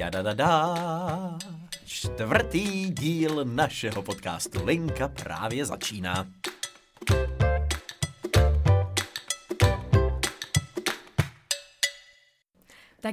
Jadadada. 0.00 0.76
Čtvrtý 1.84 2.90
díl 2.90 3.44
našeho 3.44 4.02
podcastu 4.02 4.64
Linka 4.64 5.08
právě 5.08 5.64
začíná. 5.64 6.26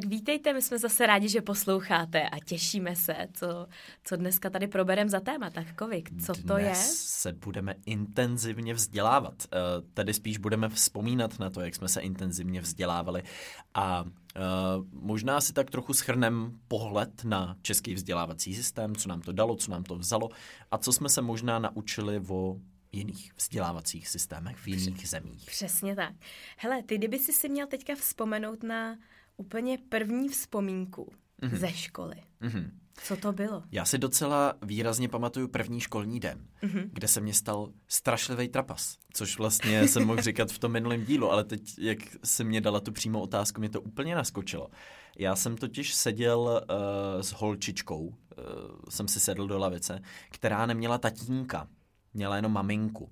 Tak 0.01 0.05
vítejte, 0.09 0.53
my 0.53 0.61
jsme 0.61 0.79
zase 0.79 1.05
rádi, 1.05 1.29
že 1.29 1.41
posloucháte 1.41 2.29
a 2.29 2.39
těšíme 2.39 2.95
se, 2.95 3.15
co, 3.33 3.67
co 4.03 4.15
dneska 4.15 4.49
tady 4.49 4.67
proberem 4.67 5.09
za 5.09 5.19
téma. 5.19 5.49
Tak 5.49 5.75
Kovik, 5.75 6.09
co 6.25 6.33
Dnes 6.33 6.45
to 6.45 6.57
je? 6.57 6.75
se 6.75 7.33
budeme 7.33 7.75
intenzivně 7.85 8.73
vzdělávat. 8.73 9.33
Eh, 9.45 9.57
Tedy 9.93 10.13
spíš 10.13 10.37
budeme 10.37 10.69
vzpomínat 10.69 11.39
na 11.39 11.49
to, 11.49 11.61
jak 11.61 11.75
jsme 11.75 11.87
se 11.87 12.01
intenzivně 12.01 12.61
vzdělávali 12.61 13.23
a 13.73 14.05
eh, 14.35 14.39
možná 14.91 15.41
si 15.41 15.53
tak 15.53 15.71
trochu 15.71 15.93
schrnem 15.93 16.59
pohled 16.67 17.23
na 17.23 17.57
český 17.61 17.93
vzdělávací 17.93 18.55
systém, 18.55 18.95
co 18.95 19.09
nám 19.09 19.21
to 19.21 19.31
dalo, 19.31 19.55
co 19.55 19.71
nám 19.71 19.83
to 19.83 19.95
vzalo 19.95 20.29
a 20.71 20.77
co 20.77 20.93
jsme 20.93 21.09
se 21.09 21.21
možná 21.21 21.59
naučili 21.59 22.21
o 22.27 22.55
jiných 22.91 23.31
vzdělávacích 23.37 24.07
systémech 24.07 24.57
v 24.57 24.67
jiných 24.67 25.09
zemích. 25.09 25.45
Přesně 25.45 25.95
tak. 25.95 26.13
Hele, 26.57 26.83
ty 26.83 26.97
kdyby 26.97 27.19
si 27.19 27.33
si 27.33 27.49
měl 27.49 27.67
teďka 27.67 27.95
vzpomenout 27.95 28.63
na 28.63 28.97
úplně 29.37 29.77
první 29.89 30.29
vzpomínku 30.29 31.11
Mhm. 31.41 31.57
ze 31.57 31.67
školy. 31.71 32.15
Mhm. 32.39 32.71
Co 33.03 33.17
to 33.17 33.31
bylo? 33.31 33.63
Já 33.71 33.85
si 33.85 33.97
docela 33.97 34.53
výrazně 34.61 35.09
pamatuju 35.09 35.47
první 35.47 35.79
školní 35.79 36.19
den, 36.19 36.47
Mhm. 36.61 36.89
kde 36.93 37.07
se 37.07 37.21
mě 37.21 37.33
stal 37.33 37.69
strašlivý 37.87 38.47
trapas, 38.47 38.97
což 39.13 39.37
vlastně 39.37 39.87
jsem 39.87 40.05
mohl 40.05 40.21
říkat 40.21 40.51
v 40.51 40.59
tom 40.59 40.71
minulém 40.71 41.05
dílu, 41.05 41.31
ale 41.31 41.43
teď, 41.43 41.61
jak 41.79 41.97
se 42.23 42.43
mě 42.43 42.61
dala 42.61 42.79
tu 42.79 42.91
přímou 42.91 43.19
otázku, 43.21 43.59
mě 43.59 43.69
to 43.69 43.81
úplně 43.81 44.15
naskočilo. 44.15 44.69
Já 45.19 45.35
jsem 45.35 45.57
totiž 45.57 45.93
seděl 45.93 46.39
uh, 46.39 47.21
s 47.21 47.31
holčičkou, 47.31 48.01
uh, 48.07 48.13
jsem 48.89 49.07
si 49.07 49.19
sedl 49.19 49.47
do 49.47 49.57
lavice, 49.57 50.01
která 50.31 50.65
neměla 50.65 50.97
tatínka, 50.97 51.67
měla 52.13 52.35
jenom 52.35 52.51
maminku. 52.51 53.11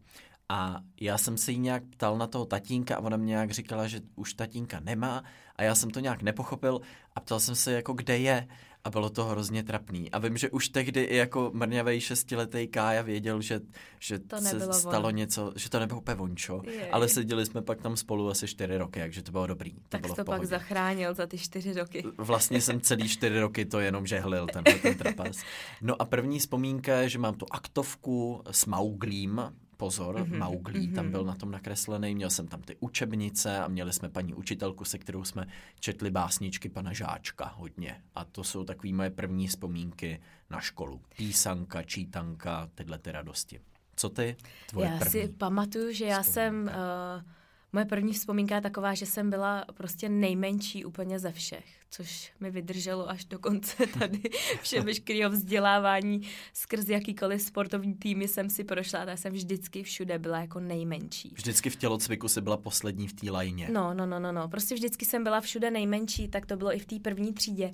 A 0.49 0.81
já 1.01 1.17
jsem 1.17 1.37
se 1.37 1.51
jí 1.51 1.59
nějak 1.59 1.83
ptal 1.83 2.17
na 2.17 2.27
toho 2.27 2.45
tatínka 2.45 2.95
a 2.95 2.99
ona 2.99 3.17
mě 3.17 3.25
nějak 3.27 3.51
říkala, 3.51 3.87
že 3.87 4.01
už 4.15 4.33
tatínka 4.33 4.79
nemá 4.79 5.23
a 5.55 5.63
já 5.63 5.75
jsem 5.75 5.89
to 5.89 5.99
nějak 5.99 6.21
nepochopil 6.21 6.81
a 7.15 7.19
ptal 7.19 7.39
jsem 7.39 7.55
se 7.55 7.71
jako, 7.71 7.93
kde 7.93 8.17
je 8.17 8.47
a 8.83 8.89
bylo 8.89 9.09
to 9.09 9.25
hrozně 9.25 9.63
trapný. 9.63 10.11
A 10.11 10.19
vím, 10.19 10.37
že 10.37 10.49
už 10.49 10.69
tehdy 10.69 11.01
i 11.03 11.15
jako 11.15 11.51
mrňavej 11.53 12.01
šestiletý 12.01 12.67
Kája 12.67 13.01
věděl, 13.01 13.41
že, 13.41 13.59
že 13.99 14.19
To 14.19 14.37
se 14.41 14.73
stalo 14.73 14.99
ono. 15.07 15.09
něco, 15.09 15.53
že 15.55 15.69
to 15.69 15.79
nebylo 15.79 15.99
úplně 15.99 16.15
vončo, 16.15 16.61
Jej. 16.65 16.89
ale 16.91 17.07
seděli 17.07 17.45
jsme 17.45 17.61
pak 17.61 17.81
tam 17.81 17.97
spolu 17.97 18.29
asi 18.29 18.47
čtyři 18.47 18.77
roky, 18.77 18.99
takže 18.99 19.23
to 19.23 19.31
bylo 19.31 19.47
dobrý. 19.47 19.73
To 19.73 19.79
Tak 19.89 20.01
bylo 20.01 20.15
to 20.15 20.23
pak 20.25 20.45
zachránil 20.45 21.13
za 21.13 21.27
ty 21.27 21.37
čtyři 21.37 21.73
roky. 21.73 22.03
Vlastně 22.17 22.61
jsem 22.61 22.81
celý 22.81 23.09
čtyři 23.09 23.39
roky 23.39 23.65
to 23.65 23.79
jenom 23.79 24.07
žehlil, 24.07 24.47
tenhle 24.53 24.73
ten 24.73 24.97
trapas. 24.97 25.37
No 25.81 26.01
a 26.01 26.05
první 26.05 26.39
vzpomínka 26.39 26.95
je, 26.95 27.09
že 27.09 27.19
mám 27.19 27.33
tu 27.35 27.45
aktovku 27.51 28.41
s 28.51 28.65
Mauglím, 28.65 29.41
pozor, 29.77 30.15
Mhm, 30.19 30.31
mm-hmm, 30.31 30.37
Mauglí 30.37 30.87
tam 30.87 31.05
mhm. 31.05 31.11
byl 31.11 31.23
na 31.23 31.35
tom 31.35 31.51
nakreslený, 31.51 32.15
měl 32.15 32.29
jsem 32.29 32.47
tam 32.47 32.61
ty 32.61 32.75
učebnice 32.79 33.59
a 33.59 33.67
měli 33.67 33.93
jsme 33.93 34.09
paní 34.09 34.33
učitelku, 34.33 34.85
se 34.85 34.97
kterou 34.97 35.23
jsme 35.23 35.47
četli 35.79 36.11
básničky 36.11 36.69
pana 36.69 36.93
Žáčka 36.93 37.53
hodně. 37.55 38.01
A 38.15 38.25
to 38.25 38.43
jsou 38.43 38.63
takové 38.63 38.93
moje 38.93 39.09
první 39.09 39.47
vzpomínky 39.47 40.21
na 40.49 40.59
školu. 40.61 41.01
Písanka, 41.17 41.83
čítanka, 41.83 42.69
tyhle 42.75 42.97
ty 42.97 43.11
radosti. 43.11 43.59
Co 43.95 44.09
ty? 44.09 44.35
Tvoje 44.69 44.87
já 44.87 44.97
první? 44.97 45.11
si 45.11 45.27
pamatuju, 45.27 45.93
že 45.93 46.05
já 46.05 46.23
jsem, 46.23 46.63
uh, 46.63 46.69
vzpomínka. 46.69 47.35
Moje 47.75 47.85
první 47.85 48.13
vzpomínka 48.13 48.55
je 48.55 48.61
taková, 48.61 48.93
že 48.93 49.05
jsem 49.05 49.29
byla 49.29 49.65
prostě 49.73 50.09
nejmenší 50.09 50.85
úplně 50.85 51.19
ze 51.19 51.31
všech, 51.31 51.65
což 51.89 52.31
mi 52.39 52.51
vydrželo 52.51 53.09
až 53.09 53.25
do 53.25 53.39
konce 53.39 53.87
tady 53.99 54.21
vše 54.61 54.81
veškerého 54.81 55.31
vzdělávání 55.31 56.21
skrz 56.53 56.89
jakýkoliv 56.89 57.41
sportovní 57.41 57.95
týmy 57.95 58.27
jsem 58.27 58.49
si 58.49 58.63
prošla 58.63 58.99
a 58.99 59.09
já 59.09 59.17
jsem 59.17 59.33
vždycky 59.33 59.83
všude 59.83 60.19
byla 60.19 60.39
jako 60.39 60.59
nejmenší. 60.59 61.33
Vždycky 61.35 61.69
v 61.69 61.75
tělocviku 61.75 62.27
si 62.27 62.41
byla 62.41 62.57
poslední 62.57 63.07
v 63.07 63.13
té 63.13 63.31
lajně. 63.31 63.69
No, 63.71 63.93
no, 63.93 64.05
no, 64.05 64.19
no, 64.19 64.31
no. 64.31 64.47
Prostě 64.49 64.75
vždycky 64.75 65.05
jsem 65.05 65.23
byla 65.23 65.41
všude 65.41 65.71
nejmenší, 65.71 66.27
tak 66.27 66.45
to 66.45 66.57
bylo 66.57 66.75
i 66.75 66.79
v 66.79 66.85
té 66.85 66.99
první 66.99 67.33
třídě. 67.33 67.73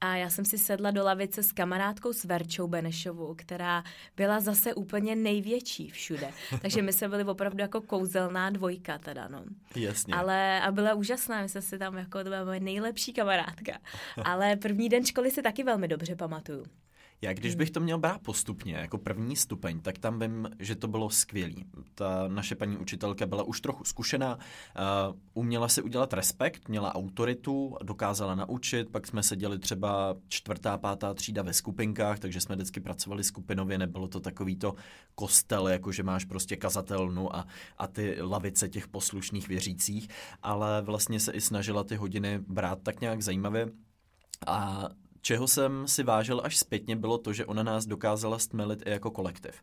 A 0.00 0.16
já 0.16 0.30
jsem 0.30 0.44
si 0.44 0.58
sedla 0.58 0.90
do 0.90 1.04
lavice 1.04 1.42
s 1.42 1.52
kamarádkou 1.52 2.12
s 2.12 2.24
Verčou 2.24 2.68
Benešovou, 2.68 3.34
která 3.34 3.84
byla 4.16 4.40
zase 4.40 4.74
úplně 4.74 5.16
největší 5.16 5.90
všude. 5.90 6.30
Takže 6.62 6.82
my 6.82 6.92
jsme 6.92 7.08
byli 7.08 7.24
opravdu 7.24 7.60
jako 7.60 7.80
kouzelná 7.80 8.50
dvojka 8.50 8.98
teda, 8.98 9.28
no. 9.28 9.44
Jasně. 9.76 10.14
Ale 10.14 10.60
a 10.60 10.72
byla 10.72 10.94
úžasná, 10.94 11.42
my 11.42 11.48
jsme 11.48 11.62
si 11.62 11.78
tam 11.78 11.96
jako, 11.96 12.18
to 12.18 12.24
byla 12.24 12.44
moje 12.44 12.60
nejlepší 12.60 13.12
kamarádka. 13.12 13.78
Ale 14.24 14.56
první 14.56 14.88
den 14.88 15.06
školy 15.06 15.30
si 15.30 15.42
taky 15.42 15.62
velmi 15.64 15.88
dobře 15.88 16.16
pamatuju. 16.16 16.64
Já 17.22 17.32
když 17.32 17.54
bych 17.54 17.70
to 17.70 17.80
měl 17.80 17.98
brát 17.98 18.22
postupně, 18.22 18.74
jako 18.74 18.98
první 18.98 19.36
stupeň, 19.36 19.80
tak 19.80 19.98
tam 19.98 20.18
vím, 20.18 20.48
že 20.58 20.76
to 20.76 20.88
bylo 20.88 21.10
skvělý. 21.10 21.64
Ta 21.94 22.28
naše 22.28 22.54
paní 22.54 22.76
učitelka 22.76 23.26
byla 23.26 23.42
už 23.42 23.60
trochu 23.60 23.84
zkušená, 23.84 24.36
uh, 24.36 24.42
uměla 25.34 25.68
si 25.68 25.82
udělat 25.82 26.12
respekt, 26.12 26.68
měla 26.68 26.94
autoritu, 26.94 27.76
dokázala 27.82 28.34
naučit, 28.34 28.90
pak 28.90 29.06
jsme 29.06 29.22
seděli 29.22 29.58
třeba 29.58 30.16
čtvrtá, 30.28 30.78
pátá 30.78 31.14
třída 31.14 31.42
ve 31.42 31.52
skupinkách, 31.52 32.18
takže 32.18 32.40
jsme 32.40 32.54
vždycky 32.54 32.80
pracovali 32.80 33.24
skupinově, 33.24 33.78
nebylo 33.78 34.08
to 34.08 34.20
takový 34.20 34.56
to 34.56 34.74
kostel, 35.14 35.68
jako 35.68 35.92
že 35.92 36.02
máš 36.02 36.24
prostě 36.24 36.56
kazatelnu 36.56 37.36
a, 37.36 37.46
a 37.78 37.86
ty 37.86 38.22
lavice 38.22 38.68
těch 38.68 38.88
poslušných 38.88 39.48
věřících, 39.48 40.08
ale 40.42 40.82
vlastně 40.82 41.20
se 41.20 41.32
i 41.32 41.40
snažila 41.40 41.84
ty 41.84 41.96
hodiny 41.96 42.38
brát 42.38 42.82
tak 42.82 43.00
nějak 43.00 43.22
zajímavě 43.22 43.68
a 44.46 44.88
čeho 45.20 45.48
jsem 45.48 45.88
si 45.88 46.02
vážil 46.02 46.40
až 46.44 46.56
zpětně, 46.56 46.96
bylo 46.96 47.18
to, 47.18 47.32
že 47.32 47.46
ona 47.46 47.62
nás 47.62 47.86
dokázala 47.86 48.38
stmelit 48.38 48.86
i 48.86 48.90
jako 48.90 49.10
kolektiv. 49.10 49.62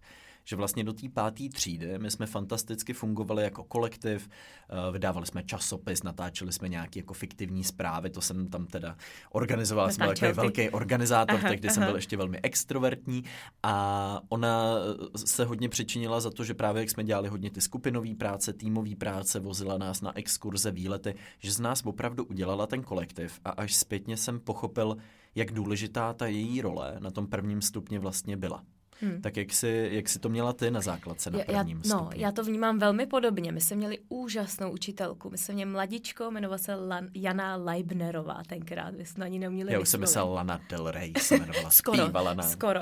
Že 0.49 0.55
vlastně 0.55 0.83
do 0.83 0.93
té 0.93 1.09
páté 1.09 1.49
třídy 1.49 1.99
my 1.99 2.11
jsme 2.11 2.25
fantasticky 2.25 2.93
fungovali 2.93 3.43
jako 3.43 3.63
kolektiv, 3.63 4.29
eh, 4.69 4.91
vydávali 4.91 5.25
jsme 5.25 5.43
časopis, 5.43 6.03
natáčeli 6.03 6.53
jsme 6.53 6.69
nějaké 6.69 6.99
jako 6.99 7.13
fiktivní 7.13 7.63
zprávy, 7.63 8.09
to 8.09 8.21
jsem 8.21 8.47
tam 8.47 8.65
teda 8.65 8.97
organizoval, 9.31 9.91
jsem 9.91 10.05
byl 10.05 10.15
takový 10.15 10.31
velký 10.31 10.69
organizátor, 10.69 11.39
Aha, 11.39 11.49
tehdy 11.49 11.69
jsem 11.69 11.83
aha. 11.83 11.89
byl 11.89 11.95
ještě 11.95 12.17
velmi 12.17 12.39
extrovertní 12.43 13.23
a 13.63 14.21
ona 14.29 14.75
se 15.15 15.45
hodně 15.45 15.69
přičinila 15.69 16.19
za 16.19 16.29
to, 16.29 16.43
že 16.43 16.53
právě 16.53 16.81
jak 16.81 16.89
jsme 16.89 17.03
dělali 17.03 17.29
hodně 17.29 17.51
ty 17.51 17.61
skupinové 17.61 18.15
práce, 18.15 18.53
týmové 18.53 18.95
práce, 18.95 19.39
vozila 19.39 19.77
nás 19.77 20.01
na 20.01 20.17
exkurze, 20.17 20.71
výlety, 20.71 21.15
že 21.39 21.51
z 21.51 21.59
nás 21.59 21.81
opravdu 21.85 22.23
udělala 22.23 22.67
ten 22.67 22.83
kolektiv 22.83 23.39
a 23.45 23.49
až 23.49 23.75
zpětně 23.75 24.17
jsem 24.17 24.39
pochopil, 24.39 24.97
jak 25.35 25.51
důležitá 25.51 26.13
ta 26.13 26.27
její 26.27 26.61
role 26.61 26.95
na 26.99 27.11
tom 27.11 27.27
prvním 27.27 27.61
stupni 27.61 27.99
vlastně 27.99 28.37
byla. 28.37 28.63
Hmm. 29.01 29.21
Tak 29.21 29.37
jak 29.37 29.53
si, 29.53 29.89
jak 29.91 30.09
si 30.09 30.19
to 30.19 30.29
měla 30.29 30.53
ty 30.53 30.71
na 30.71 30.81
základce 30.81 31.31
na 31.31 31.39
Já- 31.39 31.45
prvním 31.45 31.81
já, 31.85 31.95
no, 31.95 31.99
stupni? 31.99 32.21
já 32.21 32.31
to 32.31 32.43
vnímám 32.43 32.79
velmi 32.79 33.05
podobně. 33.05 33.51
My 33.51 33.61
jsme 33.61 33.75
měli 33.75 33.97
úžasnou 34.09 34.71
učitelku. 34.71 35.29
My 35.29 35.37
jsme 35.37 35.53
měli 35.53 35.71
mladičko, 35.71 36.23
jmenovala 36.23 36.57
se 36.57 36.75
Lan, 36.75 37.07
Jana 37.13 37.55
Leibnerová 37.55 38.41
tenkrát. 38.47 38.95
Vy 38.95 39.05
jsme 39.05 39.21
na 39.21 39.27
ní 39.27 39.39
neuměli 39.39 39.73
Já 39.73 39.79
už 39.79 39.89
jsem 39.89 40.01
vyslovit. 40.01 40.25
myslel 40.25 40.33
Lana 40.33 40.59
Del 40.69 40.91
Rey, 40.91 41.13
se 41.19 41.35
jmenovala, 41.35 41.69
Skoro, 41.71 42.03
zpívala 42.03 42.33
nám. 42.33 42.49
skoro. 42.49 42.79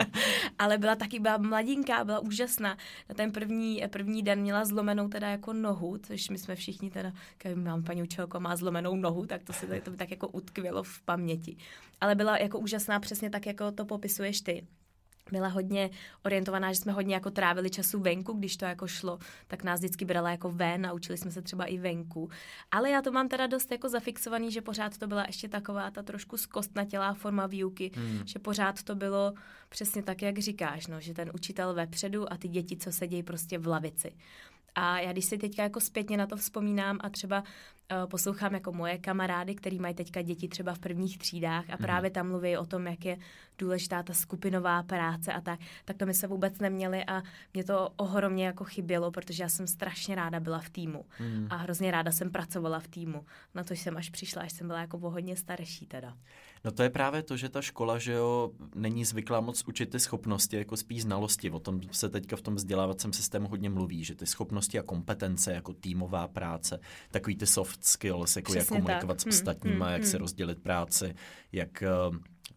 Ale 0.58 0.78
byla 0.78 0.94
taky 0.96 1.20
byla 1.20 1.36
mladinká, 1.36 2.04
byla 2.04 2.18
úžasná. 2.18 2.76
Na 3.08 3.14
ten 3.14 3.32
první, 3.32 3.82
první 3.90 4.22
den 4.22 4.40
měla 4.40 4.64
zlomenou 4.64 5.08
teda 5.08 5.28
jako 5.30 5.52
nohu, 5.52 5.98
což 5.98 6.28
my 6.28 6.38
jsme 6.38 6.54
všichni 6.56 6.90
teda, 6.90 7.12
když 7.42 7.54
mám 7.56 7.82
paní 7.82 8.02
učitelku 8.02 8.36
a 8.36 8.40
má 8.40 8.56
zlomenou 8.56 8.96
nohu, 8.96 9.26
tak 9.26 9.42
to 9.44 9.52
se 9.52 9.66
to 9.80 9.90
by 9.90 9.96
tak 9.96 10.10
jako 10.10 10.28
utkvělo 10.28 10.82
v 10.82 11.00
paměti. 11.00 11.56
Ale 12.00 12.14
byla 12.14 12.36
jako 12.38 12.58
úžasná 12.58 13.00
přesně 13.00 13.30
tak, 13.30 13.46
jako 13.46 13.72
to 13.72 13.84
popisuješ 13.84 14.40
ty 14.40 14.66
byla 15.30 15.48
hodně 15.48 15.90
orientovaná, 16.24 16.72
že 16.72 16.78
jsme 16.78 16.92
hodně 16.92 17.14
jako 17.14 17.30
trávili 17.30 17.70
času 17.70 18.00
venku, 18.00 18.32
když 18.32 18.56
to 18.56 18.64
jako 18.64 18.86
šlo, 18.86 19.18
tak 19.46 19.64
nás 19.64 19.80
vždycky 19.80 20.04
brala 20.04 20.30
jako 20.30 20.50
ven 20.50 20.86
a 20.86 20.92
učili 20.92 21.18
jsme 21.18 21.30
se 21.30 21.42
třeba 21.42 21.64
i 21.64 21.78
venku. 21.78 22.30
Ale 22.70 22.90
já 22.90 23.02
to 23.02 23.12
mám 23.12 23.28
teda 23.28 23.46
dost 23.46 23.72
jako 23.72 23.88
zafixovaný, 23.88 24.52
že 24.52 24.62
pořád 24.62 24.98
to 24.98 25.06
byla 25.06 25.24
ještě 25.26 25.48
taková 25.48 25.90
ta 25.90 26.02
trošku 26.02 26.36
zkostnatělá 26.36 27.14
forma 27.14 27.46
výuky, 27.46 27.90
Hmm. 27.94 28.26
že 28.26 28.38
pořád 28.38 28.82
to 28.82 28.94
bylo 28.94 29.32
přesně 29.68 30.02
tak, 30.02 30.22
jak 30.22 30.38
říkáš, 30.38 30.86
no, 30.86 31.00
že 31.00 31.14
ten 31.14 31.30
učitel 31.34 31.74
vepředu 31.74 32.32
a 32.32 32.36
ty 32.36 32.48
děti, 32.48 32.76
co 32.76 32.92
sedějí 32.92 33.22
prostě 33.22 33.58
v 33.58 33.66
lavici. 33.66 34.12
A 34.74 34.98
já 34.98 35.12
když 35.12 35.24
si 35.24 35.38
teďka 35.38 35.62
jako 35.62 35.80
zpětně 35.80 36.16
na 36.16 36.26
to 36.26 36.36
vzpomínám 36.36 36.98
a 37.00 37.08
třeba 37.08 37.40
uh, 37.40 38.10
poslouchám 38.10 38.54
jako 38.54 38.72
moje 38.72 38.98
kamarády, 38.98 39.54
který 39.54 39.78
mají 39.78 39.94
teďka 39.94 40.22
děti 40.22 40.48
třeba 40.48 40.74
v 40.74 40.78
prvních 40.78 41.18
třídách 41.18 41.70
a 41.70 41.76
právě 41.76 42.10
tam 42.10 42.28
mluví 42.28 42.56
o 42.56 42.66
tom, 42.66 42.86
jak 42.86 43.04
je 43.04 43.16
důležitá 43.58 44.02
ta 44.02 44.14
skupinová 44.14 44.82
práce 44.82 45.32
a 45.32 45.40
tak, 45.40 45.60
tak 45.84 45.96
to 45.96 46.06
my 46.06 46.14
se 46.14 46.26
vůbec 46.26 46.58
neměli 46.58 47.04
a 47.04 47.22
mě 47.54 47.64
to 47.64 47.88
ohromně 47.96 48.46
jako 48.46 48.64
chybělo, 48.64 49.10
protože 49.10 49.42
já 49.42 49.48
jsem 49.48 49.66
strašně 49.66 50.14
ráda 50.14 50.40
byla 50.40 50.58
v 50.58 50.70
týmu 50.70 51.04
Hmm. 51.18 51.46
a 51.50 51.56
hrozně 51.56 51.90
ráda 51.90 52.12
jsem 52.12 52.30
pracovala 52.30 52.80
v 52.80 52.88
týmu. 52.88 53.26
Na 53.54 53.64
to 53.64 53.74
jsem 53.74 53.96
až 53.96 54.10
přišla, 54.10 54.42
až 54.42 54.52
jsem 54.52 54.66
byla 54.66 54.80
jako 54.80 54.98
o 54.98 55.10
hodně 55.10 55.36
starší 55.36 55.86
teda. 55.86 56.16
No 56.64 56.72
to 56.72 56.82
je 56.82 56.90
právě 56.90 57.22
to, 57.22 57.36
že 57.36 57.48
ta 57.48 57.62
škola, 57.62 57.98
že 57.98 58.12
jo, 58.12 58.50
není 58.74 59.04
zvyklá 59.04 59.40
moc 59.40 59.64
učit 59.68 59.90
ty 59.90 60.00
schopnosti, 60.00 60.56
jako 60.56 60.76
spíš 60.76 61.02
znalosti. 61.02 61.50
O 61.50 61.58
tom 61.58 61.80
se 61.92 62.08
teďka 62.08 62.36
v 62.36 62.42
tom 62.42 62.54
vzdělávacím 62.54 63.12
systému 63.12 63.48
hodně 63.48 63.70
mluví, 63.70 64.04
že 64.04 64.14
ty 64.14 64.26
schopnosti 64.26 64.78
a 64.78 64.82
kompetence, 64.82 65.52
jako 65.52 65.72
týmová 65.72 66.28
práce, 66.28 66.80
takový 67.10 67.36
ty 67.36 67.46
soft 67.46 67.84
skills, 67.84 68.36
jako 68.36 68.54
jak 68.54 68.66
Přesně 68.66 68.80
komunikovat 68.80 69.14
tak. 69.14 69.20
s 69.20 69.24
Hm, 69.24 69.28
ostatníma, 69.28 69.86
hm, 69.88 69.92
jak 69.92 70.02
hm. 70.02 70.06
si 70.06 70.18
rozdělit 70.18 70.62
práci, 70.62 71.14
jak 71.52 71.82
eh, 71.82 71.88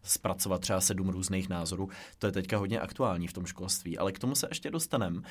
zpracovat 0.06 0.60
třeba 0.60 0.80
sedm 0.80 1.08
různých 1.08 1.48
názorů. 1.48 1.88
To 2.18 2.26
je 2.26 2.32
teďka 2.32 2.58
hodně 2.58 2.80
aktuální 2.80 3.26
v 3.26 3.32
tom 3.32 3.46
školství, 3.46 3.98
ale 3.98 4.12
k 4.12 4.18
tomu 4.18 4.34
se 4.34 4.46
ještě 4.50 4.70
dostanem. 4.70 5.16
Uh, 5.16 5.22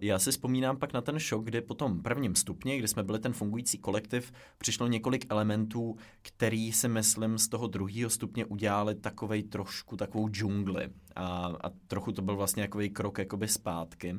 já 0.00 0.18
si 0.18 0.30
vzpomínám 0.30 0.76
pak 0.76 0.92
na 0.92 1.00
ten 1.00 1.18
šok, 1.18 1.44
kdy 1.44 1.60
po 1.60 1.74
tom 1.74 2.02
prvním 2.02 2.34
stupni, 2.34 2.78
kdy 2.78 2.88
jsme 2.88 3.02
byli 3.02 3.18
ten 3.18 3.32
fungující 3.32 3.78
kolektiv, 3.78 4.32
přišlo 4.58 4.86
několik 4.86 5.26
elementů, 5.28 5.96
který 6.22 6.72
si 6.72 6.88
myslím 6.88 7.38
z 7.38 7.48
toho 7.48 7.66
druhého 7.66 8.10
stupně 8.10 8.44
udělali 8.44 8.94
takovej 8.94 9.42
trošku 9.42 9.96
takovou 9.96 10.28
džungli 10.28 10.88
a, 11.16 11.52
a 11.64 11.70
trochu 11.86 12.12
to 12.12 12.22
byl 12.22 12.36
vlastně 12.36 12.62
takový 12.62 12.90
krok 12.90 13.18
jakoby 13.18 13.48
zpátky. 13.48 14.18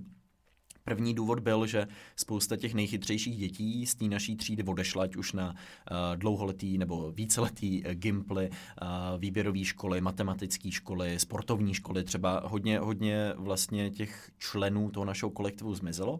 První 0.87 1.13
důvod 1.13 1.39
byl, 1.39 1.65
že 1.65 1.87
spousta 2.15 2.57
těch 2.57 2.73
nejchytřejších 2.73 3.37
dětí 3.37 3.85
z 3.85 3.95
té 3.95 4.05
naší 4.05 4.35
třídy 4.35 4.63
odešla, 4.63 5.03
ať 5.03 5.15
už 5.15 5.33
na 5.33 5.49
uh, 5.49 5.97
dlouholetý 6.15 6.77
nebo 6.77 7.11
víceletý 7.11 7.83
uh, 7.83 7.91
gimply, 7.91 8.49
uh, 8.49 8.87
výběrové 9.19 9.63
školy, 9.63 10.01
matematické 10.01 10.71
školy, 10.71 11.19
sportovní 11.19 11.73
školy. 11.73 12.03
Třeba 12.03 12.41
hodně, 12.45 12.79
hodně 12.79 13.33
vlastně 13.35 13.89
těch 13.89 14.31
členů 14.37 14.89
toho 14.91 15.05
našeho 15.05 15.29
kolektivu 15.29 15.75
zmizelo. 15.75 16.19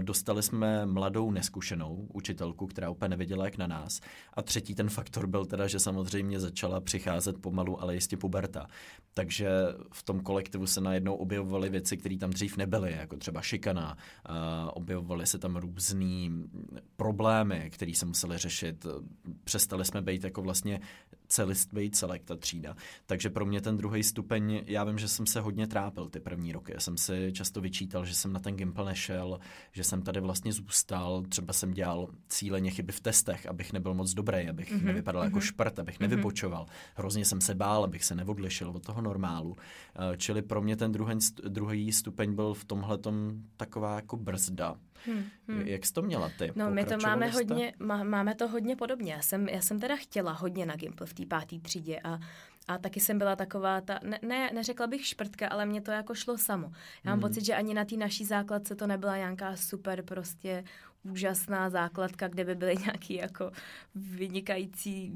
Dostali 0.00 0.42
jsme 0.42 0.86
mladou 0.86 1.30
neskušenou 1.30 2.08
učitelku, 2.12 2.66
která 2.66 2.90
úplně 2.90 3.08
nevěděla, 3.08 3.44
jak 3.44 3.58
na 3.58 3.66
nás. 3.66 4.00
A 4.34 4.42
třetí 4.42 4.74
ten 4.74 4.88
faktor 4.88 5.26
byl 5.26 5.46
teda, 5.46 5.66
že 5.66 5.78
samozřejmě 5.78 6.40
začala 6.40 6.80
přicházet 6.80 7.38
pomalu, 7.38 7.82
ale 7.82 7.94
jistě 7.94 8.16
puberta. 8.16 8.66
Takže 9.14 9.48
v 9.92 10.02
tom 10.02 10.20
kolektivu 10.20 10.66
se 10.66 10.80
najednou 10.80 11.14
objevovaly 11.14 11.70
věci, 11.70 11.96
které 11.96 12.18
tam 12.18 12.30
dřív 12.30 12.56
nebyly, 12.56 12.92
jako 12.92 13.16
třeba 13.16 13.42
šikana. 13.42 13.96
Objevovaly 14.72 15.26
se 15.26 15.38
tam 15.38 15.56
různé 15.56 16.30
problémy, 16.96 17.70
které 17.72 17.94
se 17.94 18.06
musely 18.06 18.38
řešit. 18.38 18.86
Přestali 19.44 19.84
jsme 19.84 20.02
být 20.02 20.24
jako 20.24 20.42
vlastně 20.42 20.80
celistvý 21.34 21.90
celek, 21.90 22.24
ta 22.24 22.36
třída. 22.36 22.76
Takže 23.06 23.30
pro 23.30 23.46
mě 23.46 23.60
ten 23.60 23.76
druhý 23.76 24.02
stupeň, 24.02 24.62
já 24.66 24.84
vím, 24.84 24.98
že 24.98 25.08
jsem 25.08 25.26
se 25.26 25.40
hodně 25.40 25.66
trápil 25.66 26.08
ty 26.08 26.20
první 26.20 26.52
roky. 26.52 26.72
Já 26.74 26.80
jsem 26.80 26.96
si 26.96 27.32
často 27.32 27.60
vyčítal, 27.60 28.04
že 28.04 28.14
jsem 28.14 28.32
na 28.32 28.40
ten 28.40 28.56
Gimple 28.56 28.84
nešel, 28.84 29.38
že 29.72 29.84
jsem 29.84 30.02
tady 30.02 30.20
vlastně 30.20 30.52
zůstal, 30.52 31.22
třeba 31.28 31.52
jsem 31.52 31.72
dělal 31.72 32.08
cíleně 32.28 32.70
chyby 32.70 32.92
v 32.92 33.00
testech, 33.00 33.46
abych 33.46 33.72
nebyl 33.72 33.94
moc 33.94 34.14
dobrý, 34.14 34.48
abych 34.48 34.72
mm-hmm. 34.72 34.84
nevypadal 34.84 35.22
mm-hmm. 35.22 35.24
jako 35.24 35.36
mhm. 35.36 35.46
šprt, 35.46 35.78
abych 35.78 35.98
mm-hmm. 35.98 36.00
nevybočoval. 36.00 36.66
Hrozně 36.94 37.24
jsem 37.24 37.40
se 37.40 37.54
bál, 37.54 37.84
abych 37.84 38.04
se 38.04 38.14
neodlišil 38.14 38.70
od 38.70 38.86
toho 38.86 39.02
normálu. 39.02 39.56
Eh, 39.56 40.16
čili 40.16 40.42
pro 40.42 40.62
mě 40.62 40.76
ten 40.76 40.92
druhý, 40.92 41.18
druhý 41.48 41.92
stupeň 41.92 42.34
byl 42.34 42.54
v 42.54 42.64
tomhle 42.64 42.98
taková 43.56 43.96
jako 43.96 44.16
brzda. 44.16 44.76
Hmm, 45.06 45.24
hmm. 45.48 45.60
Jak 45.60 45.86
jsi 45.86 45.92
to 45.92 46.02
měla 46.02 46.30
ty? 46.38 46.52
No 46.56 46.70
my 46.70 46.84
to 46.84 46.96
máme 46.96 47.28
jste? 47.28 47.36
hodně, 47.36 47.72
má, 47.78 48.02
máme 48.02 48.34
to 48.34 48.48
hodně 48.48 48.76
podobně. 48.76 49.12
Já 49.12 49.22
jsem, 49.22 49.48
já 49.48 49.60
jsem 49.60 49.80
teda 49.80 49.96
chtěla 49.96 50.32
hodně 50.32 50.66
na 50.66 50.76
Gimple 50.76 51.06
v 51.06 51.14
té 51.14 51.26
páté 51.26 51.58
třídě 51.58 52.00
a 52.04 52.18
a 52.68 52.78
taky 52.78 53.00
jsem 53.00 53.18
byla 53.18 53.36
taková 53.36 53.80
ta, 53.80 54.00
ne, 54.02 54.18
ne, 54.22 54.50
neřekla 54.54 54.86
bych 54.86 55.06
šprtka, 55.06 55.48
ale 55.48 55.66
mě 55.66 55.80
to 55.80 55.90
jako 55.90 56.14
šlo 56.14 56.38
samo. 56.38 56.66
Já 57.04 57.10
mám 57.10 57.20
hmm. 57.20 57.28
pocit, 57.28 57.44
že 57.44 57.54
ani 57.54 57.74
na 57.74 57.84
té 57.84 57.96
naší 57.96 58.24
základce 58.24 58.74
to 58.74 58.86
nebyla 58.86 59.16
nějaká 59.16 59.56
super 59.56 60.02
prostě 60.02 60.64
úžasná 61.04 61.70
základka, 61.70 62.28
kde 62.28 62.44
by 62.44 62.54
byly 62.54 62.76
nějaký 62.84 63.14
jako 63.14 63.50
vynikající 63.94 65.12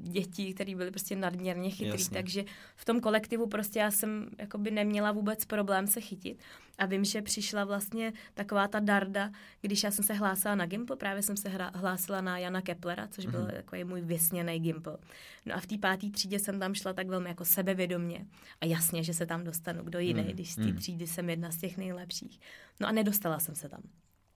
děti, 0.00 0.54
které 0.54 0.74
byly 0.74 0.90
prostě 0.90 1.16
nadměrně 1.16 1.70
chytrý. 1.70 2.00
Jasně. 2.00 2.14
Takže 2.14 2.44
v 2.76 2.84
tom 2.84 3.00
kolektivu 3.00 3.46
prostě 3.46 3.78
já 3.78 3.90
jsem 3.90 4.30
jakoby 4.38 4.70
neměla 4.70 5.12
vůbec 5.12 5.44
problém 5.44 5.86
se 5.86 6.00
chytit. 6.00 6.38
A 6.78 6.86
vím, 6.86 7.04
že 7.04 7.22
přišla 7.22 7.64
vlastně 7.64 8.12
taková 8.34 8.68
ta 8.68 8.80
darda, 8.80 9.30
když 9.60 9.82
já 9.82 9.90
jsem 9.90 10.04
se 10.04 10.14
hlásila 10.14 10.54
na 10.54 10.66
Gimple, 10.66 10.96
právě 10.96 11.22
jsem 11.22 11.36
se 11.36 11.48
hra, 11.48 11.70
hlásila 11.74 12.20
na 12.20 12.38
Jana 12.38 12.62
Keplera, 12.62 13.08
což 13.08 13.26
byl 13.26 13.40
mm-hmm. 13.40 13.52
takový 13.52 13.84
můj 13.84 14.00
vysněný 14.00 14.60
Gimple. 14.60 14.96
No 15.46 15.54
a 15.54 15.60
v 15.60 15.66
té 15.66 15.78
páté 15.78 16.10
třídě 16.10 16.38
jsem 16.38 16.60
tam 16.60 16.74
šla 16.74 16.92
tak 16.92 17.06
velmi 17.06 17.28
jako 17.28 17.44
sebevědomně. 17.44 18.26
A 18.60 18.66
jasně, 18.66 19.02
že 19.04 19.14
se 19.14 19.26
tam 19.26 19.44
dostanu, 19.44 19.84
kdo 19.84 19.98
jiný, 19.98 20.22
mm-hmm. 20.22 20.34
když 20.34 20.52
z 20.52 20.56
té 20.56 20.62
mhm. 20.62 20.76
třídy 20.76 21.06
jsem 21.06 21.30
jedna 21.30 21.50
z 21.50 21.56
těch 21.56 21.76
nejlepších. 21.76 22.40
No 22.80 22.88
a 22.88 22.92
nedostala 22.92 23.38
jsem 23.38 23.54
se 23.54 23.68
tam. 23.68 23.82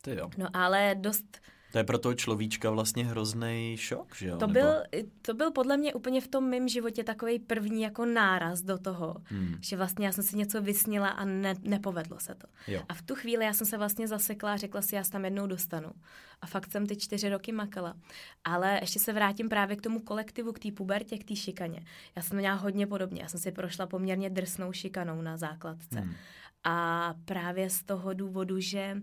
Ty 0.05 0.17
jo. 0.17 0.31
No 0.39 0.49
ale 0.53 0.95
dost 0.99 1.41
to 1.75 1.79
je 1.79 1.85
pro 1.85 1.99
toho 1.99 2.15
človíčka 2.15 2.71
vlastně 2.71 3.05
hrozný 3.05 3.77
šok, 3.79 4.17
že 4.17 4.29
jo? 4.29 4.37
To, 4.37 4.47
Nebo... 4.47 4.53
byl, 4.53 4.83
to 5.23 5.35
byl 5.35 5.51
podle 5.51 5.77
mě 5.77 5.95
úplně 5.95 6.21
v 6.21 6.29
tom 6.29 6.45
mém 6.51 6.69
životě 6.69 7.05
takový 7.05 7.39
první 7.39 7.83
jako 7.83 8.05
náraz 8.05 8.61
do 8.61 8.79
toho, 8.79 9.17
hmm. 9.25 9.57
že 9.61 9.77
vlastně 9.77 10.07
já 10.07 10.13
jsem 10.13 10.25
si 10.25 10.37
něco 10.37 10.63
vysnila 10.63 11.09
a 11.09 11.25
ne, 11.25 11.55
nepovedlo 11.63 12.21
se 12.21 12.35
to. 12.35 12.47
Jo. 12.69 12.83
A 12.89 12.95
v 12.95 13.03
tu 13.03 13.15
chvíli 13.15 13.45
já 13.45 13.53
jsem 13.53 13.67
se 13.67 13.79
vlastně 13.79 14.09
zasekla 14.09 14.53
a 14.53 14.57
řekla 14.57 14.83
si, 14.83 14.95
já 14.95 15.05
se 15.05 15.11
tam 15.11 15.25
jednou 15.25 15.47
dostanu. 15.47 15.91
A 16.41 16.47
fakt 16.47 16.71
jsem 16.71 16.87
ty 16.87 16.97
čtyři 16.97 17.29
roky 17.29 17.53
makala. 17.53 17.95
Ale 18.45 18.79
ještě 18.83 18.99
se 18.99 19.13
vrátím 19.13 19.49
právě 19.49 19.77
k 19.77 19.83
tomu 19.83 20.01
kolektivu, 20.01 20.53
k 20.53 20.59
té 20.59 20.73
pubertě, 20.73 21.19
k 21.19 21.25
té 21.25 21.37
šikaně. 21.37 21.85
Já 22.17 22.23
jsem 22.23 22.39
měla 22.39 22.55
hodně 22.55 22.87
podobně. 22.87 23.23
Já 23.23 23.29
jsem 23.29 23.41
si 23.41 23.53
prošla 23.53 23.87
poměrně 23.87 24.31
drsnou 24.31 24.73
šikanou 24.73 25.23
na 25.23 25.37
základce. 25.37 26.01
Hmm. 26.01 26.15
A 26.65 27.15
právě 27.25 27.71
z 27.71 27.83
toho 27.83 28.15
důvodu, 28.15 28.61
že 28.61 28.97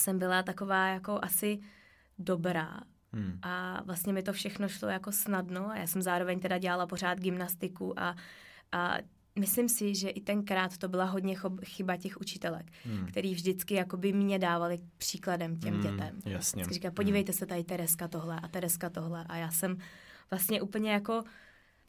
jsem 0.00 0.18
byla 0.18 0.42
taková 0.42 0.86
jako 0.86 1.18
asi 1.22 1.58
dobrá. 2.18 2.80
Hmm. 3.12 3.38
A 3.42 3.82
vlastně 3.84 4.12
mi 4.12 4.22
to 4.22 4.32
všechno 4.32 4.68
šlo 4.68 4.88
jako 4.88 5.12
snadno 5.12 5.70
a 5.70 5.76
já 5.76 5.86
jsem 5.86 6.02
zároveň 6.02 6.40
teda 6.40 6.58
dělala 6.58 6.86
pořád 6.86 7.20
gymnastiku 7.20 8.00
a, 8.00 8.16
a 8.72 8.96
myslím 9.38 9.68
si, 9.68 9.94
že 9.94 10.08
i 10.08 10.20
tenkrát 10.20 10.78
to 10.78 10.88
byla 10.88 11.04
hodně 11.04 11.36
chyba 11.64 11.96
těch 11.96 12.20
učitelek, 12.20 12.66
hmm. 12.84 13.06
který 13.06 13.34
vždycky 13.34 13.74
jakoby 13.74 14.12
mě 14.12 14.38
dávali 14.38 14.80
příkladem 14.98 15.56
těm 15.56 15.74
hmm, 15.74 15.82
dětem. 15.82 16.20
Jasně. 16.26 16.62
Vždycky 16.62 16.74
říkali, 16.74 16.94
podívejte 16.94 17.32
hmm. 17.32 17.38
se 17.38 17.46
tady 17.46 17.64
Tereska 17.64 18.08
tohle 18.08 18.40
a 18.42 18.48
Tereska 18.48 18.90
tohle 18.90 19.24
a 19.28 19.36
já 19.36 19.50
jsem 19.50 19.76
vlastně 20.30 20.62
úplně 20.62 20.92
jako 20.92 21.24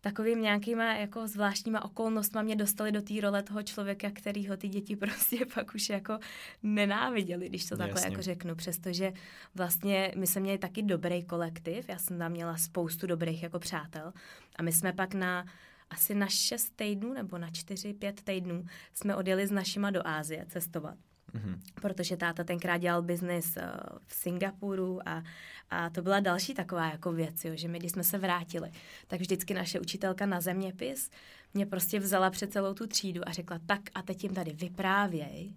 takovým 0.02 0.42
nějakýma 0.42 0.94
jako 0.94 1.28
zvláštníma 1.28 1.86
okolnostma 1.86 2.42
mě 2.42 2.56
dostali 2.56 2.92
do 2.92 3.02
té 3.02 3.22
role 3.22 3.44
toho 3.44 3.64
člověka, 3.64 4.12
kterýho 4.14 4.58
ty 4.58 4.68
děti 4.68 4.96
prostě 4.96 5.46
pak 5.54 5.76
už 5.76 5.90
jako 5.90 6.20
nenáviděli, 6.64 7.50
když 7.50 7.66
to 7.66 7.78
takhle 7.78 8.02
Jasně. 8.02 8.12
jako 8.12 8.22
řeknu, 8.22 8.56
přestože 8.56 9.14
vlastně 9.56 10.12
my 10.16 10.28
jsme 10.28 10.42
měli 10.42 10.58
taky 10.58 10.84
dobrý 10.84 11.24
kolektiv, 11.24 11.90
já 11.90 11.98
jsem 11.98 12.20
tam 12.20 12.32
měla 12.32 12.58
spoustu 12.58 13.08
dobrých 13.08 13.44
jako 13.44 13.60
přátel 13.60 14.14
a 14.56 14.64
my 14.64 14.72
jsme 14.72 14.94
pak 14.94 15.14
na 15.14 15.46
asi 15.90 16.16
na 16.16 16.28
šest 16.28 16.76
týdnů 16.76 17.14
nebo 17.14 17.38
na 17.38 17.50
čtyři, 17.52 17.94
pět 17.94 18.22
týdnů 18.22 18.66
jsme 18.94 19.16
odjeli 19.16 19.48
s 19.48 19.52
našima 19.52 19.92
do 19.92 20.08
Ázie 20.08 20.46
cestovat. 20.50 20.98
Mm-hmm. 21.36 21.60
Protože 21.82 22.18
táta 22.18 22.44
tenkrát 22.44 22.78
dělal 22.78 23.02
biznis 23.02 23.58
uh, 23.58 23.64
v 24.06 24.14
Singapuru 24.14 25.10
a, 25.10 25.24
a 25.70 25.90
to 25.90 26.02
byla 26.02 26.20
další 26.20 26.54
taková 26.54 26.92
jako 26.92 27.12
věc, 27.12 27.46
jo, 27.46 27.52
že 27.56 27.68
my, 27.68 27.80
když 27.80 27.92
jsme 27.92 28.04
se 28.04 28.18
vrátili, 28.18 28.72
tak 29.08 29.20
vždycky 29.20 29.54
naše 29.54 29.80
učitelka 29.80 30.26
na 30.26 30.42
zeměpis 30.42 31.10
mě 31.54 31.66
prostě 31.66 32.00
vzala 32.00 32.30
před 32.30 32.52
celou 32.52 32.74
tu 32.74 32.88
třídu 32.88 33.28
a 33.28 33.32
řekla, 33.32 33.60
tak 33.66 33.82
a 33.94 34.02
teď 34.02 34.24
jim 34.24 34.34
tady 34.34 34.54
vyprávěj, 34.54 35.54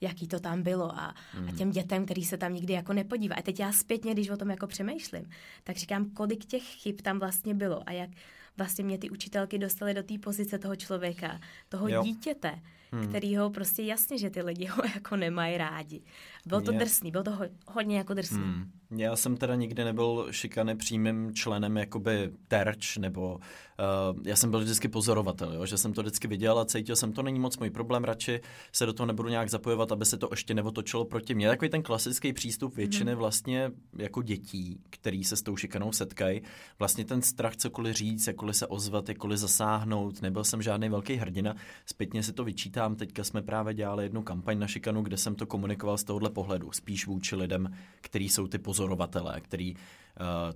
jaký 0.00 0.28
to 0.28 0.40
tam 0.40 0.62
bylo 0.62 0.98
a, 0.98 1.14
mm. 1.40 1.48
a 1.48 1.52
těm 1.52 1.70
dětem, 1.70 2.04
který 2.04 2.24
se 2.24 2.36
tam 2.36 2.54
nikdy 2.54 2.72
jako 2.72 2.92
nepodívá. 2.92 3.34
A 3.34 3.42
teď 3.42 3.60
já 3.60 3.72
zpětně, 3.72 4.12
když 4.12 4.30
o 4.30 4.36
tom 4.36 4.50
jako 4.50 4.66
přemýšlím, 4.66 5.30
tak 5.64 5.76
říkám, 5.76 6.10
kolik 6.10 6.44
těch 6.44 6.62
chyb 6.62 7.00
tam 7.02 7.18
vlastně 7.18 7.54
bylo 7.54 7.88
a 7.88 7.92
jak 7.92 8.10
vlastně 8.56 8.84
mě 8.84 8.98
ty 8.98 9.10
učitelky 9.10 9.58
dostaly 9.58 9.94
do 9.94 10.02
té 10.02 10.18
pozice 10.18 10.58
toho 10.58 10.76
člověka, 10.76 11.40
toho 11.68 11.88
jo. 11.88 12.02
dítěte, 12.02 12.60
hmm. 12.92 13.08
který 13.08 13.36
ho 13.36 13.50
prostě 13.50 13.82
jasně, 13.82 14.18
že 14.18 14.30
ty 14.30 14.42
lidi 14.42 14.66
ho 14.66 14.82
jako 14.94 15.16
nemají 15.16 15.58
rádi. 15.58 16.02
Bylo 16.46 16.60
to 16.60 16.72
drsný, 16.72 17.10
bylo 17.10 17.24
to 17.24 17.30
ho, 17.30 17.44
hodně 17.66 17.98
jako 17.98 18.14
drsný. 18.14 18.38
Hmm. 18.38 18.70
Já 18.90 19.16
jsem 19.16 19.36
teda 19.36 19.54
nikdy 19.54 19.84
nebyl 19.84 20.26
šikany 20.30 20.76
přímým 20.76 21.34
členem 21.34 21.76
jakoby 21.76 22.30
terč, 22.48 22.96
nebo 22.96 23.34
uh, 23.34 24.20
já 24.24 24.36
jsem 24.36 24.50
byl 24.50 24.60
vždycky 24.60 24.88
pozorovatel, 24.88 25.52
jo, 25.52 25.66
že 25.66 25.78
jsem 25.78 25.92
to 25.92 26.02
vždycky 26.02 26.28
viděl 26.28 26.58
a 26.58 26.64
cítil 26.64 26.96
jsem, 26.96 27.12
to 27.12 27.22
není 27.22 27.38
moc 27.38 27.58
můj 27.58 27.70
problém, 27.70 28.04
radši 28.04 28.40
se 28.72 28.86
do 28.86 28.92
toho 28.92 29.06
nebudu 29.06 29.28
nějak 29.28 29.50
zapojovat, 29.50 29.92
aby 29.92 30.04
se 30.04 30.18
to 30.18 30.28
ještě 30.30 30.54
neotočilo 30.54 31.04
proti 31.04 31.34
mně. 31.34 31.48
Takový 31.48 31.68
ten 31.68 31.82
klasický 31.82 32.32
přístup 32.32 32.76
většiny 32.76 33.10
hmm. 33.12 33.18
vlastně 33.18 33.70
jako 33.98 34.22
dětí, 34.22 34.80
který 34.90 35.24
se 35.24 35.36
s 35.36 35.42
tou 35.42 35.56
šikanou 35.56 35.92
setkají, 35.92 36.42
vlastně 36.78 37.04
ten 37.04 37.22
strach 37.22 37.56
cokoliv 37.56 37.96
říct, 37.96 38.26
jakkoliv 38.26 38.56
se 38.56 38.66
ozvat, 38.66 39.08
jakkoliv 39.08 39.38
zasáhnout, 39.38 40.22
nebyl 40.22 40.44
jsem 40.44 40.62
žádný 40.62 40.88
velký 40.88 41.14
hrdina, 41.14 41.54
zpětně 41.86 42.22
si 42.22 42.32
to 42.32 42.44
vyčítám, 42.44 42.75
teďka 42.96 43.24
jsme 43.24 43.42
právě 43.42 43.74
dělali 43.74 44.04
jednu 44.04 44.22
kampaň 44.22 44.58
na 44.58 44.66
šikanu, 44.66 45.02
kde 45.02 45.16
jsem 45.16 45.34
to 45.34 45.46
komunikoval 45.46 45.98
z 45.98 46.04
tohohle 46.04 46.30
pohledu, 46.30 46.72
spíš 46.72 47.06
vůči 47.06 47.36
lidem, 47.36 47.76
kteří 48.00 48.28
jsou 48.28 48.46
ty 48.46 48.58
pozorovatelé, 48.58 49.40
který 49.40 49.74
uh, 49.74 49.80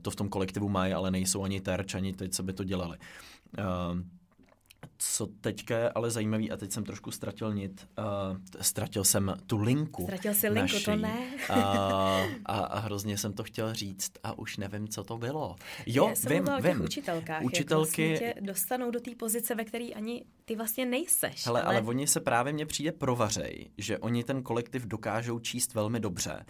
to 0.02 0.10
v 0.10 0.16
tom 0.16 0.28
kolektivu 0.28 0.68
mají, 0.68 0.92
ale 0.92 1.10
nejsou 1.10 1.42
ani 1.42 1.60
terč, 1.60 1.94
ani 1.94 2.12
teď, 2.12 2.32
co 2.32 2.42
by 2.42 2.52
to 2.52 2.64
dělali. 2.64 2.98
Uh, 3.58 3.64
co 4.99 5.26
teďka 5.26 5.78
je 5.78 5.90
ale 5.90 6.10
zajímavý, 6.10 6.50
a 6.50 6.56
teď 6.56 6.72
jsem 6.72 6.84
trošku 6.84 7.10
ztratil 7.10 7.54
nit, 7.54 7.88
uh, 7.99 8.37
ztratil 8.60 9.04
jsem 9.04 9.37
tu 9.46 9.58
linku. 9.58 10.02
Ztratil 10.02 10.34
si 10.34 10.49
linku, 10.49 10.72
naší, 10.72 10.84
to 10.84 10.96
ne. 10.96 11.26
uh, 11.50 11.56
a, 11.56 12.58
a 12.58 12.78
hrozně 12.78 13.18
jsem 13.18 13.32
to 13.32 13.44
chtěl 13.44 13.75
říct 13.75 14.12
a 14.22 14.38
už 14.38 14.56
nevím, 14.56 14.88
co 14.88 15.04
to 15.04 15.18
bylo. 15.18 15.56
Jo, 15.87 16.08
Já 16.08 16.30
vím, 16.30 16.49
o 16.49 16.60
vím. 16.60 16.80
učitelkách, 16.80 17.42
Učitelky... 17.42 18.02
jak 18.02 18.20
vlastně 18.20 18.34
tě 18.34 18.40
dostanou 18.40 18.90
do 18.90 19.00
té 19.00 19.10
pozice, 19.18 19.54
ve 19.54 19.64
které 19.64 19.88
ani 19.94 20.25
ty 20.44 20.56
vlastně 20.56 20.87
nejseš. 20.87 21.46
Hele, 21.46 21.62
ale... 21.62 21.76
ale 21.76 21.87
oni 21.87 22.06
se 22.06 22.20
právě 22.20 22.52
mně 22.52 22.66
přijde 22.66 22.92
provařej, 22.92 23.70
že 23.78 23.99
oni 23.99 24.25
ten 24.25 24.42
kolektiv 24.42 24.87
dokážou 24.87 25.38
číst 25.38 25.75
velmi 25.75 26.00
dobře 26.00 26.44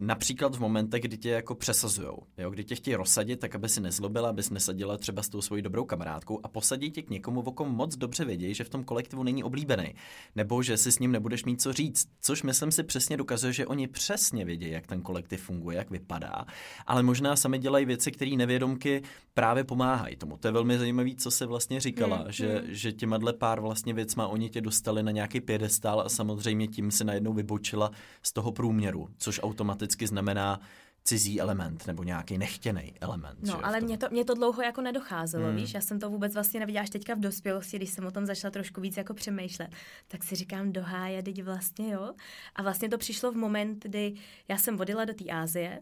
Například 0.00 0.56
v 0.56 0.60
momentech, 0.60 1.02
kdy 1.02 1.18
tě 1.18 1.30
jako 1.30 1.54
přesazujou, 1.54 2.22
jo, 2.38 2.50
kdy 2.50 2.64
tě 2.64 2.74
chtějí 2.74 2.94
rozsadit, 2.94 3.40
tak 3.40 3.54
aby 3.54 3.68
si 3.68 3.80
nezlobila, 3.80 4.28
abys 4.28 4.50
nesadila 4.50 4.96
třeba 4.96 5.22
s 5.22 5.28
tou 5.28 5.40
svojí 5.40 5.62
dobrou 5.62 5.84
kamarádkou 5.84 6.40
a 6.42 6.48
posadí 6.48 6.90
tě 6.90 7.02
k 7.02 7.10
někomu, 7.10 7.40
o 7.40 7.52
kom 7.52 7.74
moc 7.74 7.96
dobře 7.96 8.24
vědějí, 8.24 8.54
že 8.54 8.64
v 8.64 8.68
tom 8.68 8.84
kolektivu 8.84 9.22
není 9.22 9.44
oblíbený, 9.44 9.94
nebo 10.36 10.62
že 10.62 10.76
si 10.76 10.92
s 10.92 10.98
ním 10.98 11.12
nebudeš 11.12 11.44
mít 11.44 11.62
co 11.62 11.72
říct, 11.72 12.08
což 12.20 12.42
myslím 12.42 12.72
si 12.72 12.82
přesně 12.82 13.16
dokazuje, 13.16 13.52
že 13.52 13.66
oni 13.66 13.88
přesně 13.88 14.44
vědí, 14.44 14.70
jak 14.70 14.86
ten 14.86 15.02
kolektiv 15.02 15.42
funguje, 15.42 15.76
jak 15.76 15.90
vypadá, 15.90 16.44
ale 16.86 17.02
možná 17.02 17.36
sami 17.36 17.58
dělají 17.58 17.86
věci, 17.86 18.12
které 18.12 18.30
nevědomky 18.36 19.02
právě 19.34 19.64
pomáhají 19.64 20.16
tomu. 20.16 20.36
To 20.36 20.48
je 20.48 20.52
velmi 20.52 20.78
zajímavé, 20.78 21.10
co 21.16 21.30
se 21.30 21.46
vlastně 21.46 21.80
říkala, 21.80 22.16
hmm, 22.16 22.32
že, 22.32 22.58
hmm. 22.58 22.74
že 22.74 22.92
těma 22.92 23.18
dle 23.18 23.32
pár 23.32 23.60
vlastně 23.60 23.94
věcma 23.94 24.26
oni 24.26 24.50
tě 24.50 24.60
dostali 24.60 25.02
na 25.02 25.10
nějaký 25.10 25.40
pědestál 25.40 26.00
a 26.00 26.08
samozřejmě 26.08 26.68
tím 26.68 26.90
si 26.90 27.04
najednou 27.04 27.32
vybočila 27.32 27.90
z 28.22 28.32
toho 28.32 28.52
průměru, 28.52 29.08
což 29.18 29.40
automaticky 29.42 29.75
znamená 30.06 30.60
cizí 31.06 31.40
element 31.40 31.86
nebo 31.86 32.02
nějaký 32.02 32.38
nechtěný 32.38 32.94
element. 33.00 33.38
No, 33.42 33.52
že, 33.52 33.62
ale 33.62 33.80
mě 33.80 33.98
to, 33.98 34.06
mě 34.10 34.24
to 34.24 34.34
dlouho 34.34 34.62
jako 34.62 34.80
nedocházelo, 34.80 35.46
hmm. 35.46 35.56
víš, 35.56 35.74
já 35.74 35.80
jsem 35.80 36.00
to 36.00 36.10
vůbec 36.10 36.34
vlastně 36.34 36.60
neviděla 36.60 36.82
až 36.82 36.90
teďka 36.90 37.14
v 37.14 37.20
dospělosti, 37.20 37.76
když 37.76 37.90
jsem 37.90 38.06
o 38.06 38.10
tom 38.10 38.26
začala 38.26 38.50
trošku 38.50 38.80
víc 38.80 38.96
jako 38.96 39.14
přemýšlet, 39.14 39.70
tak 40.08 40.24
si 40.24 40.34
říkám, 40.34 40.72
doháje, 40.72 41.22
teď 41.22 41.42
vlastně 41.42 41.92
jo. 41.92 42.12
A 42.56 42.62
vlastně 42.62 42.88
to 42.88 42.98
přišlo 42.98 43.32
v 43.32 43.36
moment, 43.36 43.84
kdy 43.84 44.14
já 44.48 44.58
jsem 44.58 44.76
vodila 44.76 45.04
do 45.04 45.14
té 45.14 45.24
Ázie, 45.24 45.80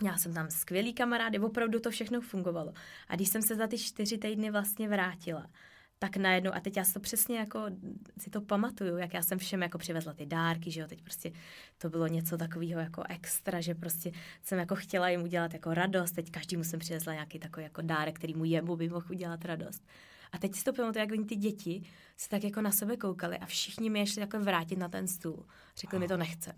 Měla 0.00 0.16
jsem 0.16 0.34
tam 0.34 0.50
skvělý 0.50 0.94
kamarády, 0.94 1.38
opravdu 1.38 1.80
to 1.80 1.90
všechno 1.90 2.20
fungovalo. 2.20 2.72
A 3.08 3.16
když 3.16 3.28
jsem 3.28 3.42
se 3.42 3.56
za 3.56 3.66
ty 3.66 3.78
čtyři 3.78 4.18
týdny 4.18 4.50
vlastně 4.50 4.88
vrátila, 4.88 5.46
tak 5.98 6.16
najednou, 6.16 6.54
a 6.54 6.60
teď 6.60 6.76
já 6.76 6.84
si 6.84 6.92
to 6.92 7.00
přesně 7.00 7.38
jako 7.38 7.60
si 8.18 8.30
to 8.30 8.40
pamatuju, 8.40 8.96
jak 8.96 9.14
já 9.14 9.22
jsem 9.22 9.38
všem 9.38 9.62
jako 9.62 9.78
přivezla 9.78 10.12
ty 10.12 10.26
dárky, 10.26 10.70
že 10.70 10.80
jo, 10.80 10.86
teď 10.86 11.02
prostě 11.02 11.32
to 11.78 11.90
bylo 11.90 12.06
něco 12.06 12.38
takového 12.38 12.80
jako 12.80 13.02
extra, 13.08 13.60
že 13.60 13.74
prostě 13.74 14.12
jsem 14.42 14.58
jako 14.58 14.76
chtěla 14.76 15.08
jim 15.08 15.22
udělat 15.22 15.52
jako 15.52 15.74
radost, 15.74 16.12
teď 16.12 16.30
každý 16.30 16.56
musím 16.56 16.78
přivezla 16.78 17.12
nějaký 17.12 17.38
takový 17.38 17.64
jako 17.64 17.82
dárek, 17.82 18.16
který 18.16 18.34
mu 18.34 18.44
jemu 18.44 18.76
by 18.76 18.88
mohl 18.88 19.06
udělat 19.10 19.44
radost. 19.44 19.86
A 20.32 20.38
teď 20.38 20.54
si 20.54 20.64
to 20.64 20.72
pamatuju, 20.72 21.00
jak 21.00 21.12
oni 21.12 21.24
ty 21.24 21.36
děti 21.36 21.82
se 22.16 22.28
tak 22.28 22.44
jako 22.44 22.60
na 22.60 22.72
sebe 22.72 22.96
koukali 22.96 23.38
a 23.38 23.46
všichni 23.46 23.90
mi 23.90 23.98
ještě 23.98 24.20
jako 24.20 24.40
vrátit 24.40 24.78
na 24.78 24.88
ten 24.88 25.08
stůl. 25.08 25.46
Řekli 25.76 25.98
mi 25.98 26.08
to 26.08 26.16
nechcem. 26.16 26.54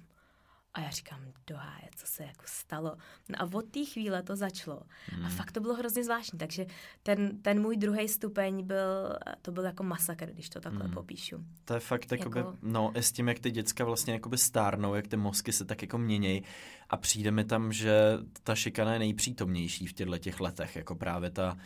A 0.74 0.80
já 0.80 0.90
říkám, 0.90 1.20
doháje, 1.46 1.88
co 1.96 2.06
se 2.06 2.22
jako 2.22 2.44
stalo. 2.44 2.96
No 3.28 3.42
a 3.42 3.48
od 3.52 3.64
té 3.70 3.84
chvíle 3.84 4.22
to 4.22 4.36
začalo. 4.36 4.82
Hmm. 5.06 5.24
A 5.24 5.28
fakt 5.28 5.52
to 5.52 5.60
bylo 5.60 5.74
hrozně 5.74 6.04
zvláštní. 6.04 6.38
Takže 6.38 6.66
ten, 7.02 7.42
ten 7.42 7.60
můj 7.60 7.76
druhý 7.76 8.08
stupeň 8.08 8.66
byl, 8.66 9.18
to 9.42 9.52
byl 9.52 9.64
jako 9.64 9.82
masakr, 9.82 10.30
když 10.30 10.48
to 10.48 10.60
takhle 10.60 10.84
hmm. 10.84 10.94
popíšu. 10.94 11.44
To 11.64 11.74
je 11.74 11.80
fakt 11.80 12.12
jakoby, 12.12 12.38
jako... 12.38 12.56
no 12.62 12.92
s 12.94 13.12
tím, 13.12 13.28
jak 13.28 13.38
ty 13.38 13.50
děcka 13.50 13.84
vlastně 13.84 14.12
jakoby 14.12 14.38
stárnou, 14.38 14.94
jak 14.94 15.08
ty 15.08 15.16
mozky 15.16 15.52
se 15.52 15.64
tak 15.64 15.82
jako 15.82 15.98
měnějí 15.98 16.42
a 16.90 16.96
přijde 16.96 17.30
mi 17.30 17.44
tam, 17.44 17.72
že 17.72 18.18
ta 18.42 18.54
šikana 18.54 18.92
je 18.92 18.98
nejpřítomnější 18.98 19.86
v 19.86 19.92
těchto 19.92 20.18
těch 20.18 20.40
letech, 20.40 20.76
jako 20.76 20.94
právě 20.94 21.30
ta 21.30 21.56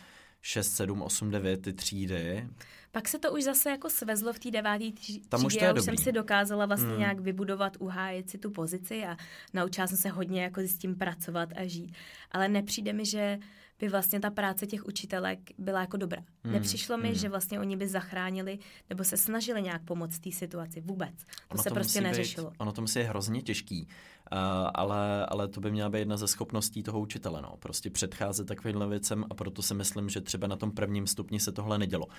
6, 0.45 0.75
7, 0.75 1.01
8, 1.01 1.31
9, 1.31 1.61
ty 1.61 1.73
třídy. 1.73 2.47
Pak 2.91 3.07
se 3.07 3.19
to 3.19 3.31
už 3.31 3.43
zase 3.43 3.69
jako 3.69 3.89
svezlo 3.89 4.33
v 4.33 4.39
té 4.39 4.51
deváté 4.51 4.91
třídě. 4.91 5.27
Tam 5.29 5.45
už, 5.45 5.53
já 5.61 5.73
už 5.73 5.83
jsem 5.83 5.97
si 5.97 6.11
dokázala 6.11 6.65
vlastně 6.65 6.89
hmm. 6.89 6.99
nějak 6.99 7.19
vybudovat, 7.19 7.77
uhájit 7.79 8.29
si 8.29 8.37
tu 8.37 8.51
pozici 8.51 9.05
a 9.05 9.17
naučila 9.53 9.87
jsem 9.87 9.97
se 9.97 10.09
hodně 10.09 10.43
jako 10.43 10.61
s 10.61 10.77
tím 10.77 10.95
pracovat 10.95 11.49
a 11.55 11.65
žít. 11.65 11.93
Ale 12.31 12.47
nepřijde 12.47 12.93
mi, 12.93 13.05
že 13.05 13.39
by 13.83 13.89
vlastně 13.89 14.19
ta 14.19 14.29
práce 14.29 14.67
těch 14.67 14.85
učitelek 14.85 15.39
byla 15.57 15.81
jako 15.81 15.97
dobrá. 15.97 16.23
Hmm. 16.43 16.53
Nepřišlo 16.53 16.97
mi, 16.97 17.07
hmm. 17.07 17.15
že 17.15 17.29
vlastně 17.29 17.59
oni 17.59 17.77
by 17.77 17.87
zachránili 17.87 18.59
nebo 18.89 19.03
se 19.03 19.17
snažili 19.17 19.61
nějak 19.61 19.83
pomoct 19.83 20.19
té 20.19 20.31
situaci. 20.31 20.81
Vůbec. 20.81 21.15
To 21.17 21.53
ono 21.53 21.63
se 21.63 21.69
to 21.69 21.75
prostě 21.75 22.01
neřešilo. 22.01 22.49
Být, 22.49 22.55
ono 22.57 22.71
to 22.71 22.81
musí 22.81 22.99
je 22.99 23.05
hrozně 23.05 23.41
těžký. 23.41 23.87
Uh, 24.31 24.39
ale, 24.73 25.25
ale 25.25 25.47
to 25.47 25.61
by 25.61 25.71
měla 25.71 25.89
být 25.89 25.99
jedna 25.99 26.17
ze 26.17 26.27
schopností 26.27 26.83
toho 26.83 26.99
učitele. 26.99 27.41
No. 27.41 27.57
Prostě 27.59 27.89
předcházet 27.89 28.47
takovým 28.47 28.89
věcem 28.89 29.25
a 29.29 29.33
proto 29.33 29.61
si 29.61 29.73
myslím, 29.73 30.09
že 30.09 30.21
třeba 30.21 30.47
na 30.47 30.55
tom 30.55 30.71
prvním 30.71 31.07
stupni 31.07 31.39
se 31.39 31.51
tohle 31.51 31.77
nedělo. 31.77 32.05
Uh, 32.05 32.13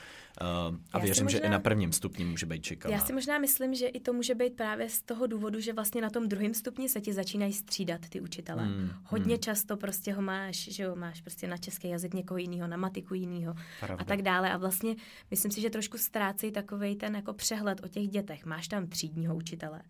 a 0.93 0.99
já 0.99 1.05
věřím, 1.05 1.25
možná, 1.25 1.39
že 1.39 1.47
i 1.47 1.49
na 1.49 1.59
prvním 1.59 1.93
stupni 1.93 2.25
může 2.25 2.47
být 2.47 2.63
čekaná. 2.63 2.95
Já 2.95 3.01
si 3.01 3.13
možná 3.13 3.39
myslím, 3.39 3.75
že 3.75 3.87
i 3.87 4.01
to 4.01 4.13
může 4.13 4.35
být 4.35 4.57
právě 4.57 4.89
z 4.89 5.03
toho 5.03 5.27
důvodu, 5.27 5.61
že 5.61 5.73
vlastně 5.73 6.03
na 6.03 6.11
tom 6.11 6.29
druhém 6.29 6.55
stupni 6.55 6.89
se 6.89 7.01
ti 7.01 7.13
začínají 7.13 7.53
střídat 7.53 8.01
ty 8.09 8.21
učitele. 8.21 8.63
Hmm, 8.63 8.91
Hodně 9.05 9.35
hmm. 9.35 9.43
často 9.43 9.77
prostě 9.77 10.13
ho 10.13 10.23
máš, 10.23 10.57
že 10.57 10.83
jo, 10.83 10.97
máš 10.97 11.21
prostě 11.21 11.47
na 11.55 11.59
český 11.59 11.89
jazyk 11.89 12.15
někoho 12.15 12.39
jiného, 12.39 12.67
na 12.69 12.77
matiku 12.77 13.15
jiného 13.15 13.55
a 13.99 14.05
tak 14.05 14.23
dále. 14.23 14.53
A 14.53 14.57
vlastně 14.57 14.95
myslím 15.31 15.53
si, 15.53 15.61
že 15.61 15.71
trošku 15.71 15.99
ztrácejí 15.99 16.53
takový 16.53 16.97
ten 16.97 17.17
jako 17.17 17.33
přehled 17.33 17.85
o 17.85 17.89
těch 17.89 18.09
dětech. 18.09 18.45
Máš 18.47 18.69
tam 18.69 18.87
třídního 18.87 19.37
učitele, 19.37 19.83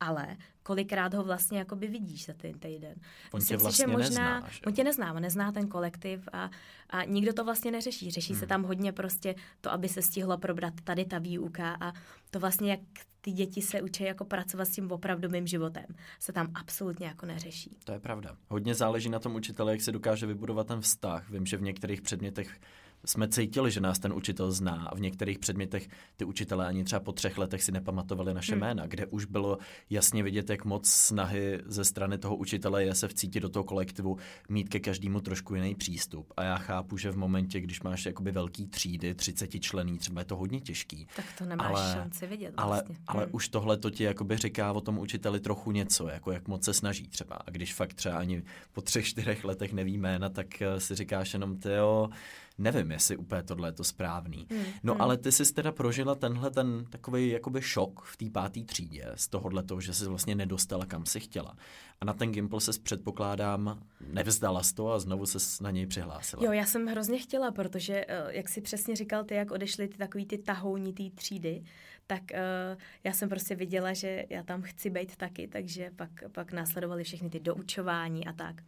ale 0.00 0.36
kolikrát 0.62 1.14
ho 1.14 1.24
vlastně 1.24 1.58
jakoby 1.58 1.86
vidíš 1.86 2.26
za 2.26 2.32
ten 2.32 2.58
týden. 2.58 2.94
On 3.32 3.38
Myslím 3.38 3.58
tě 3.58 3.62
vlastně 3.62 3.84
si, 3.84 3.90
že 3.90 3.96
možná, 3.96 4.34
nezná, 4.34 4.48
že? 4.50 4.60
On 4.66 4.72
tě 4.72 4.84
nezná, 4.84 5.12
on 5.12 5.22
nezná 5.22 5.52
ten 5.52 5.68
kolektiv 5.68 6.28
a, 6.32 6.50
a 6.90 7.04
nikdo 7.04 7.32
to 7.32 7.44
vlastně 7.44 7.70
neřeší. 7.70 8.10
Řeší 8.10 8.32
hmm. 8.32 8.40
se 8.40 8.46
tam 8.46 8.62
hodně 8.62 8.92
prostě 8.92 9.34
to, 9.60 9.72
aby 9.72 9.88
se 9.88 10.02
stihlo 10.02 10.38
probrat 10.38 10.74
tady 10.84 11.04
ta 11.04 11.18
výuka 11.18 11.76
a 11.80 11.92
to 12.30 12.40
vlastně, 12.40 12.70
jak 12.70 12.80
ty 13.20 13.32
děti 13.32 13.62
se 13.62 13.82
učí 13.82 14.04
jako 14.04 14.24
pracovat 14.24 14.64
s 14.64 14.70
tím 14.70 14.92
opravdovým 14.92 15.46
životem, 15.46 15.84
se 16.20 16.32
tam 16.32 16.50
absolutně 16.54 17.06
jako 17.06 17.26
neřeší. 17.26 17.76
To 17.84 17.92
je 17.92 18.00
pravda. 18.00 18.36
Hodně 18.48 18.74
záleží 18.74 19.08
na 19.08 19.18
tom 19.18 19.34
učiteli, 19.34 19.72
jak 19.72 19.80
se 19.80 19.92
dokáže 19.92 20.26
vybudovat 20.26 20.66
ten 20.66 20.80
vztah. 20.80 21.30
Vím, 21.30 21.46
že 21.46 21.56
v 21.56 21.62
některých 21.62 22.02
předmětech 22.02 22.60
jsme 23.04 23.28
cítili, 23.28 23.70
že 23.70 23.80
nás 23.80 23.98
ten 23.98 24.12
učitel 24.12 24.52
zná 24.52 24.86
a 24.90 24.94
v 24.94 25.00
některých 25.00 25.38
předmětech 25.38 25.88
ty 26.16 26.24
učitelé 26.24 26.66
ani 26.66 26.84
třeba 26.84 27.00
po 27.00 27.12
třech 27.12 27.38
letech 27.38 27.62
si 27.62 27.72
nepamatovali 27.72 28.34
naše 28.34 28.52
hmm. 28.52 28.60
jména, 28.60 28.86
kde 28.86 29.06
už 29.06 29.24
bylo 29.24 29.58
jasně 29.90 30.22
vidět, 30.22 30.50
jak 30.50 30.64
moc 30.64 30.88
snahy 30.88 31.60
ze 31.66 31.84
strany 31.84 32.18
toho 32.18 32.36
učitele 32.36 32.84
je 32.84 32.94
se 32.94 33.08
vcítit 33.08 33.42
do 33.42 33.48
toho 33.48 33.64
kolektivu, 33.64 34.18
mít 34.48 34.68
ke 34.68 34.80
každému 34.80 35.20
trošku 35.20 35.54
jiný 35.54 35.74
přístup. 35.74 36.32
A 36.36 36.44
já 36.44 36.56
chápu, 36.56 36.96
že 36.96 37.10
v 37.10 37.16
momentě, 37.16 37.60
když 37.60 37.82
máš 37.82 38.06
jakoby 38.06 38.32
velký 38.32 38.66
třídy, 38.66 39.14
30 39.14 39.60
člený, 39.60 39.98
třeba 39.98 40.20
je 40.20 40.24
to 40.24 40.36
hodně 40.36 40.60
těžký. 40.60 41.06
Tak 41.16 41.24
to 41.38 41.44
nemáš 41.44 41.66
ale, 41.68 41.94
šanci 41.94 42.26
vidět 42.26 42.54
vlastně. 42.56 42.96
Ale, 43.06 43.18
ale 43.18 43.24
hmm. 43.24 43.34
už 43.34 43.48
tohle 43.48 43.76
to 43.76 43.90
ti 43.90 44.04
jakoby 44.04 44.36
říká 44.36 44.72
o 44.72 44.80
tom 44.80 44.98
učiteli 44.98 45.40
trochu 45.40 45.72
něco, 45.72 46.08
jako 46.08 46.32
jak 46.32 46.48
moc 46.48 46.64
se 46.64 46.74
snaží 46.74 47.08
třeba. 47.08 47.36
A 47.36 47.50
když 47.50 47.74
fakt 47.74 47.94
třeba 47.94 48.18
ani 48.18 48.42
po 48.72 48.80
třech, 48.80 49.06
čtyřech 49.06 49.44
letech 49.44 49.72
neví 49.72 49.98
jména, 49.98 50.28
tak 50.28 50.62
eh, 50.62 50.80
si 50.80 50.94
říkáš 50.94 51.32
jenom, 51.32 51.58
jo, 51.76 52.10
nevím, 52.58 52.90
jestli 52.90 53.16
úplně 53.16 53.42
tohle 53.42 53.68
je 53.68 53.72
to 53.72 53.84
správný. 53.84 54.46
Hmm. 54.50 54.64
No 54.82 54.92
hmm. 54.92 55.02
ale 55.02 55.16
ty 55.16 55.32
jsi 55.32 55.54
teda 55.54 55.72
prožila 55.72 56.14
tenhle 56.14 56.50
ten 56.50 56.84
takový 56.90 57.28
jakoby 57.28 57.62
šok 57.62 58.04
v 58.04 58.16
té 58.16 58.30
páté 58.30 58.60
třídě 58.60 59.12
z 59.14 59.28
tohohle 59.28 59.62
toho, 59.62 59.80
že 59.80 59.94
jsi 59.94 60.06
vlastně 60.06 60.34
nedostala 60.34 60.86
kam 60.86 61.06
si 61.06 61.20
chtěla. 61.20 61.56
A 62.00 62.04
na 62.04 62.12
ten 62.12 62.32
Gimple 62.32 62.60
se 62.60 62.72
předpokládám, 62.82 63.82
nevzdala 64.12 64.62
z 64.62 64.72
toho 64.72 64.92
a 64.92 64.98
znovu 64.98 65.26
se 65.26 65.62
na 65.62 65.70
něj 65.70 65.86
přihlásila. 65.86 66.44
Jo, 66.44 66.52
já 66.52 66.66
jsem 66.66 66.86
hrozně 66.86 67.18
chtěla, 67.18 67.50
protože, 67.50 68.04
eh, 68.08 68.24
jak 68.28 68.48
si 68.48 68.60
přesně 68.60 68.96
říkal 68.96 69.24
ty, 69.24 69.34
jak 69.34 69.50
odešly 69.50 69.88
ty 69.88 69.98
takový 69.98 70.26
ty 70.26 70.38
tahouni 70.38 70.92
té 70.92 71.10
třídy, 71.14 71.62
tak 72.06 72.22
uh, 72.32 72.80
já 73.04 73.12
jsem 73.12 73.28
prostě 73.28 73.54
viděla, 73.54 73.92
že 73.92 74.26
já 74.30 74.42
tam 74.42 74.62
chci 74.62 74.90
být 74.90 75.16
taky, 75.16 75.48
takže 75.48 75.90
pak, 75.96 76.10
pak 76.32 76.52
následovaly 76.52 77.04
všechny 77.04 77.30
ty 77.30 77.40
doučování 77.40 78.26
a 78.26 78.32
tak 78.32 78.62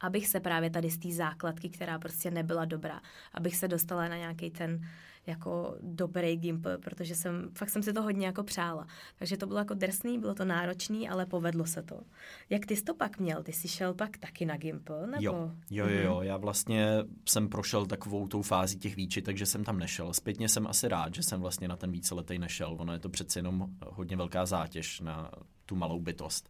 abych 0.00 0.28
se 0.28 0.40
právě 0.40 0.70
tady 0.70 0.90
z 0.90 0.98
té 0.98 1.12
základky, 1.12 1.68
která 1.68 1.98
prostě 1.98 2.30
nebyla 2.30 2.64
dobrá, 2.64 3.00
abych 3.34 3.56
se 3.56 3.68
dostala 3.68 4.08
na 4.08 4.16
nějaký 4.16 4.50
ten 4.50 4.80
jako 5.26 5.76
dobrý 5.80 6.36
gimpl, 6.36 6.78
protože 6.78 7.14
jsem, 7.14 7.50
fakt 7.54 7.70
jsem 7.70 7.82
si 7.82 7.92
to 7.92 8.02
hodně 8.02 8.26
jako 8.26 8.42
přála. 8.42 8.86
Takže 9.16 9.36
to 9.36 9.46
bylo 9.46 9.58
jako 9.58 9.74
drsný, 9.74 10.18
bylo 10.18 10.34
to 10.34 10.44
náročný, 10.44 11.08
ale 11.08 11.26
povedlo 11.26 11.66
se 11.66 11.82
to. 11.82 12.00
Jak 12.50 12.66
ty 12.66 12.76
jsi 12.76 12.84
to 12.84 12.94
pak 12.94 13.18
měl? 13.18 13.42
Ty 13.42 13.52
jsi 13.52 13.68
šel 13.68 13.94
pak 13.94 14.18
taky 14.18 14.46
na 14.46 14.56
gimpl? 14.56 15.06
Nebo? 15.06 15.22
Jo, 15.22 15.50
jo, 15.70 15.88
jo, 15.88 16.02
jo, 16.02 16.20
já 16.22 16.36
vlastně 16.36 16.86
jsem 17.28 17.48
prošel 17.48 17.86
takovou 17.86 18.28
tou 18.28 18.42
fází 18.42 18.78
těch 18.78 18.96
výčit, 18.96 19.22
takže 19.22 19.46
jsem 19.46 19.64
tam 19.64 19.78
nešel. 19.78 20.12
Zpětně 20.12 20.48
jsem 20.48 20.66
asi 20.66 20.88
rád, 20.88 21.14
že 21.14 21.22
jsem 21.22 21.40
vlastně 21.40 21.68
na 21.68 21.76
ten 21.76 21.92
víceletý 21.92 22.38
nešel. 22.38 22.76
Ono 22.78 22.92
je 22.92 22.98
to 22.98 23.08
přeci 23.08 23.38
jenom 23.38 23.66
hodně 23.86 24.16
velká 24.16 24.46
zátěž 24.46 25.00
na 25.00 25.30
tu 25.66 25.76
malou 25.76 26.00
bytost 26.00 26.48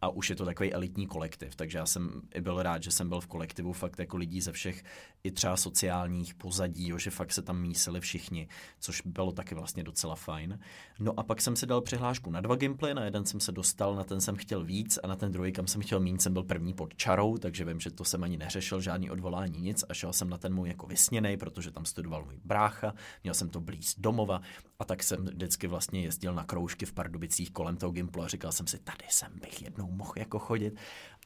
a 0.00 0.08
už 0.08 0.30
je 0.30 0.36
to 0.36 0.44
takový 0.44 0.72
elitní 0.72 1.06
kolektiv, 1.06 1.56
takže 1.56 1.78
já 1.78 1.86
jsem 1.86 2.22
i 2.34 2.40
byl 2.40 2.62
rád, 2.62 2.82
že 2.82 2.90
jsem 2.90 3.08
byl 3.08 3.20
v 3.20 3.26
kolektivu 3.26 3.72
fakt 3.72 3.98
jako 3.98 4.16
lidí 4.16 4.40
ze 4.40 4.52
všech 4.52 4.84
i 5.24 5.30
třeba 5.30 5.56
sociálních 5.56 6.34
pozadí, 6.34 6.88
jo, 6.88 6.98
že 6.98 7.10
fakt 7.10 7.32
se 7.32 7.42
tam 7.42 7.60
mísili 7.60 8.00
všichni, 8.00 8.48
což 8.80 9.02
bylo 9.04 9.32
taky 9.32 9.54
vlastně 9.54 9.84
docela 9.84 10.14
fajn. 10.14 10.58
No 10.98 11.20
a 11.20 11.22
pak 11.22 11.40
jsem 11.40 11.56
si 11.56 11.66
dal 11.66 11.80
přihlášku 11.80 12.30
na 12.30 12.40
dva 12.40 12.56
gimply, 12.56 12.94
na 12.94 13.04
jeden 13.04 13.24
jsem 13.24 13.40
se 13.40 13.52
dostal, 13.52 13.94
na 13.94 14.04
ten 14.04 14.20
jsem 14.20 14.36
chtěl 14.36 14.64
víc 14.64 14.98
a 15.02 15.06
na 15.06 15.16
ten 15.16 15.32
druhý, 15.32 15.52
kam 15.52 15.66
jsem 15.66 15.82
chtěl 15.82 16.00
mít, 16.00 16.22
jsem 16.22 16.32
byl 16.32 16.42
první 16.42 16.74
pod 16.74 16.94
čarou, 16.96 17.38
takže 17.38 17.64
vím, 17.64 17.80
že 17.80 17.90
to 17.90 18.04
jsem 18.04 18.24
ani 18.24 18.36
neřešil, 18.36 18.80
žádný 18.80 19.10
odvolání, 19.10 19.60
nic 19.60 19.84
a 19.88 19.94
šel 19.94 20.12
jsem 20.12 20.30
na 20.30 20.38
ten 20.38 20.54
můj 20.54 20.68
jako 20.68 20.86
vysněný, 20.86 21.36
protože 21.36 21.70
tam 21.70 21.84
studoval 21.84 22.24
můj 22.24 22.40
brácha, 22.44 22.94
měl 23.24 23.34
jsem 23.34 23.48
to 23.48 23.60
blíz 23.60 23.94
domova 23.98 24.40
a 24.78 24.84
tak 24.84 25.02
jsem 25.02 25.24
vždycky 25.24 25.66
vlastně 25.66 26.02
jezdil 26.02 26.34
na 26.34 26.44
kroužky 26.44 26.86
v 26.86 26.92
Pardubicích 26.92 27.50
kolem 27.50 27.76
toho 27.76 27.92
gimplu 27.92 28.22
a 28.22 28.28
říkal 28.28 28.52
jsem 28.52 28.66
si, 28.66 28.78
tady 28.78 29.04
jsem 29.08 29.32
bych 29.40 29.62
jednou 29.62 29.85
mohl 29.90 30.12
jako 30.16 30.38
chodit 30.38 30.74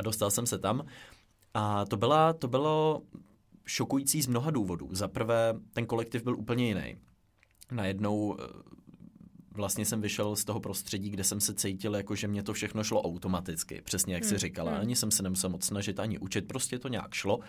a 0.01 0.03
dostal 0.03 0.31
jsem 0.31 0.47
se 0.47 0.59
tam. 0.59 0.85
A 1.55 1.85
to, 1.85 1.97
byla, 1.97 2.33
to 2.33 2.49
bylo 2.49 3.03
šokující 3.67 4.23
z 4.23 4.27
mnoha 4.27 4.51
důvodů. 4.51 4.89
Za 4.93 5.09
prvé, 5.09 5.55
ten 5.73 5.87
kolektiv 5.87 6.23
byl 6.23 6.37
úplně 6.37 6.67
jiný. 6.67 6.97
Najednou 7.73 8.37
eh, 8.41 8.45
vlastně 9.53 9.87
jsem 9.87 10.01
vyšel 10.01 10.37
z 10.37 10.45
toho 10.45 10.61
prostředí, 10.61 11.11
kde 11.11 11.25
jsem 11.25 11.41
se 11.41 11.55
cítil, 11.55 11.97
jako 11.97 12.15
že 12.15 12.29
mě 12.29 12.43
to 12.43 12.53
všechno 12.53 12.85
šlo 12.85 13.03
automaticky, 13.03 13.83
přesně 13.85 14.15
jak 14.15 14.23
hmm. 14.23 14.31
si 14.31 14.39
říkala. 14.39 14.71
Hmm. 14.71 14.81
Ani 14.81 14.97
jsem 14.97 15.11
se 15.11 15.23
nemusel 15.23 15.51
moc 15.51 15.65
snažit, 15.65 16.01
ani 16.01 16.19
učit, 16.19 16.49
prostě 16.49 16.79
to 16.79 16.89
nějak 16.89 17.15
šlo. 17.15 17.41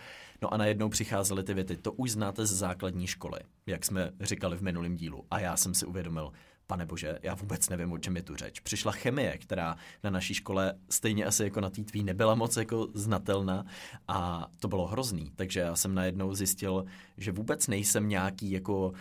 No 0.42 0.54
a 0.54 0.56
najednou 0.56 0.88
přicházely 0.88 1.42
ty 1.42 1.54
věty, 1.54 1.76
to 1.76 1.92
už 1.92 2.10
znáte 2.10 2.46
z 2.46 2.52
základní 2.52 3.06
školy, 3.06 3.40
jak 3.66 3.84
jsme 3.84 4.10
říkali 4.20 4.56
v 4.56 4.62
minulém 4.62 4.96
dílu. 4.96 5.24
A 5.30 5.40
já 5.40 5.56
jsem 5.56 5.74
si 5.74 5.86
uvědomil, 5.86 6.32
pane 6.72 6.86
bože, 6.86 7.18
já 7.22 7.34
vůbec 7.34 7.68
nevím, 7.68 7.92
o 7.92 7.98
čem 7.98 8.16
je 8.16 8.22
tu 8.22 8.36
řeč. 8.36 8.60
Přišla 8.60 8.92
chemie, 8.92 9.38
která 9.38 9.76
na 10.04 10.10
naší 10.10 10.34
škole 10.34 10.74
stejně 10.90 11.24
asi 11.24 11.44
jako 11.44 11.60
na 11.60 11.70
té 11.70 11.84
tvý 11.84 12.04
nebyla 12.04 12.34
moc 12.34 12.56
jako 12.56 12.88
znatelná 12.94 13.66
a 14.08 14.48
to 14.58 14.68
bylo 14.68 14.86
hrozný. 14.86 15.32
Takže 15.36 15.60
já 15.60 15.76
jsem 15.76 15.94
najednou 15.94 16.34
zjistil, 16.34 16.84
že 17.16 17.32
vůbec 17.32 17.68
nejsem 17.68 18.08
nějaký 18.08 18.50
jako 18.50 18.88
uh, 18.88 18.94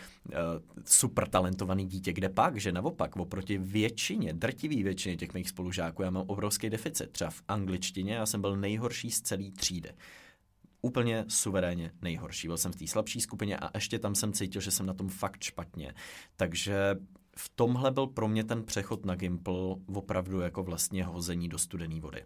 super 0.85 1.27
talentovaný 1.27 1.85
dítě, 1.85 2.13
kde 2.13 2.29
pak, 2.29 2.57
že 2.57 2.71
naopak 2.71 3.15
oproti 3.15 3.57
většině, 3.57 4.33
drtivý 4.33 4.83
většině 4.83 5.17
těch 5.17 5.33
mých 5.33 5.49
spolužáků, 5.49 6.03
já 6.03 6.09
mám 6.09 6.25
obrovský 6.27 6.69
deficit. 6.69 7.11
Třeba 7.11 7.29
v 7.29 7.41
angličtině 7.47 8.13
já 8.13 8.25
jsem 8.25 8.41
byl 8.41 8.57
nejhorší 8.57 9.11
z 9.11 9.21
celé 9.21 9.51
třídy 9.51 9.89
úplně 10.81 11.25
suverénně 11.27 11.91
nejhorší. 12.01 12.47
Byl 12.47 12.57
jsem 12.57 12.71
v 12.71 12.75
té 12.75 12.87
slabší 12.87 13.21
skupině 13.21 13.57
a 13.57 13.71
ještě 13.75 13.99
tam 13.99 14.15
jsem 14.15 14.33
cítil, 14.33 14.61
že 14.61 14.71
jsem 14.71 14.85
na 14.85 14.93
tom 14.93 15.09
fakt 15.09 15.43
špatně. 15.43 15.93
Takže 16.35 16.95
v 17.43 17.49
tomhle 17.55 17.91
byl 17.91 18.07
pro 18.07 18.27
mě 18.27 18.43
ten 18.43 18.63
přechod 18.63 19.05
na 19.05 19.15
Gimple 19.15 19.75
opravdu 19.93 20.39
jako 20.39 20.63
vlastně 20.63 21.03
hození 21.03 21.49
do 21.49 21.57
studené 21.57 22.01
vody. 22.01 22.25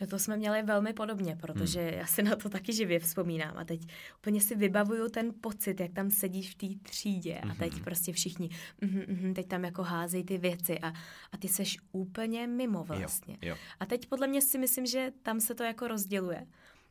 No 0.00 0.06
to 0.06 0.18
jsme 0.18 0.36
měli 0.36 0.62
velmi 0.62 0.92
podobně, 0.92 1.36
protože 1.36 1.80
hmm. 1.80 1.98
já 1.98 2.06
si 2.06 2.22
na 2.22 2.36
to 2.36 2.48
taky 2.48 2.72
živě 2.72 2.98
vzpomínám 2.98 3.56
a 3.56 3.64
teď 3.64 3.80
úplně 4.18 4.40
si 4.40 4.56
vybavuju 4.56 5.08
ten 5.08 5.34
pocit, 5.40 5.80
jak 5.80 5.92
tam 5.92 6.10
sedíš 6.10 6.50
v 6.50 6.54
té 6.54 6.88
třídě 6.90 7.38
a 7.38 7.54
teď 7.54 7.72
hmm. 7.72 7.84
prostě 7.84 8.12
všichni, 8.12 8.50
mm, 8.80 9.02
mm, 9.08 9.34
teď 9.34 9.48
tam 9.48 9.64
jako 9.64 9.82
házejí 9.82 10.24
ty 10.24 10.38
věci 10.38 10.78
a, 10.78 10.88
a 11.32 11.36
ty 11.38 11.48
seš 11.48 11.78
úplně 11.92 12.46
mimo 12.46 12.84
vlastně. 12.84 13.38
Jo, 13.42 13.48
jo. 13.48 13.56
A 13.80 13.86
teď 13.86 14.06
podle 14.06 14.26
mě 14.26 14.42
si 14.42 14.58
myslím, 14.58 14.86
že 14.86 15.12
tam 15.22 15.40
se 15.40 15.54
to 15.54 15.62
jako 15.62 15.88
rozděluje. 15.88 16.46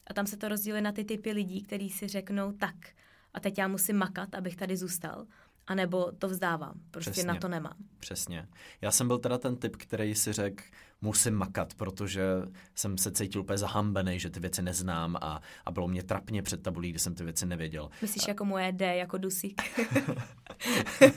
A 0.07 0.13
tam 0.13 0.27
se 0.27 0.37
to 0.37 0.47
rozděluje 0.47 0.81
na 0.81 0.91
ty 0.91 1.03
typy 1.03 1.31
lidí, 1.31 1.61
kteří 1.61 1.89
si 1.89 2.07
řeknou 2.07 2.51
tak 2.51 2.75
a 3.33 3.39
teď 3.39 3.57
já 3.57 3.67
musím 3.67 3.97
makat, 3.97 4.35
abych 4.35 4.55
tady 4.55 4.77
zůstal 4.77 5.25
anebo 5.67 6.11
to 6.19 6.27
vzdávám. 6.27 6.73
Prostě 6.91 7.11
Přesně. 7.11 7.27
na 7.27 7.35
to 7.35 7.47
nemám. 7.47 7.75
Přesně. 7.99 8.47
Já 8.81 8.91
jsem 8.91 9.07
byl 9.07 9.17
teda 9.17 9.37
ten 9.37 9.55
typ, 9.55 9.75
který 9.75 10.15
si 10.15 10.33
řekl, 10.33 10.63
musím 11.01 11.33
makat, 11.33 11.73
protože 11.73 12.23
jsem 12.75 12.97
se 12.97 13.11
cítil 13.11 13.41
úplně 13.41 13.57
zahambený, 13.57 14.19
že 14.19 14.29
ty 14.29 14.39
věci 14.39 14.61
neznám 14.61 15.15
a, 15.21 15.41
a 15.65 15.71
bylo 15.71 15.87
mě 15.87 16.03
trapně 16.03 16.41
před 16.41 16.63
tabulí, 16.63 16.89
kdy 16.89 16.99
jsem 16.99 17.15
ty 17.15 17.23
věci 17.23 17.45
nevěděl. 17.45 17.89
Myslíš 18.01 18.27
a... 18.27 18.29
jako 18.31 18.45
moje 18.45 18.71
D, 18.71 18.97
jako 18.97 19.17
dusík? 19.17 19.61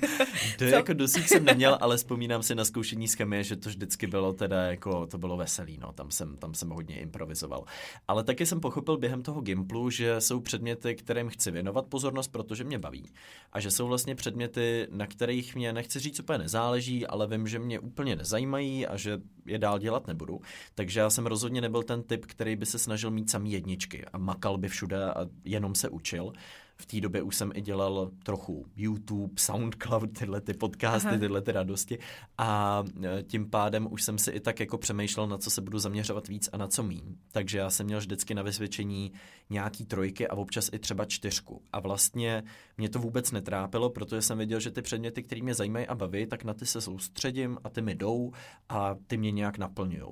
D 0.59 0.71
Co? 0.71 0.77
jako 0.77 0.93
dusík 0.93 1.29
jsem 1.29 1.45
neměl, 1.45 1.79
ale 1.81 1.97
vzpomínám 1.97 2.43
si 2.43 2.55
na 2.55 2.65
zkoušení 2.65 3.09
z 3.09 3.15
chemie, 3.15 3.45
že 3.45 3.57
to 3.57 3.69
vždycky 3.69 4.07
bylo 4.07 4.33
teda 4.33 4.63
jako, 4.63 5.07
to 5.07 5.19
bylo 5.19 5.37
veselý, 5.37 5.79
no, 5.79 5.93
tam 5.93 6.11
jsem, 6.11 6.37
tam 6.37 6.55
jsem 6.55 6.71
hodně 6.71 7.01
improvizoval. 7.01 7.65
Ale 8.09 8.25
taky 8.25 8.47
jsem 8.47 8.61
pochopil 8.61 8.97
během 8.97 9.23
toho 9.23 9.41
Gimplu, 9.41 9.91
že 9.91 10.21
jsou 10.21 10.41
předměty, 10.41 10.95
kterým 10.95 11.29
chci 11.29 11.51
věnovat 11.51 11.87
pozornost, 11.87 12.29
protože 12.29 12.65
mě 12.65 12.79
baví. 12.79 13.13
A 13.53 13.61
že 13.61 13.71
jsou 13.71 13.87
vlastně 13.87 14.15
předměty, 14.15 14.89
na 14.91 15.07
kterých 15.07 15.55
mě 15.55 15.73
nechci 15.73 15.99
říct 15.99 16.21
úplně 16.21 16.39
nezáleží, 16.39 17.07
ale 17.07 17.27
vím, 17.27 17.49
že 17.49 17.59
mě 17.59 17.81
úplně 17.81 18.17
nezajímají 18.17 18.87
a 18.87 18.97
že 18.97 19.21
je 19.47 19.59
dál 19.71 19.79
dělat 19.79 20.07
nebudu. 20.07 20.41
Takže 20.75 21.01
já 21.01 21.11
jsem 21.11 21.27
rozhodně 21.27 21.61
nebyl 21.61 21.83
ten 21.83 22.03
typ, 22.03 22.27
který 22.27 22.57
by 22.57 22.67
se 22.67 22.79
snažil 22.79 23.11
mít 23.11 23.31
samý 23.31 23.53
jedničky 23.53 24.05
a 24.05 24.19
makal 24.19 24.59
by 24.59 24.69
všude 24.69 25.05
a 25.05 25.27
jenom 25.45 25.75
se 25.75 25.89
učil. 25.89 26.33
V 26.81 26.87
té 26.87 27.01
době 27.01 27.23
už 27.23 27.37
jsem 27.37 27.53
i 27.55 27.61
dělal 27.61 28.11
trochu 28.23 28.67
YouTube, 28.77 29.33
SoundCloud, 29.37 30.19
tyhle 30.19 30.41
ty 30.41 30.55
podcasty, 30.55 31.09
Aha. 31.09 31.19
tyhle 31.19 31.43
ty 31.43 31.53
radosti 31.53 31.99
a 32.39 32.83
e, 33.05 33.23
tím 33.23 33.51
pádem 33.51 33.89
už 33.91 34.03
jsem 34.03 34.19
si 34.19 34.31
i 34.31 34.41
tak 34.41 34.61
jako 34.61 34.79
přemýšlel, 34.79 35.27
na 35.27 35.39
co 35.39 35.51
se 35.51 35.61
budu 35.61 35.79
zaměřovat 35.79 36.29
víc 36.29 36.49
a 36.53 36.57
na 36.57 36.69
co 36.69 36.83
míň. 36.83 37.17
Takže 37.33 37.59
já 37.59 37.71
jsem 37.71 37.87
měl 37.87 37.99
vždycky 37.99 38.35
na 38.35 38.43
vysvědčení 38.43 39.13
nějaký 39.51 39.85
trojky 39.85 40.29
a 40.29 40.35
občas 40.35 40.71
i 40.73 40.79
třeba 40.79 41.05
čtyřku. 41.05 41.63
A 41.73 41.81
vlastně 41.81 42.43
mě 42.79 42.89
to 42.89 42.99
vůbec 42.99 43.33
netrápilo, 43.33 43.91
protože 43.91 44.23
jsem 44.23 44.39
věděl, 44.39 44.61
že 44.61 44.71
ty 44.71 44.83
předměty, 44.83 45.23
které 45.23 45.43
mě 45.43 45.55
zajímají 45.55 45.87
a 45.87 45.95
baví, 45.95 46.27
tak 46.27 46.45
na 46.45 46.55
ty 46.55 46.67
se 46.67 46.81
soustředím 46.81 47.59
a 47.65 47.69
ty 47.69 47.83
mi 47.83 47.95
jdou 47.95 48.33
a 48.69 48.97
ty 49.07 49.17
mě 49.17 49.31
nějak 49.31 49.59
naplňují. 49.59 50.03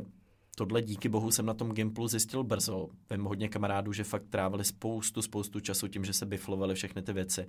Hmm. 0.00 0.23
Tohle 0.54 0.82
díky 0.82 1.08
bohu 1.08 1.30
jsem 1.30 1.46
na 1.46 1.54
tom 1.54 1.72
Gimplu 1.72 2.08
zjistil 2.08 2.44
brzo. 2.44 2.88
Vím 3.10 3.24
hodně 3.24 3.48
kamarádů, 3.48 3.92
že 3.92 4.04
fakt 4.04 4.24
trávili 4.30 4.64
spoustu, 4.64 5.22
spoustu 5.22 5.60
času 5.60 5.88
tím, 5.88 6.04
že 6.04 6.12
se 6.12 6.26
biflovali 6.26 6.74
všechny 6.74 7.02
ty 7.02 7.12
věci. 7.12 7.46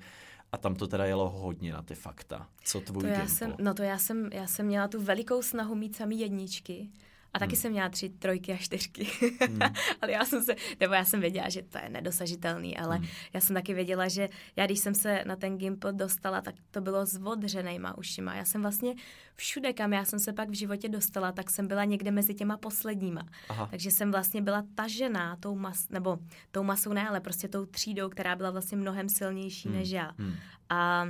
A 0.51 0.57
tam 0.57 0.75
to 0.75 0.87
teda 0.87 1.05
jelo 1.05 1.29
hodně 1.29 1.73
na 1.73 1.81
ty 1.81 1.95
fakta. 1.95 2.47
Co 2.63 2.81
tvůj 2.81 3.01
to 3.03 3.07
já 3.07 3.15
Gimpl? 3.15 3.31
jsem, 3.33 3.55
No 3.59 3.73
to 3.73 3.83
já 3.83 3.97
jsem, 3.97 4.29
já 4.33 4.47
jsem 4.47 4.65
měla 4.65 4.87
tu 4.87 5.01
velikou 5.01 5.41
snahu 5.41 5.75
mít 5.75 5.95
samý 5.95 6.19
jedničky. 6.19 6.89
A 7.35 7.39
taky 7.39 7.55
hmm. 7.55 7.61
jsem 7.61 7.71
měla 7.71 7.89
tři 7.89 8.09
trojky 8.09 8.53
a 8.53 8.57
čtyřky. 8.57 9.07
Hmm. 9.47 9.59
ale 10.01 10.11
já 10.11 10.25
jsem 10.25 10.43
se, 10.43 10.55
nebo 10.79 10.93
já 10.93 11.05
jsem 11.05 11.19
věděla, 11.19 11.49
že 11.49 11.61
to 11.61 11.77
je 11.77 11.89
nedosažitelný, 11.89 12.77
ale 12.77 12.97
hmm. 12.97 13.07
já 13.33 13.41
jsem 13.41 13.53
taky 13.53 13.73
věděla, 13.73 14.07
že 14.07 14.29
já 14.55 14.65
když 14.65 14.79
jsem 14.79 14.95
se 14.95 15.23
na 15.25 15.35
ten 15.35 15.57
Gimple 15.57 15.93
dostala, 15.93 16.41
tak 16.41 16.55
to 16.71 16.81
bylo 16.81 17.05
s 17.05 17.21
odřenejma 17.23 17.97
ušima. 17.97 18.35
Já 18.35 18.45
jsem 18.45 18.61
vlastně 18.61 18.95
všude, 19.35 19.73
kam 19.73 19.93
já 19.93 20.05
jsem 20.05 20.19
se 20.19 20.33
pak 20.33 20.49
v 20.49 20.53
životě 20.53 20.89
dostala, 20.89 21.31
tak 21.31 21.49
jsem 21.49 21.67
byla 21.67 21.83
někde 21.83 22.11
mezi 22.11 22.33
těma 22.33 22.57
posledníma. 22.57 23.27
Aha. 23.49 23.67
Takže 23.71 23.91
jsem 23.91 24.11
vlastně 24.11 24.41
byla 24.41 24.63
tažená 24.75 25.35
tou 25.35 25.55
mas, 25.55 25.89
nebo 25.89 26.19
tou 26.51 26.63
masou 26.63 26.93
ne, 26.93 27.09
ale 27.09 27.19
prostě 27.19 27.47
tou 27.47 27.65
třídou, 27.65 28.09
která 28.09 28.35
byla 28.35 28.51
vlastně 28.51 28.77
mnohem 28.77 29.09
silnější 29.09 29.69
hmm. 29.69 29.77
než 29.77 29.89
já. 29.89 30.11
Hmm. 30.17 30.33
A 30.69 31.07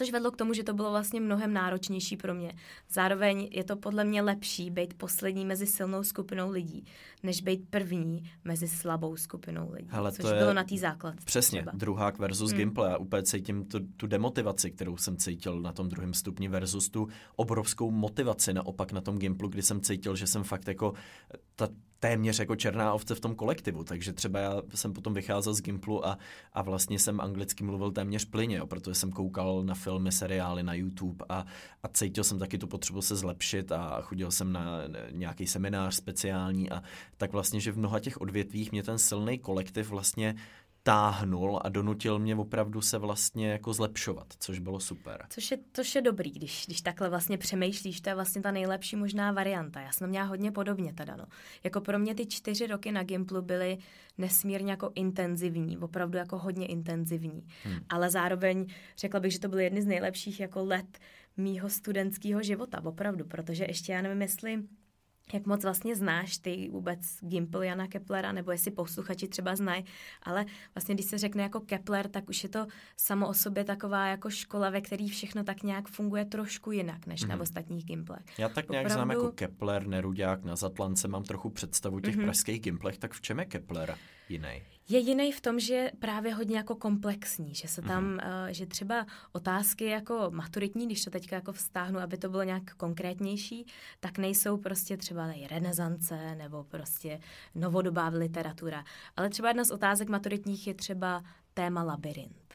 což 0.00 0.10
vedlo 0.10 0.30
k 0.30 0.36
tomu, 0.36 0.52
že 0.52 0.64
to 0.64 0.72
bylo 0.74 0.90
vlastně 0.90 1.20
mnohem 1.20 1.52
náročnější 1.52 2.16
pro 2.16 2.34
mě. 2.34 2.52
Zároveň 2.90 3.48
je 3.50 3.64
to 3.64 3.76
podle 3.76 4.04
mě 4.04 4.22
lepší 4.22 4.70
být 4.70 4.94
poslední 4.94 5.44
mezi 5.44 5.66
silnou 5.66 6.02
skupinou 6.02 6.50
lidí, 6.50 6.84
než 7.22 7.40
být 7.40 7.68
první 7.70 8.22
mezi 8.44 8.68
slabou 8.68 9.16
skupinou 9.16 9.72
lidí. 9.72 9.88
Hele, 9.90 10.12
což 10.12 10.24
to 10.24 10.34
bylo 10.34 10.52
na 10.52 10.64
té 10.64 10.76
základce. 10.76 11.24
Přesně, 11.24 11.62
třeba. 11.62 11.72
druhák 11.76 12.18
versus 12.18 12.52
mm. 12.52 12.56
Gimple. 12.56 12.90
Já 12.90 12.96
úplně 12.96 13.22
cítím 13.22 13.64
tu, 13.64 13.78
tu 13.96 14.06
demotivaci, 14.06 14.70
kterou 14.70 14.96
jsem 14.96 15.16
cítil 15.16 15.60
na 15.60 15.72
tom 15.72 15.88
druhém 15.88 16.14
stupni 16.14 16.48
versus 16.48 16.88
tu 16.88 17.08
obrovskou 17.36 17.90
motivaci 17.90 18.54
naopak 18.54 18.92
na 18.92 19.00
tom 19.00 19.18
Gimplu, 19.18 19.48
kdy 19.48 19.62
jsem 19.62 19.80
cítil, 19.80 20.16
že 20.16 20.26
jsem 20.26 20.44
fakt 20.44 20.68
jako 20.68 20.94
ta, 21.56 21.68
téměř 22.00 22.38
jako 22.38 22.56
černá 22.56 22.92
ovce 22.92 23.14
v 23.14 23.20
tom 23.20 23.34
kolektivu, 23.34 23.84
takže 23.84 24.12
třeba 24.12 24.38
já 24.38 24.62
jsem 24.74 24.92
potom 24.92 25.14
vycházel 25.14 25.54
z 25.54 25.60
Gimplu 25.60 26.06
a, 26.06 26.18
a 26.52 26.62
vlastně 26.62 26.98
jsem 26.98 27.20
anglicky 27.20 27.64
mluvil 27.64 27.92
téměř 27.92 28.24
plyně, 28.24 28.56
jo, 28.56 28.66
protože 28.66 28.94
jsem 28.94 29.12
koukal 29.12 29.62
na 29.64 29.74
filmy, 29.74 30.12
seriály 30.12 30.62
na 30.62 30.74
YouTube 30.74 31.24
a, 31.28 31.46
a 31.82 31.88
cítil 31.88 32.24
jsem 32.24 32.38
taky 32.38 32.58
tu 32.58 32.66
potřebu 32.66 33.02
se 33.02 33.16
zlepšit 33.16 33.72
a 33.72 34.00
chodil 34.00 34.30
jsem 34.30 34.52
na 34.52 34.82
nějaký 35.10 35.46
seminář 35.46 35.94
speciální 35.94 36.70
a 36.70 36.82
tak 37.20 37.32
vlastně, 37.32 37.60
že 37.60 37.72
v 37.72 37.78
mnoha 37.78 38.00
těch 38.00 38.20
odvětvích 38.20 38.72
mě 38.72 38.82
ten 38.82 38.98
silný 38.98 39.38
kolektiv 39.38 39.90
vlastně 39.90 40.34
táhnul 40.82 41.60
a 41.64 41.68
donutil 41.68 42.18
mě 42.18 42.36
opravdu 42.36 42.80
se 42.80 42.98
vlastně 42.98 43.48
jako 43.48 43.72
zlepšovat, 43.72 44.26
což 44.38 44.58
bylo 44.58 44.80
super. 44.80 45.26
Což 45.30 45.50
je, 45.50 45.58
což 45.72 45.94
je 45.94 46.02
dobrý, 46.02 46.30
když, 46.30 46.64
když 46.66 46.80
takhle 46.80 47.10
vlastně 47.10 47.38
přemýšlíš, 47.38 48.00
to 48.00 48.08
je 48.10 48.14
vlastně 48.14 48.42
ta 48.42 48.50
nejlepší 48.50 48.96
možná 48.96 49.32
varianta. 49.32 49.80
Já 49.80 49.92
jsem 49.92 50.08
měla 50.08 50.24
hodně 50.24 50.52
podobně 50.52 50.92
teda, 50.92 51.16
no. 51.16 51.24
Jako 51.64 51.80
pro 51.80 51.98
mě 51.98 52.14
ty 52.14 52.26
čtyři 52.26 52.66
roky 52.66 52.92
na 52.92 53.02
Gimplu 53.02 53.42
byly 53.42 53.78
nesmírně 54.18 54.70
jako 54.70 54.90
intenzivní, 54.94 55.78
opravdu 55.78 56.18
jako 56.18 56.38
hodně 56.38 56.66
intenzivní. 56.66 57.46
Hmm. 57.64 57.78
Ale 57.88 58.10
zároveň 58.10 58.66
řekla 58.98 59.20
bych, 59.20 59.32
že 59.32 59.40
to 59.40 59.48
byly 59.48 59.64
jedny 59.64 59.82
z 59.82 59.86
nejlepších 59.86 60.40
jako 60.40 60.64
let 60.64 60.98
mýho 61.36 61.68
studentského 61.68 62.42
života, 62.42 62.84
opravdu, 62.84 63.24
protože 63.24 63.64
ještě 63.64 63.92
já 63.92 64.02
nevím, 64.02 64.22
jestli 64.22 64.62
jak 65.34 65.46
moc 65.46 65.62
vlastně 65.62 65.96
znáš 65.96 66.38
ty 66.38 66.68
vůbec 66.72 67.00
Gimple 67.20 67.66
Jana 67.66 67.86
Keplera, 67.86 68.32
nebo 68.32 68.50
jestli 68.50 68.70
posluchači 68.70 69.28
třeba 69.28 69.56
znají, 69.56 69.84
ale 70.22 70.46
vlastně 70.74 70.94
když 70.94 71.06
se 71.06 71.18
řekne 71.18 71.42
jako 71.42 71.60
Kepler, 71.60 72.08
tak 72.08 72.28
už 72.28 72.42
je 72.42 72.48
to 72.48 72.66
samo 72.96 73.28
o 73.28 73.34
sobě 73.34 73.64
taková 73.64 74.06
jako 74.06 74.30
škola, 74.30 74.70
ve 74.70 74.80
které 74.80 75.06
všechno 75.06 75.44
tak 75.44 75.62
nějak 75.62 75.88
funguje 75.88 76.24
trošku 76.24 76.72
jinak, 76.72 77.06
než 77.06 77.24
mm-hmm. 77.24 77.28
na 77.28 77.34
mhm. 77.34 77.42
ostatních 77.42 77.84
Gimplech. 77.84 78.38
Já 78.38 78.48
tak 78.48 78.68
nějak 78.68 78.86
Opravdu... 78.86 78.94
znám 78.94 79.10
jako 79.10 79.32
Kepler, 79.32 79.86
Nerudák, 79.86 80.44
na 80.44 80.56
Zatlance, 80.56 81.08
mám 81.08 81.24
trochu 81.24 81.50
představu 81.50 82.00
těch 82.00 82.16
mm-hmm. 82.16 82.24
pražských 82.24 82.60
Gimplech, 82.60 82.98
tak 82.98 83.12
v 83.12 83.20
čem 83.20 83.38
je 83.38 83.44
Kepler 83.44 83.96
jiný? 84.30 84.62
Je 84.88 84.98
jiný 84.98 85.32
v 85.32 85.40
tom, 85.40 85.60
že 85.60 85.74
je 85.74 85.92
právě 85.98 86.34
hodně 86.34 86.56
jako 86.56 86.74
komplexní, 86.74 87.54
že 87.54 87.68
se 87.68 87.82
tam, 87.82 88.04
mm-hmm. 88.04 88.44
uh, 88.44 88.48
že 88.50 88.66
třeba 88.66 89.06
otázky 89.32 89.84
jako 89.84 90.30
maturitní, 90.30 90.86
když 90.86 91.04
to 91.04 91.10
teďka 91.10 91.36
jako 91.36 91.52
vztáhnu, 91.52 91.98
aby 92.00 92.18
to 92.18 92.28
bylo 92.28 92.42
nějak 92.42 92.74
konkrétnější, 92.74 93.66
tak 94.00 94.18
nejsou 94.18 94.56
prostě 94.56 94.96
třeba 94.96 95.32
renesance 95.50 96.34
nebo 96.34 96.64
prostě 96.64 97.20
novodobá 97.54 98.08
literatura. 98.08 98.84
Ale 99.16 99.30
třeba 99.30 99.48
jedna 99.48 99.64
z 99.64 99.70
otázek 99.70 100.08
maturitních 100.08 100.66
je 100.66 100.74
třeba 100.74 101.24
téma 101.54 101.82
labirint 101.82 102.54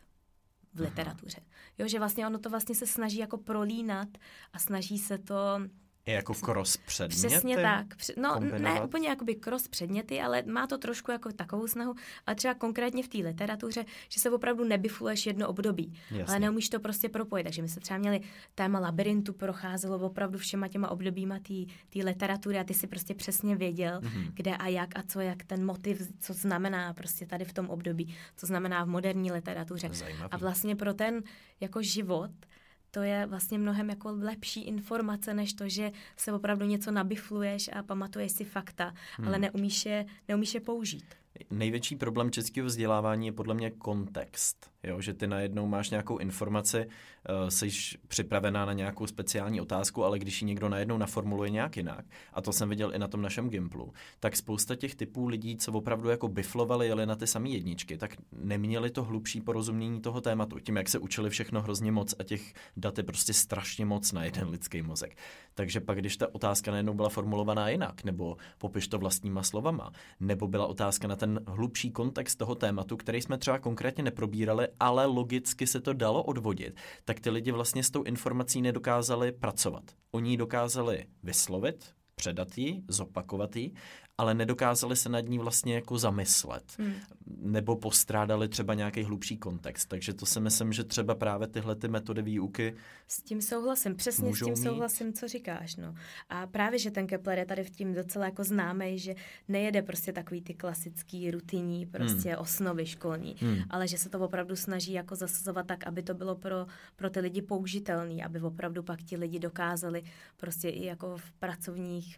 v 0.73 0.79
mhm. 0.79 0.83
literatuře. 0.83 1.41
Jo, 1.77 1.87
že 1.87 1.99
vlastně 1.99 2.27
ono 2.27 2.39
to 2.39 2.49
vlastně 2.49 2.75
se 2.75 2.87
snaží 2.87 3.17
jako 3.17 3.37
prolínat 3.37 4.09
a 4.53 4.59
snaží 4.59 4.97
se 4.97 5.17
to 5.17 5.59
I 6.05 6.11
jako 6.11 6.33
cross 6.33 6.77
předměty? 6.77 7.27
Přesně 7.27 7.57
tak. 7.57 7.85
No, 8.17 8.33
kombinovat? 8.33 8.61
ne 8.61 8.81
úplně 8.81 9.09
jakoby 9.09 9.35
cross 9.35 9.67
předměty, 9.67 10.21
ale 10.21 10.43
má 10.43 10.67
to 10.67 10.77
trošku 10.77 11.11
jako 11.11 11.31
takovou 11.31 11.67
snahu, 11.67 11.93
ale 12.25 12.35
třeba 12.35 12.53
konkrétně 12.53 13.03
v 13.03 13.07
té 13.07 13.17
literatuře, 13.17 13.85
že 14.09 14.19
se 14.19 14.29
opravdu 14.29 14.63
nebifuluješ 14.63 15.25
jedno 15.25 15.47
období, 15.47 15.93
Jasně. 16.11 16.25
ale 16.25 16.39
neumíš 16.39 16.69
to 16.69 16.79
prostě 16.79 17.09
propojit. 17.09 17.43
Takže 17.43 17.61
my 17.61 17.69
jsme 17.69 17.81
třeba 17.81 17.99
měli 17.99 18.21
téma 18.55 18.79
labirintu, 18.79 19.33
procházelo 19.33 19.99
opravdu 19.99 20.37
všema 20.37 20.67
těma 20.67 20.91
obdobíma 20.91 21.39
té 21.89 22.03
literatury 22.03 22.59
a 22.59 22.63
ty 22.63 22.73
si 22.73 22.87
prostě 22.87 23.13
přesně 23.13 23.55
věděl, 23.55 24.01
mm-hmm. 24.01 24.31
kde 24.33 24.57
a 24.57 24.67
jak 24.67 24.99
a 24.99 25.03
co, 25.07 25.19
jak 25.19 25.43
ten 25.43 25.65
motiv, 25.65 26.11
co 26.19 26.33
znamená 26.33 26.93
prostě 26.93 27.25
tady 27.25 27.45
v 27.45 27.53
tom 27.53 27.69
období, 27.69 28.15
co 28.35 28.45
znamená 28.45 28.83
v 28.83 28.87
moderní 28.87 29.31
literatuře. 29.31 29.89
Zajímavý. 29.91 30.31
A 30.31 30.37
vlastně 30.37 30.75
pro 30.75 30.93
ten 30.93 31.23
jako 31.59 31.81
život, 31.81 32.31
to 32.95 33.01
je 33.01 33.25
vlastně 33.25 33.57
mnohem 33.57 33.89
jako 33.89 34.11
lepší 34.19 34.61
informace, 34.61 35.33
než 35.33 35.53
to, 35.53 35.69
že 35.69 35.91
se 36.17 36.33
opravdu 36.33 36.65
něco 36.65 36.91
nabifluješ 36.91 37.69
a 37.73 37.83
pamatuješ 37.83 38.31
si 38.31 38.45
fakta, 38.45 38.93
hmm. 39.17 39.27
ale 39.27 39.39
neumíš 39.39 39.85
je, 39.85 40.05
neumíš 40.27 40.53
je 40.53 40.59
použít. 40.59 41.05
Největší 41.51 41.95
problém 41.95 42.31
českého 42.31 42.67
vzdělávání 42.67 43.25
je 43.25 43.31
podle 43.31 43.53
mě 43.53 43.71
kontext. 43.71 44.69
Jo? 44.85 45.01
Že 45.01 45.13
ty 45.13 45.27
najednou 45.27 45.67
máš 45.67 45.89
nějakou 45.89 46.17
informaci, 46.17 46.85
uh, 46.85 47.49
jsi 47.49 47.69
připravená 48.07 48.65
na 48.65 48.73
nějakou 48.73 49.07
speciální 49.07 49.61
otázku, 49.61 50.03
ale 50.03 50.19
když 50.19 50.41
ji 50.41 50.47
někdo 50.47 50.69
najednou 50.69 50.97
naformuluje 50.97 51.49
nějak 51.49 51.77
jinak, 51.77 52.05
a 52.33 52.41
to 52.41 52.53
jsem 52.53 52.69
viděl 52.69 52.95
i 52.95 52.99
na 52.99 53.07
tom 53.07 53.21
našem 53.21 53.49
Gimplu, 53.49 53.93
tak 54.19 54.35
spousta 54.35 54.75
těch 54.75 54.95
typů 54.95 55.27
lidí, 55.27 55.57
co 55.57 55.71
opravdu 55.71 56.09
jako 56.09 56.27
biflovali, 56.27 56.87
jeli 56.87 57.05
na 57.05 57.15
ty 57.15 57.27
samé 57.27 57.49
jedničky, 57.49 57.97
tak 57.97 58.15
neměli 58.31 58.89
to 58.89 59.03
hlubší 59.03 59.41
porozumění 59.41 60.01
toho 60.01 60.21
tématu. 60.21 60.59
Tím, 60.59 60.75
jak 60.75 60.89
se 60.89 60.99
učili 60.99 61.29
všechno 61.29 61.61
hrozně 61.61 61.91
moc 61.91 62.15
a 62.19 62.23
těch 62.23 62.53
dat 62.77 62.97
je 62.97 63.03
prostě 63.03 63.33
strašně 63.33 63.85
moc 63.85 64.11
na 64.11 64.23
jeden 64.23 64.49
lidský 64.49 64.81
mozek. 64.81 65.17
Takže 65.53 65.79
pak, 65.79 65.97
když 65.97 66.17
ta 66.17 66.35
otázka 66.35 66.71
najednou 66.71 66.93
byla 66.93 67.09
formulovaná 67.09 67.69
jinak, 67.69 68.03
nebo 68.03 68.37
popiš 68.57 68.87
to 68.87 68.97
vlastníma 68.97 69.43
slovama, 69.43 69.91
nebo 70.19 70.47
byla 70.47 70.67
otázka 70.67 71.07
na 71.07 71.15
ten 71.15 71.39
hlubší 71.47 71.91
kontext 71.91 72.37
toho 72.37 72.55
tématu, 72.55 72.97
který 72.97 73.21
jsme 73.21 73.37
třeba 73.37 73.59
konkrétně 73.59 74.03
neprobírali, 74.03 74.67
ale 74.79 75.05
logicky 75.05 75.67
se 75.67 75.81
to 75.81 75.93
dalo 75.93 76.23
odvodit, 76.23 76.75
tak 77.05 77.19
ty 77.19 77.29
lidi 77.29 77.51
vlastně 77.51 77.83
s 77.83 77.91
tou 77.91 78.03
informací 78.03 78.61
nedokázali 78.61 79.31
pracovat. 79.31 79.83
Oni 80.11 80.29
ji 80.29 80.37
dokázali 80.37 81.05
vyslovit, 81.23 81.93
předat 82.15 82.57
ji, 82.57 82.83
zopakovat 82.87 83.55
ji, 83.55 83.73
ale 84.17 84.33
nedokázali 84.33 84.95
se 84.95 85.09
nad 85.09 85.21
ní 85.21 85.39
vlastně 85.39 85.75
jako 85.75 85.97
zamyslet. 85.97 86.63
Hmm. 86.79 86.93
Nebo 87.27 87.75
postrádali 87.75 88.47
třeba 88.47 88.73
nějaký 88.73 89.03
hlubší 89.03 89.37
kontext. 89.37 89.89
Takže 89.89 90.13
to 90.13 90.25
si 90.25 90.39
myslím, 90.39 90.73
že 90.73 90.83
třeba 90.83 91.15
právě 91.15 91.47
tyhle 91.47 91.75
ty 91.75 91.87
metody 91.87 92.21
výuky 92.21 92.75
S 93.07 93.21
tím 93.21 93.41
souhlasím, 93.41 93.95
přesně 93.95 94.35
s 94.35 94.39
tím 94.39 94.49
mít. 94.49 94.63
souhlasím, 94.63 95.13
co 95.13 95.27
říkáš. 95.27 95.75
No. 95.75 95.95
A 96.29 96.47
právě, 96.47 96.79
že 96.79 96.91
ten 96.91 97.07
Kepler 97.07 97.39
je 97.39 97.45
tady 97.45 97.63
v 97.63 97.69
tím 97.69 97.93
docela 97.93 98.25
jako 98.25 98.43
známý, 98.43 98.99
že 98.99 99.15
nejede 99.47 99.81
prostě 99.81 100.13
takový 100.13 100.41
ty 100.41 100.53
klasický 100.53 101.31
rutinní 101.31 101.85
prostě 101.85 102.29
hmm. 102.29 102.41
osnovy 102.41 102.85
školní, 102.85 103.35
hmm. 103.39 103.57
ale 103.69 103.87
že 103.87 103.97
se 103.97 104.09
to 104.09 104.19
opravdu 104.19 104.55
snaží 104.55 104.93
jako 104.93 105.15
zasazovat 105.15 105.67
tak, 105.67 105.87
aby 105.87 106.03
to 106.03 106.13
bylo 106.13 106.35
pro, 106.35 106.65
pro 106.95 107.09
ty 107.09 107.19
lidi 107.19 107.41
použitelné, 107.41 108.23
aby 108.23 108.41
opravdu 108.41 108.83
pak 108.83 109.03
ti 109.03 109.17
lidi 109.17 109.39
dokázali 109.39 110.03
prostě 110.37 110.69
i 110.69 110.85
jako 110.85 111.17
v 111.17 111.31
pracovních 111.31 112.17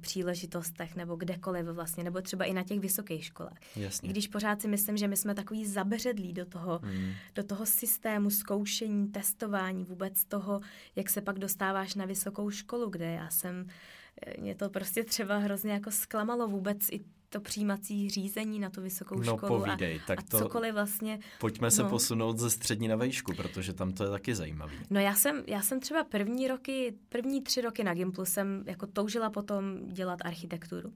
příležitostech 0.00 0.96
nebo 0.96 1.16
kdekoliv 1.16 1.66
vlastně, 1.66 2.04
nebo 2.04 2.20
třeba 2.20 2.44
i 2.44 2.52
na 2.52 2.62
těch 2.62 2.80
vysokých 2.80 3.24
školách. 3.24 3.76
Jasně. 3.76 4.08
I 4.08 4.12
když 4.12 4.26
pořád 4.26 4.60
si 4.60 4.68
myslím, 4.68 4.96
že 4.96 5.08
my 5.08 5.16
jsme 5.16 5.34
takový 5.34 5.66
zabředlí 5.66 6.32
do 6.32 6.46
toho, 6.46 6.80
mm. 6.82 7.12
do 7.34 7.44
toho 7.44 7.66
systému 7.66 8.30
zkoušení, 8.30 9.08
testování, 9.08 9.84
vůbec 9.84 10.24
toho, 10.24 10.60
jak 10.96 11.10
se 11.10 11.20
pak 11.20 11.38
dostáváš 11.38 11.94
na 11.94 12.04
vysokou 12.04 12.50
školu, 12.50 12.90
kde 12.90 13.12
já 13.12 13.30
jsem, 13.30 13.66
mě 14.38 14.54
to 14.54 14.70
prostě 14.70 15.04
třeba 15.04 15.36
hrozně 15.36 15.72
jako 15.72 15.90
zklamalo 15.90 16.48
vůbec 16.48 16.78
i 16.92 17.00
to 17.28 17.40
přijímací 17.40 18.10
řízení 18.10 18.58
na 18.58 18.70
tu 18.70 18.82
vysokou 18.82 19.18
no, 19.18 19.36
školu 19.36 19.60
povídej, 19.60 20.00
a, 20.04 20.06
tak 20.06 20.18
a 20.18 20.22
to 20.22 20.38
cokoliv 20.38 20.74
vlastně. 20.74 21.18
Pojďme 21.40 21.66
no. 21.66 21.70
se 21.70 21.84
posunout 21.84 22.38
ze 22.38 22.50
střední 22.50 22.88
na 22.88 22.96
vejšku, 22.96 23.34
protože 23.34 23.72
tam 23.72 23.92
to 23.92 24.04
je 24.04 24.10
taky 24.10 24.34
zajímavý. 24.34 24.76
No 24.90 25.00
já 25.00 25.14
jsem, 25.14 25.44
já 25.46 25.62
jsem 25.62 25.80
třeba 25.80 26.04
první 26.04 26.48
roky, 26.48 26.94
první 27.08 27.42
tři 27.42 27.60
roky 27.60 27.84
na 27.84 27.94
Gimplu 27.94 28.24
jsem 28.24 28.64
jako 28.66 28.86
toužila 28.86 29.30
potom 29.30 29.86
dělat 29.86 30.18
architekturu 30.24 30.92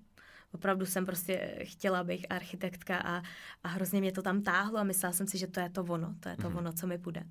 opravdu 0.53 0.87
jsem 0.87 1.07
prostě 1.07 1.59
chtěla 1.63 2.05
být 2.05 2.27
architektka 2.31 2.99
a, 2.99 3.23
a 3.65 3.69
hrozně 3.69 4.01
mě 4.01 4.13
to 4.13 4.23
tam 4.23 4.43
táhlo 4.43 4.79
a 4.79 4.85
myslela 4.85 5.13
jsem 5.13 5.27
si, 5.27 5.39
že 5.39 5.47
to 5.47 5.61
je 5.61 5.71
to 5.71 5.85
ono, 5.85 6.15
to 6.21 6.29
je 6.29 6.37
to 6.37 6.51
mm. 6.51 6.57
ono, 6.57 6.73
co 6.73 6.87
mi 6.87 6.99
bude. 6.99 7.23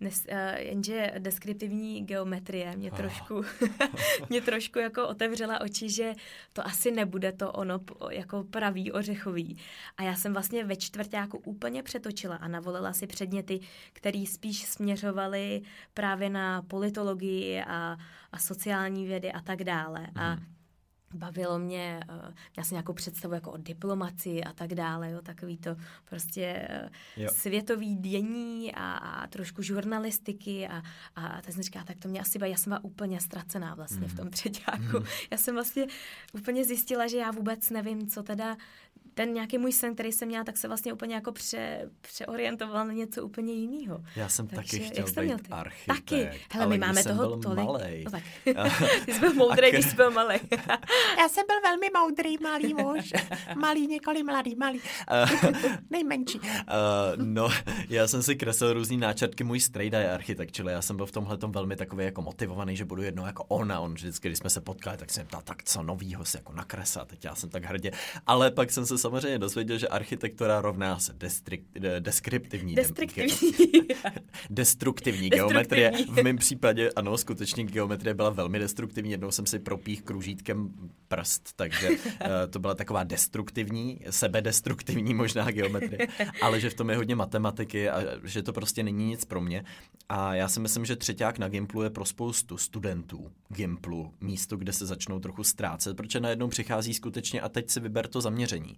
Dnes, 0.00 0.26
uh, 0.32 0.58
jenže 0.58 1.12
deskriptivní 1.18 2.04
geometrie 2.04 2.76
mě 2.76 2.90
oh. 2.90 2.96
trošku, 2.96 3.42
mě 4.28 4.40
trošku 4.40 4.78
jako 4.78 5.08
otevřela 5.08 5.60
oči, 5.60 5.90
že 5.90 6.12
to 6.52 6.66
asi 6.66 6.90
nebude 6.90 7.32
to 7.32 7.52
ono 7.52 7.80
jako 8.10 8.44
pravý 8.44 8.92
ořechový. 8.92 9.56
A 9.96 10.02
já 10.02 10.14
jsem 10.14 10.32
vlastně 10.32 10.64
ve 10.64 10.76
čtvrtáku 10.76 11.38
úplně 11.38 11.82
přetočila 11.82 12.36
a 12.36 12.48
navolila 12.48 12.92
si 12.92 13.06
předměty, 13.06 13.60
které 13.92 14.24
spíš 14.26 14.64
směřovaly 14.64 15.62
právě 15.94 16.30
na 16.30 16.62
politologii 16.62 17.62
a, 17.62 17.96
a 18.32 18.38
sociální 18.38 19.06
vědy 19.06 19.32
a 19.32 19.40
tak 19.40 19.64
dále. 19.64 20.00
Mm. 20.00 20.22
A 20.22 20.34
mhm 20.34 20.59
bavilo 21.14 21.58
mě, 21.58 22.00
uh, 22.08 22.14
měla 22.56 22.64
jsem 22.64 22.74
nějakou 22.74 22.92
představu 22.92 23.34
jako 23.34 23.52
o 23.52 23.56
diplomaci 23.56 24.44
a 24.44 24.52
tak 24.52 24.74
dále, 24.74 25.10
jo, 25.10 25.22
takový 25.22 25.58
to 25.58 25.76
prostě 26.04 26.68
uh, 27.18 27.26
světový 27.26 27.96
dění 27.96 28.74
a, 28.74 28.92
a 28.92 29.26
trošku 29.26 29.62
žurnalistiky 29.62 30.68
a, 30.68 30.82
a, 31.16 31.26
a 31.26 31.42
tak 31.42 31.54
jsem 31.54 31.62
říkala, 31.62 31.84
tak 31.84 31.96
to 31.98 32.08
mě 32.08 32.20
asi 32.20 32.38
já 32.44 32.56
jsem 32.56 32.70
byla 32.70 32.84
úplně 32.84 33.20
ztracená 33.20 33.74
vlastně 33.74 34.06
mm. 34.06 34.08
v 34.08 34.16
tom 34.16 34.24
mhm. 34.24 34.32
třetíku. 34.32 34.98
Mm. 34.98 35.04
Já 35.30 35.36
jsem 35.36 35.54
vlastně 35.54 35.86
úplně 36.32 36.64
zjistila, 36.64 37.06
že 37.06 37.16
já 37.16 37.30
vůbec 37.30 37.70
nevím, 37.70 38.08
co 38.08 38.22
teda 38.22 38.56
ten 39.14 39.34
nějaký 39.34 39.58
můj 39.58 39.72
sen, 39.72 39.94
který 39.94 40.12
jsem 40.12 40.28
měla, 40.28 40.44
tak 40.44 40.56
se 40.56 40.68
vlastně 40.68 40.92
úplně 40.92 41.14
jako 41.14 41.32
pře, 41.32 41.90
přeorientoval 42.00 42.86
na 42.86 42.92
něco 42.92 43.24
úplně 43.24 43.52
jiného. 43.52 44.04
Já 44.16 44.28
jsem 44.28 44.46
Takže, 44.46 44.78
taky 44.78 44.90
chtěl 44.90 45.22
jak 45.22 45.42
být 45.42 45.46
architekt. 45.50 45.86
Taky. 45.86 46.30
Hele, 46.52 46.66
my 46.66 46.78
máme 46.78 47.04
toho 47.04 47.36
tolik. 47.36 47.64
Malej. 47.64 48.04
No, 48.04 48.10
tak. 48.10 48.22
Ty 49.04 49.14
jsi 49.14 49.20
byl 49.20 49.34
moudrý, 49.34 49.70
když 49.70 49.86
jsi 49.86 49.96
byl 49.96 50.10
malý. 50.10 50.34
Já 51.18 51.28
jsem 51.28 51.44
byl 51.46 51.60
velmi 51.62 51.86
moudrý, 51.98 52.36
malý 52.42 52.74
muž. 52.74 53.12
Malý, 53.56 53.86
několik 53.86 54.24
mladý, 54.24 54.54
malý. 54.54 54.80
Nejmenší. 55.90 56.38
Uh, 56.40 56.46
no, 57.16 57.48
já 57.88 58.08
jsem 58.08 58.22
si 58.22 58.36
kreslil 58.36 58.72
různý 58.72 58.96
náčrtky, 58.96 59.44
můj 59.44 59.60
strejda 59.60 59.98
je 59.98 60.12
architekt, 60.12 60.52
čili 60.52 60.72
já 60.72 60.82
jsem 60.82 60.96
byl 60.96 61.06
v 61.06 61.12
tomhle 61.12 61.38
velmi 61.46 61.76
takový 61.76 62.04
jako 62.04 62.22
motivovaný, 62.22 62.76
že 62.76 62.84
budu 62.84 63.02
jednou 63.02 63.26
jako 63.26 63.44
ona. 63.44 63.80
On 63.80 63.94
vždycky, 63.94 64.28
když 64.28 64.38
jsme 64.38 64.50
se 64.50 64.60
potkali, 64.60 64.96
tak 64.96 65.10
jsem 65.10 65.26
ptal, 65.26 65.42
tak 65.42 65.64
co 65.64 65.82
novýho 65.82 66.24
se 66.24 66.38
jako 66.38 66.52
nakresat. 66.52 67.08
Teď 67.08 67.24
já 67.24 67.34
jsem 67.34 67.50
tak 67.50 67.64
hrdě. 67.64 67.90
Ale 68.26 68.50
pak 68.50 68.70
jsem 68.70 68.86
se 68.86 68.98
samozřejmě 69.00 69.38
dozvěděl, 69.38 69.78
že 69.78 69.88
architektura 69.88 70.60
rovná 70.60 70.98
se 70.98 71.14
deskriptivní. 72.00 72.74
Destruktivní. 72.80 73.34
destruktivní 74.50 75.30
geometrie. 75.30 75.92
V 76.08 76.22
mém 76.22 76.36
případě, 76.36 76.90
ano, 76.96 77.18
skutečně 77.18 77.64
geometrie 77.64 78.14
byla 78.14 78.30
velmi 78.30 78.58
destruktivní. 78.58 79.10
Jednou 79.10 79.30
jsem 79.30 79.46
si 79.46 79.58
propích 79.58 80.02
kružítkem 80.02 80.70
prst, 81.08 81.52
takže 81.56 81.90
uh, 81.90 81.96
to 82.50 82.58
byla 82.58 82.74
taková 82.74 83.04
destruktivní, 83.04 84.00
sebedestruktivní 84.10 85.14
možná 85.14 85.50
geometrie. 85.50 86.08
Ale 86.42 86.60
že 86.60 86.70
v 86.70 86.74
tom 86.74 86.90
je 86.90 86.96
hodně 86.96 87.16
matematiky 87.16 87.90
a 87.90 88.02
že 88.24 88.42
to 88.42 88.52
prostě 88.52 88.82
není 88.82 89.06
nic 89.06 89.24
pro 89.24 89.40
mě. 89.40 89.64
A 90.08 90.34
já 90.34 90.48
si 90.48 90.60
myslím, 90.60 90.84
že 90.84 90.96
třeták 90.96 91.38
na 91.38 91.48
Gimplu 91.48 91.82
je 91.82 91.90
pro 91.90 92.04
spoustu 92.04 92.58
studentů 92.58 93.30
Gimplu 93.48 94.14
místo, 94.20 94.56
kde 94.56 94.72
se 94.72 94.86
začnou 94.86 95.20
trochu 95.20 95.44
ztrácet, 95.44 95.96
protože 95.96 96.20
najednou 96.20 96.48
přichází 96.48 96.94
skutečně 96.94 97.40
a 97.40 97.48
teď 97.48 97.70
si 97.70 97.80
vyber 97.80 98.08
to 98.08 98.20
zaměření. 98.20 98.76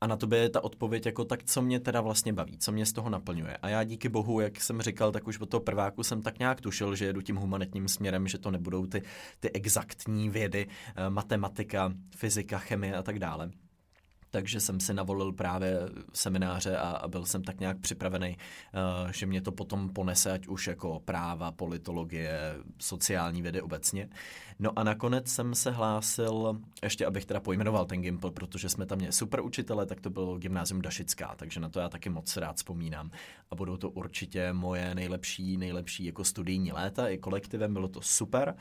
A 0.00 0.06
na 0.06 0.16
tobě 0.16 0.38
je 0.38 0.48
ta 0.48 0.64
odpověď 0.64 1.06
jako 1.06 1.24
tak, 1.24 1.44
co 1.44 1.62
mě 1.62 1.80
teda 1.80 2.00
vlastně 2.00 2.32
baví, 2.32 2.58
co 2.58 2.72
mě 2.72 2.86
z 2.86 2.92
toho 2.92 3.10
naplňuje. 3.10 3.56
A 3.56 3.68
já 3.68 3.84
díky 3.84 4.08
bohu, 4.08 4.40
jak 4.40 4.60
jsem 4.60 4.82
říkal, 4.82 5.12
tak 5.12 5.26
už 5.26 5.40
od 5.40 5.48
toho 5.48 5.60
prváku 5.60 6.02
jsem 6.02 6.22
tak 6.22 6.38
nějak 6.38 6.60
tušil, 6.60 6.94
že 6.96 7.04
jedu 7.04 7.20
tím 7.20 7.36
humanitním 7.36 7.88
směrem, 7.88 8.28
že 8.28 8.38
to 8.38 8.50
nebudou 8.50 8.86
ty, 8.86 9.02
ty 9.40 9.50
exaktní 9.50 10.30
vědy, 10.30 10.66
eh, 10.96 11.10
matematika, 11.10 11.92
fyzika, 12.16 12.58
chemie 12.58 12.96
a 12.96 13.02
tak 13.02 13.18
dále 13.18 13.50
takže 14.32 14.60
jsem 14.60 14.80
si 14.80 14.94
navolil 14.94 15.32
právě 15.32 15.78
semináře 16.12 16.76
a, 16.76 16.90
a 16.90 17.08
byl 17.08 17.24
jsem 17.26 17.42
tak 17.44 17.60
nějak 17.60 17.78
připravený, 17.78 18.36
uh, 19.06 19.10
že 19.10 19.26
mě 19.26 19.40
to 19.40 19.52
potom 19.52 19.88
ponese, 19.88 20.32
ať 20.32 20.46
už 20.46 20.66
jako 20.66 21.00
práva, 21.04 21.52
politologie, 21.52 22.54
sociální 22.78 23.42
vědy 23.42 23.62
obecně. 23.62 24.08
No 24.58 24.78
a 24.78 24.84
nakonec 24.84 25.28
jsem 25.28 25.54
se 25.54 25.70
hlásil, 25.70 26.60
ještě 26.82 27.06
abych 27.06 27.24
teda 27.24 27.40
pojmenoval 27.40 27.84
ten 27.84 28.02
Gimpl, 28.02 28.30
protože 28.30 28.68
jsme 28.68 28.86
tam 28.86 28.98
měli 28.98 29.12
super 29.12 29.40
učitele, 29.40 29.86
tak 29.86 30.00
to 30.00 30.10
bylo 30.10 30.38
gymnázium 30.38 30.82
Dašická, 30.82 31.34
takže 31.36 31.60
na 31.60 31.68
to 31.68 31.80
já 31.80 31.88
taky 31.88 32.10
moc 32.10 32.36
rád 32.36 32.56
vzpomínám. 32.56 33.10
A 33.50 33.54
budou 33.54 33.76
to 33.76 33.90
určitě 33.90 34.52
moje 34.52 34.94
nejlepší, 34.94 35.56
nejlepší 35.56 36.04
jako 36.04 36.24
studijní 36.24 36.72
léta 36.72 37.08
i 37.08 37.18
kolektivem, 37.18 37.72
bylo 37.72 37.88
to 37.88 38.00
super. 38.00 38.54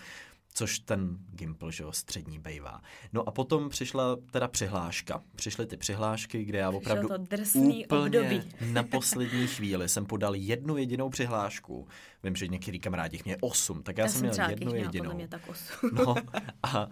Což 0.54 0.80
ten 0.80 1.18
Gimple, 1.32 1.72
že 1.72 1.84
jo, 1.84 1.92
střední 1.92 2.40
bejvá. 2.40 2.82
No 3.14 3.28
a 3.28 3.32
potom 3.32 3.70
přišla 3.70 4.18
teda 4.32 4.48
přihláška. 4.48 5.24
Přišly 5.36 5.66
ty 5.66 5.78
přihlášky, 5.78 6.46
kde 6.46 6.60
já 6.60 6.70
opravdu 6.70 7.08
to 7.08 7.18
drsný 7.18 7.86
úplně 7.86 8.02
období. 8.02 8.42
na 8.72 8.84
poslední 8.84 9.48
chvíli 9.48 9.90
jsem 9.90 10.06
podal 10.06 10.36
jednu 10.36 10.78
jedinou 10.78 11.10
přihlášku. 11.10 11.88
Vím, 12.24 12.36
že 12.36 12.48
některý 12.48 12.80
kamarádi 12.80 13.16
jich 13.16 13.26
měli 13.26 13.42
osm, 13.42 13.84
tak 13.84 13.98
já, 13.98 14.08
jsem 14.08 14.22
měl 14.22 14.50
jednu 14.50 14.72
měla 14.72 14.86
jedinou. 14.86 15.16
mě 15.16 15.28
tak 15.28 15.42
osm. 15.50 15.90
No 15.94 16.16
a, 16.64 16.70
a 16.70 16.90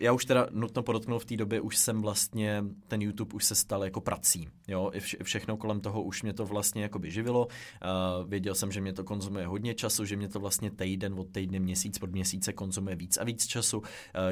já 0.00 0.12
už 0.12 0.24
teda 0.24 0.46
nutno 0.50 0.82
podotknout 0.82 1.18
v 1.18 1.24
té 1.24 1.36
době, 1.36 1.60
už 1.60 1.76
jsem 1.76 2.02
vlastně, 2.02 2.64
ten 2.88 3.02
YouTube 3.02 3.34
už 3.34 3.44
se 3.44 3.54
stal 3.54 3.84
jako 3.84 4.00
prací, 4.00 4.48
jo, 4.68 4.90
i 4.92 5.00
vše, 5.00 5.16
všechno 5.22 5.56
kolem 5.56 5.80
toho 5.80 6.02
už 6.02 6.22
mě 6.22 6.32
to 6.32 6.46
vlastně 6.46 6.82
jakoby 6.82 7.10
živilo, 7.10 7.46
uh, 7.46 8.28
věděl 8.28 8.54
jsem, 8.54 8.72
že 8.72 8.80
mě 8.80 8.92
to 8.92 9.04
konzumuje 9.04 9.46
hodně 9.46 9.74
času, 9.74 10.04
že 10.04 10.16
mě 10.16 10.28
to 10.28 10.40
vlastně 10.40 10.70
týden 10.70 11.14
od 11.14 11.32
týdne, 11.32 11.60
měsíc 11.60 12.02
od 12.02 12.12
měsíce 12.12 12.52
konzumuje 12.52 12.96
víc 12.96 13.16
a 13.16 13.24
víc 13.24 13.46
času, 13.46 13.78
uh, 13.78 13.84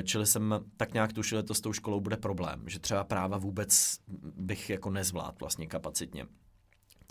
čili 0.02 0.26
jsem 0.26 0.54
tak 0.76 0.94
nějak 0.94 1.12
tušil, 1.12 1.38
že 1.38 1.42
to 1.42 1.54
s 1.54 1.60
tou 1.60 1.72
školou 1.72 2.00
bude 2.00 2.16
problém, 2.16 2.62
že 2.66 2.78
třeba 2.78 3.04
práva 3.04 3.38
vůbec 3.38 3.98
bych 4.36 4.70
jako 4.70 4.90
nezvlád 4.90 5.40
vlastně 5.40 5.66
kapacitně 5.66 6.26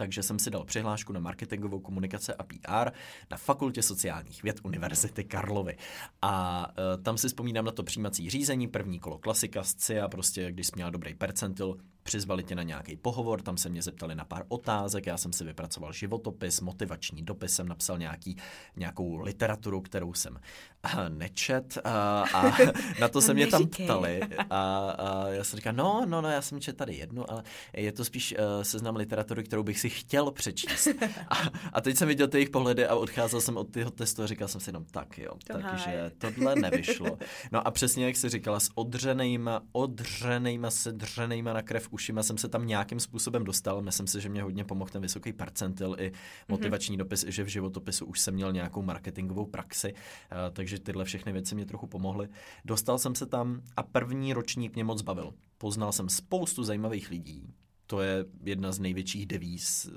takže 0.01 0.23
jsem 0.23 0.39
si 0.39 0.49
dal 0.49 0.65
přihlášku 0.65 1.13
na 1.13 1.19
marketingovou 1.19 1.79
komunikace 1.79 2.33
a 2.33 2.43
PR 2.43 2.91
na 3.31 3.37
Fakultě 3.37 3.81
sociálních 3.81 4.43
věd 4.43 4.59
Univerzity 4.63 5.23
Karlovy. 5.23 5.77
A 6.21 6.65
e, 6.93 6.97
tam 6.97 7.17
si 7.17 7.27
vzpomínám 7.27 7.65
na 7.65 7.71
to 7.71 7.83
přijímací 7.83 8.29
řízení, 8.29 8.67
první 8.67 8.99
kolo 8.99 9.17
klasika 9.17 9.63
z 9.63 9.75
CIA, 9.75 10.07
prostě 10.07 10.51
když 10.51 10.67
jsi 10.67 10.71
měl 10.75 10.91
dobrý 10.91 11.13
percentil, 11.13 11.77
přizvali 12.03 12.43
tě 12.43 12.55
na 12.55 12.63
nějaký 12.63 12.95
pohovor, 12.95 13.41
tam 13.41 13.57
se 13.57 13.69
mě 13.69 13.81
zeptali 13.81 14.15
na 14.15 14.25
pár 14.25 14.45
otázek, 14.47 15.05
já 15.05 15.17
jsem 15.17 15.33
si 15.33 15.43
vypracoval 15.43 15.93
životopis, 15.93 16.61
motivační 16.61 17.21
dopis, 17.21 17.53
jsem 17.53 17.67
napsal 17.67 17.97
nějaký, 17.97 18.37
nějakou 18.75 19.17
literaturu, 19.17 19.81
kterou 19.81 20.13
jsem 20.13 20.39
a, 20.83 21.09
nečet 21.09 21.77
a, 21.83 22.23
a 22.33 22.57
na 22.99 23.07
to 23.07 23.21
se 23.21 23.33
mě 23.33 23.47
tam 23.47 23.67
ptali 23.67 24.21
a, 24.49 24.89
a 24.89 25.27
já 25.27 25.43
jsem 25.43 25.57
říkal, 25.57 25.73
no, 25.73 26.05
no, 26.05 26.21
no, 26.21 26.29
já 26.29 26.41
jsem 26.41 26.61
četl 26.61 26.77
tady 26.77 26.95
jednu, 26.95 27.31
ale 27.31 27.43
je 27.73 27.91
to 27.91 28.05
spíš 28.05 28.35
uh, 28.37 28.63
seznam 28.63 28.95
literatury, 28.95 29.43
kterou 29.43 29.63
bych 29.63 29.79
si 29.79 29.89
chtěl 29.89 30.31
přečíst. 30.31 30.87
A, 31.27 31.35
a 31.73 31.81
teď 31.81 31.97
jsem 31.97 32.07
viděl 32.07 32.27
ty 32.27 32.37
jejich 32.37 32.49
pohledy 32.49 32.87
a 32.87 32.95
odcházel 32.95 33.41
jsem 33.41 33.57
od 33.57 33.73
toho 33.73 33.91
testu 33.91 34.23
a 34.23 34.27
říkal 34.27 34.47
jsem 34.47 34.61
si 34.61 34.69
jenom, 34.69 34.85
tak 34.85 35.17
jo, 35.17 35.31
To 35.47 35.53
takže 35.53 36.11
tohle 36.17 36.55
nevyšlo. 36.61 37.17
No 37.51 37.67
a 37.67 37.71
přesně 37.71 38.05
jak 38.05 38.15
jsi 38.15 38.29
říkala, 38.29 38.59
s 38.59 38.69
odřenejma, 38.75 39.61
odřenejma, 39.71 40.71
sedřenejma 40.71 41.53
na 41.53 41.61
krev 41.61 41.87
ušima 41.93 42.23
jsem 42.23 42.37
se 42.37 42.47
tam 42.47 42.67
nějakým 42.67 42.99
způsobem 42.99 43.43
dostal. 43.43 43.81
Myslím 43.81 44.07
si, 44.07 44.21
že 44.21 44.29
mě 44.29 44.43
hodně 44.43 44.63
pomohl 44.63 44.91
ten 44.91 45.01
vysoký 45.01 45.33
percentil 45.33 45.95
i 45.99 46.11
motivační 46.49 46.97
dopis, 46.97 47.25
že 47.27 47.43
v 47.43 47.47
životopisu 47.47 48.05
už 48.05 48.19
jsem 48.19 48.33
měl 48.33 48.53
nějakou 48.53 48.81
marketingovou 48.81 49.45
praxi, 49.45 49.93
eh, 49.93 50.51
takže 50.51 50.79
tyhle 50.79 51.05
všechny 51.05 51.31
věci 51.31 51.55
mě 51.55 51.65
trochu 51.65 51.87
pomohly. 51.87 52.29
Dostal 52.65 52.97
jsem 52.97 53.15
se 53.15 53.25
tam 53.25 53.61
a 53.77 53.83
první 53.83 54.33
ročník 54.33 54.75
mě 54.75 54.83
moc 54.83 55.01
bavil. 55.01 55.33
Poznal 55.57 55.91
jsem 55.91 56.09
spoustu 56.09 56.63
zajímavých 56.63 57.09
lidí, 57.09 57.53
to 57.91 58.01
je 58.01 58.25
jedna 58.43 58.71
z 58.71 58.79
největších 58.79 59.25
devíz 59.25 59.89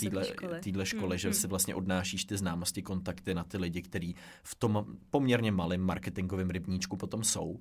téhle 0.00 0.24
školy. 0.24 0.60
téhle 0.60 0.86
školy, 0.86 1.08
Hmm, 1.08 1.18
že 1.18 1.28
hmm. 1.28 1.34
si 1.34 1.46
vlastně 1.46 1.74
odnášíš 1.74 2.24
ty 2.24 2.36
známosti, 2.36 2.82
kontakty 2.82 3.34
na 3.34 3.44
ty 3.44 3.58
lidi, 3.58 3.82
kteří 3.82 4.14
v 4.42 4.54
tom 4.54 4.86
poměrně 5.10 5.52
malém 5.52 5.80
marketingovém 5.80 6.50
rybníčku 6.50 6.96
potom 6.96 7.24
jsou. 7.24 7.44
Uh, 7.48 7.58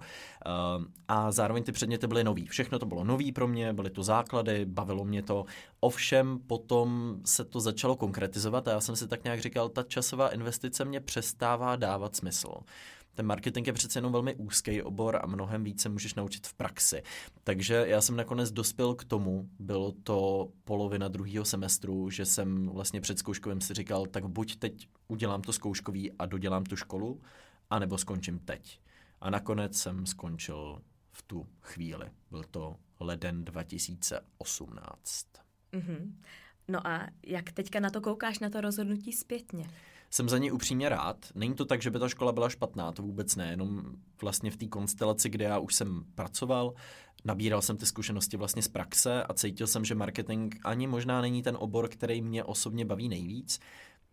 a 1.08 1.32
zároveň 1.32 1.63
ty 1.63 1.71
předměty 1.71 2.08
byly 2.08 2.23
nový. 2.23 2.47
Všechno 2.47 2.80
to 2.80 2.86
bylo 2.86 3.04
nový 3.04 3.32
pro 3.32 3.47
mě, 3.47 3.73
byly 3.73 3.89
to 3.89 4.04
základy, 4.04 4.65
bavilo 4.65 5.06
mě 5.06 5.23
to. 5.23 5.45
Ovšem 5.80 6.39
potom 6.47 7.19
se 7.26 7.45
to 7.45 7.60
začalo 7.60 7.95
konkretizovat 7.95 8.67
a 8.67 8.71
já 8.71 8.82
jsem 8.82 8.95
si 8.95 9.08
tak 9.08 9.23
nějak 9.23 9.41
říkal, 9.41 9.69
ta 9.69 9.84
časová 9.84 10.30
investice 10.30 10.86
mě 10.86 10.99
přestává 10.99 11.76
dávat 11.76 12.15
smysl. 12.15 12.54
Ten 13.15 13.26
marketing 13.26 13.67
je 13.67 13.73
přece 13.73 13.99
jenom 13.99 14.12
velmi 14.12 14.36
úzký 14.36 14.82
obor 14.82 15.19
a 15.23 15.28
mnohem 15.28 15.63
více 15.63 15.89
můžeš 15.89 16.15
naučit 16.15 16.47
v 16.47 16.54
praxi. 16.54 17.04
Takže 17.43 17.86
já 17.88 18.02
jsem 18.02 18.15
nakonec 18.15 18.52
dospěl 18.52 18.95
k 18.95 19.04
tomu, 19.04 19.49
bylo 19.60 19.91
to 19.91 20.49
polovina 20.63 21.08
druhého 21.08 21.45
semestru, 21.45 22.10
že 22.10 22.26
jsem 22.26 22.69
vlastně 22.69 23.02
před 23.02 23.19
zkouškovým 23.19 23.62
si 23.62 23.73
říkal, 23.73 24.06
tak 24.06 24.26
buď 24.26 24.56
teď 24.56 24.88
udělám 25.08 25.41
to 25.41 25.54
zkouškový 25.54 26.12
a 26.12 26.26
dodělám 26.26 26.63
tu 26.63 26.76
školu, 26.76 27.21
anebo 27.69 27.97
skončím 27.97 28.39
teď. 28.39 28.80
A 29.21 29.30
nakonec 29.30 29.78
jsem 29.78 30.06
skončil 30.06 30.82
v 31.12 31.21
tu 31.21 31.47
chvíli. 31.62 32.06
Byl 32.32 32.43
to 32.43 32.76
leden 32.99 33.45
2018. 33.45 35.28
Mhm. 35.71 36.19
No 36.67 36.88
a 36.88 37.08
jak 37.26 37.52
teďka 37.52 37.80
na 37.80 37.89
to 37.89 38.02
koukáš, 38.02 38.39
na 38.39 38.49
to 38.49 38.62
rozhodnutí 38.62 39.12
zpětně? 39.12 39.69
Jsem 40.13 40.30
za 40.30 40.38
ní 40.38 40.52
upřímně 40.52 40.89
rád. 40.89 41.17
Není 41.36 41.56
to 41.56 41.65
tak, 41.65 41.82
že 41.82 41.91
by 41.91 41.99
ta 41.99 42.10
škola 42.10 42.32
byla 42.32 42.49
špatná, 42.49 42.91
to 42.91 43.02
vůbec 43.02 43.36
ne, 43.36 43.49
jenom 43.49 43.84
vlastně 44.21 44.52
v 44.52 44.58
té 44.58 44.67
konstelaci, 44.67 45.30
kde 45.30 45.45
já 45.45 45.60
už 45.60 45.76
jsem 45.76 46.06
pracoval, 46.15 46.73
nabíral 47.26 47.62
jsem 47.62 47.78
ty 47.78 47.86
zkušenosti 47.86 48.38
vlastně 48.38 48.62
z 48.62 48.67
praxe 48.67 49.23
a 49.23 49.34
cítil 49.34 49.67
jsem, 49.67 49.86
že 49.86 49.95
marketing 49.95 50.56
ani 50.63 50.88
možná 50.88 51.21
není 51.21 51.43
ten 51.43 51.58
obor, 51.60 51.88
který 51.88 52.21
mě 52.21 52.43
osobně 52.43 52.86
baví 52.86 53.10
nejvíc, 53.10 53.60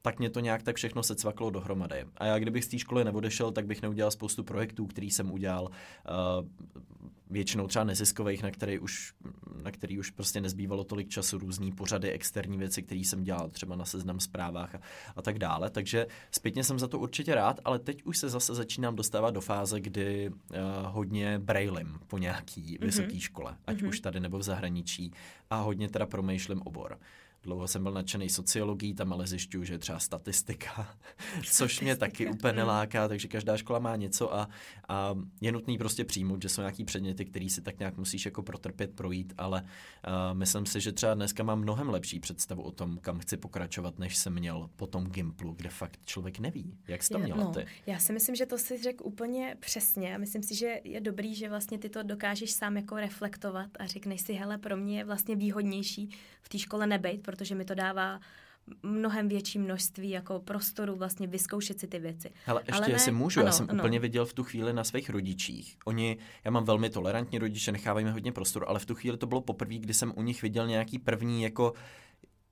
tak 0.02 0.18
mě 0.18 0.30
to 0.30 0.40
nějak 0.40 0.62
tak 0.62 0.76
všechno 0.76 1.02
se 1.02 1.14
cvaklo 1.14 1.50
dohromady. 1.50 2.04
A 2.16 2.26
já 2.26 2.38
kdybych 2.38 2.64
z 2.64 2.68
té 2.68 2.78
školy 2.78 3.04
neodešel, 3.04 3.52
tak 3.52 3.66
bych 3.66 3.82
neudělal 3.82 4.10
spoustu 4.10 4.44
projektů, 4.44 4.86
který 4.86 5.10
jsem 5.10 5.32
udělal, 5.32 5.64
uh, 5.64 6.48
většinou 7.30 7.66
třeba 7.66 7.84
neziskových, 7.84 8.42
na 8.42 8.50
který 8.50 8.78
už, 8.78 9.14
na 9.62 9.70
který 9.70 9.98
už 9.98 10.10
prostě 10.10 10.40
nezbývalo 10.40 10.84
tolik 10.84 11.08
času, 11.08 11.38
různý 11.38 11.72
pořady, 11.72 12.10
externí 12.10 12.58
věci, 12.58 12.82
které 12.82 13.00
jsem 13.00 13.24
dělal 13.24 13.50
třeba 13.50 13.76
na 13.76 13.84
seznam 13.84 14.20
zprávách 14.20 14.74
a, 14.74 14.80
a 15.16 15.22
tak 15.22 15.38
dále. 15.38 15.70
Takže 15.70 16.06
zpětně 16.30 16.64
jsem 16.64 16.78
za 16.78 16.88
to 16.88 16.98
určitě 16.98 17.34
rád, 17.34 17.60
ale 17.64 17.78
teď 17.78 18.02
už 18.02 18.18
se 18.18 18.28
zase 18.28 18.54
začínám 18.54 18.96
dostávat 18.96 19.30
do 19.30 19.40
fáze, 19.40 19.80
kdy 19.80 20.30
uh, 20.30 20.56
hodně 20.82 21.38
brailim 21.38 21.98
po 22.06 22.18
nějaký 22.18 22.60
mm-hmm. 22.60 22.84
vysoké 22.84 23.20
škole, 23.20 23.56
ať 23.66 23.76
mm-hmm. 23.76 23.88
už 23.88 24.00
tady 24.00 24.20
nebo 24.20 24.38
v 24.38 24.42
zahraničí 24.42 25.12
a 25.50 25.60
hodně 25.60 25.88
teda 25.88 26.06
promýšlím 26.06 26.62
obor. 26.62 26.98
Dlouho 27.42 27.68
jsem 27.68 27.82
byl 27.82 27.92
nadšený 27.92 28.28
sociologií, 28.28 28.94
tam 28.94 29.12
ale 29.12 29.26
zjišťuju, 29.26 29.64
že 29.64 29.74
je 29.74 29.78
třeba 29.78 29.98
statistika, 29.98 30.96
což 31.50 31.80
mě 31.80 31.96
taky 31.96 32.28
úplně 32.28 32.52
neláká, 32.52 33.08
takže 33.08 33.28
každá 33.28 33.56
škola 33.56 33.78
má 33.78 33.96
něco 33.96 34.34
a, 34.34 34.48
a 34.88 35.14
je 35.40 35.52
nutný 35.52 35.78
prostě 35.78 36.04
přijmout, 36.04 36.42
že 36.42 36.48
jsou 36.48 36.60
nějaký 36.60 36.84
předměty, 36.84 37.24
který 37.24 37.50
si 37.50 37.62
tak 37.62 37.78
nějak 37.78 37.96
musíš 37.96 38.24
jako 38.24 38.42
protrpět, 38.42 38.94
projít, 38.94 39.32
ale 39.38 39.62
uh, 39.62 40.38
myslím 40.38 40.66
si, 40.66 40.80
že 40.80 40.92
třeba 40.92 41.14
dneska 41.14 41.42
mám 41.42 41.60
mnohem 41.60 41.88
lepší 41.88 42.20
představu 42.20 42.62
o 42.62 42.70
tom, 42.70 42.98
kam 42.98 43.18
chci 43.18 43.36
pokračovat, 43.36 43.98
než 43.98 44.16
jsem 44.16 44.32
měl 44.32 44.70
po 44.76 44.86
tom 44.86 45.06
Gimplu, 45.06 45.52
kde 45.52 45.68
fakt 45.68 46.00
člověk 46.04 46.38
neví, 46.38 46.78
jak 46.88 47.02
jsi 47.02 47.12
to 47.12 47.18
měla 47.18 47.44
no, 47.44 47.52
ty. 47.52 47.66
Já 47.86 47.98
si 47.98 48.12
myslím, 48.12 48.34
že 48.34 48.46
to 48.46 48.58
si 48.58 48.82
řekl 48.82 49.04
úplně 49.06 49.56
přesně. 49.60 50.18
Myslím 50.18 50.42
si, 50.42 50.54
že 50.54 50.80
je 50.84 51.00
dobrý, 51.00 51.34
že 51.34 51.48
vlastně 51.48 51.78
ty 51.78 51.88
to 51.88 52.02
dokážeš 52.02 52.50
sám 52.50 52.76
jako 52.76 52.96
reflektovat 52.96 53.70
a 53.78 53.86
řekneš 53.86 54.20
si, 54.20 54.32
hele, 54.32 54.58
pro 54.58 54.76
mě 54.76 54.98
je 54.98 55.04
vlastně 55.04 55.36
výhodnější 55.36 56.10
v 56.42 56.48
té 56.48 56.58
škole 56.58 56.86
nebejt, 56.86 57.22
protože 57.22 57.54
mi 57.54 57.64
to 57.64 57.74
dává 57.74 58.20
mnohem 58.82 59.28
větší 59.28 59.58
množství 59.58 60.10
jako 60.10 60.40
prostoru 60.40 60.96
vlastně 60.96 61.26
vyzkoušet 61.26 61.80
si 61.80 61.86
ty 61.86 61.98
věci. 61.98 62.30
Hele, 62.44 62.60
ještě 62.60 62.72
Ale 62.72 62.86
ne- 62.86 62.94
jestli 62.94 63.12
můžu, 63.12 63.40
ano, 63.40 63.48
já 63.48 63.52
jsem 63.52 63.66
ano. 63.70 63.82
úplně 63.82 63.98
viděl 63.98 64.26
v 64.26 64.32
tu 64.32 64.44
chvíli 64.44 64.72
na 64.72 64.84
svých 64.84 65.10
rodičích. 65.10 65.76
Oni, 65.84 66.16
já 66.44 66.50
mám 66.50 66.64
velmi 66.64 66.90
tolerantní 66.90 67.38
rodiče, 67.38 67.72
nechávají 67.72 68.04
mi 68.06 68.12
hodně 68.12 68.32
prostoru, 68.32 68.68
ale 68.68 68.78
v 68.78 68.86
tu 68.86 68.94
chvíli 68.94 69.16
to 69.16 69.26
bylo 69.26 69.40
poprvé, 69.40 69.74
kdy 69.74 69.94
jsem 69.94 70.12
u 70.16 70.22
nich 70.22 70.42
viděl 70.42 70.66
nějaký 70.66 70.98
první 70.98 71.42
jako 71.42 71.72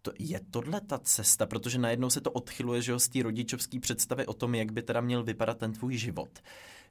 to, 0.02 0.12
je 0.18 0.40
tohle 0.50 0.80
ta 0.80 0.98
cesta, 0.98 1.46
protože 1.46 1.78
najednou 1.78 2.10
se 2.10 2.20
to 2.20 2.30
odchyluje, 2.30 2.82
že 2.82 2.92
jo, 2.92 2.98
z 2.98 3.08
té 3.08 3.22
rodičovské 3.22 3.80
představy 3.80 4.26
o 4.26 4.32
tom, 4.32 4.54
jak 4.54 4.72
by 4.72 4.82
teda 4.82 5.00
měl 5.00 5.24
vypadat 5.24 5.58
ten 5.58 5.72
tvůj 5.72 5.96
život. 5.96 6.38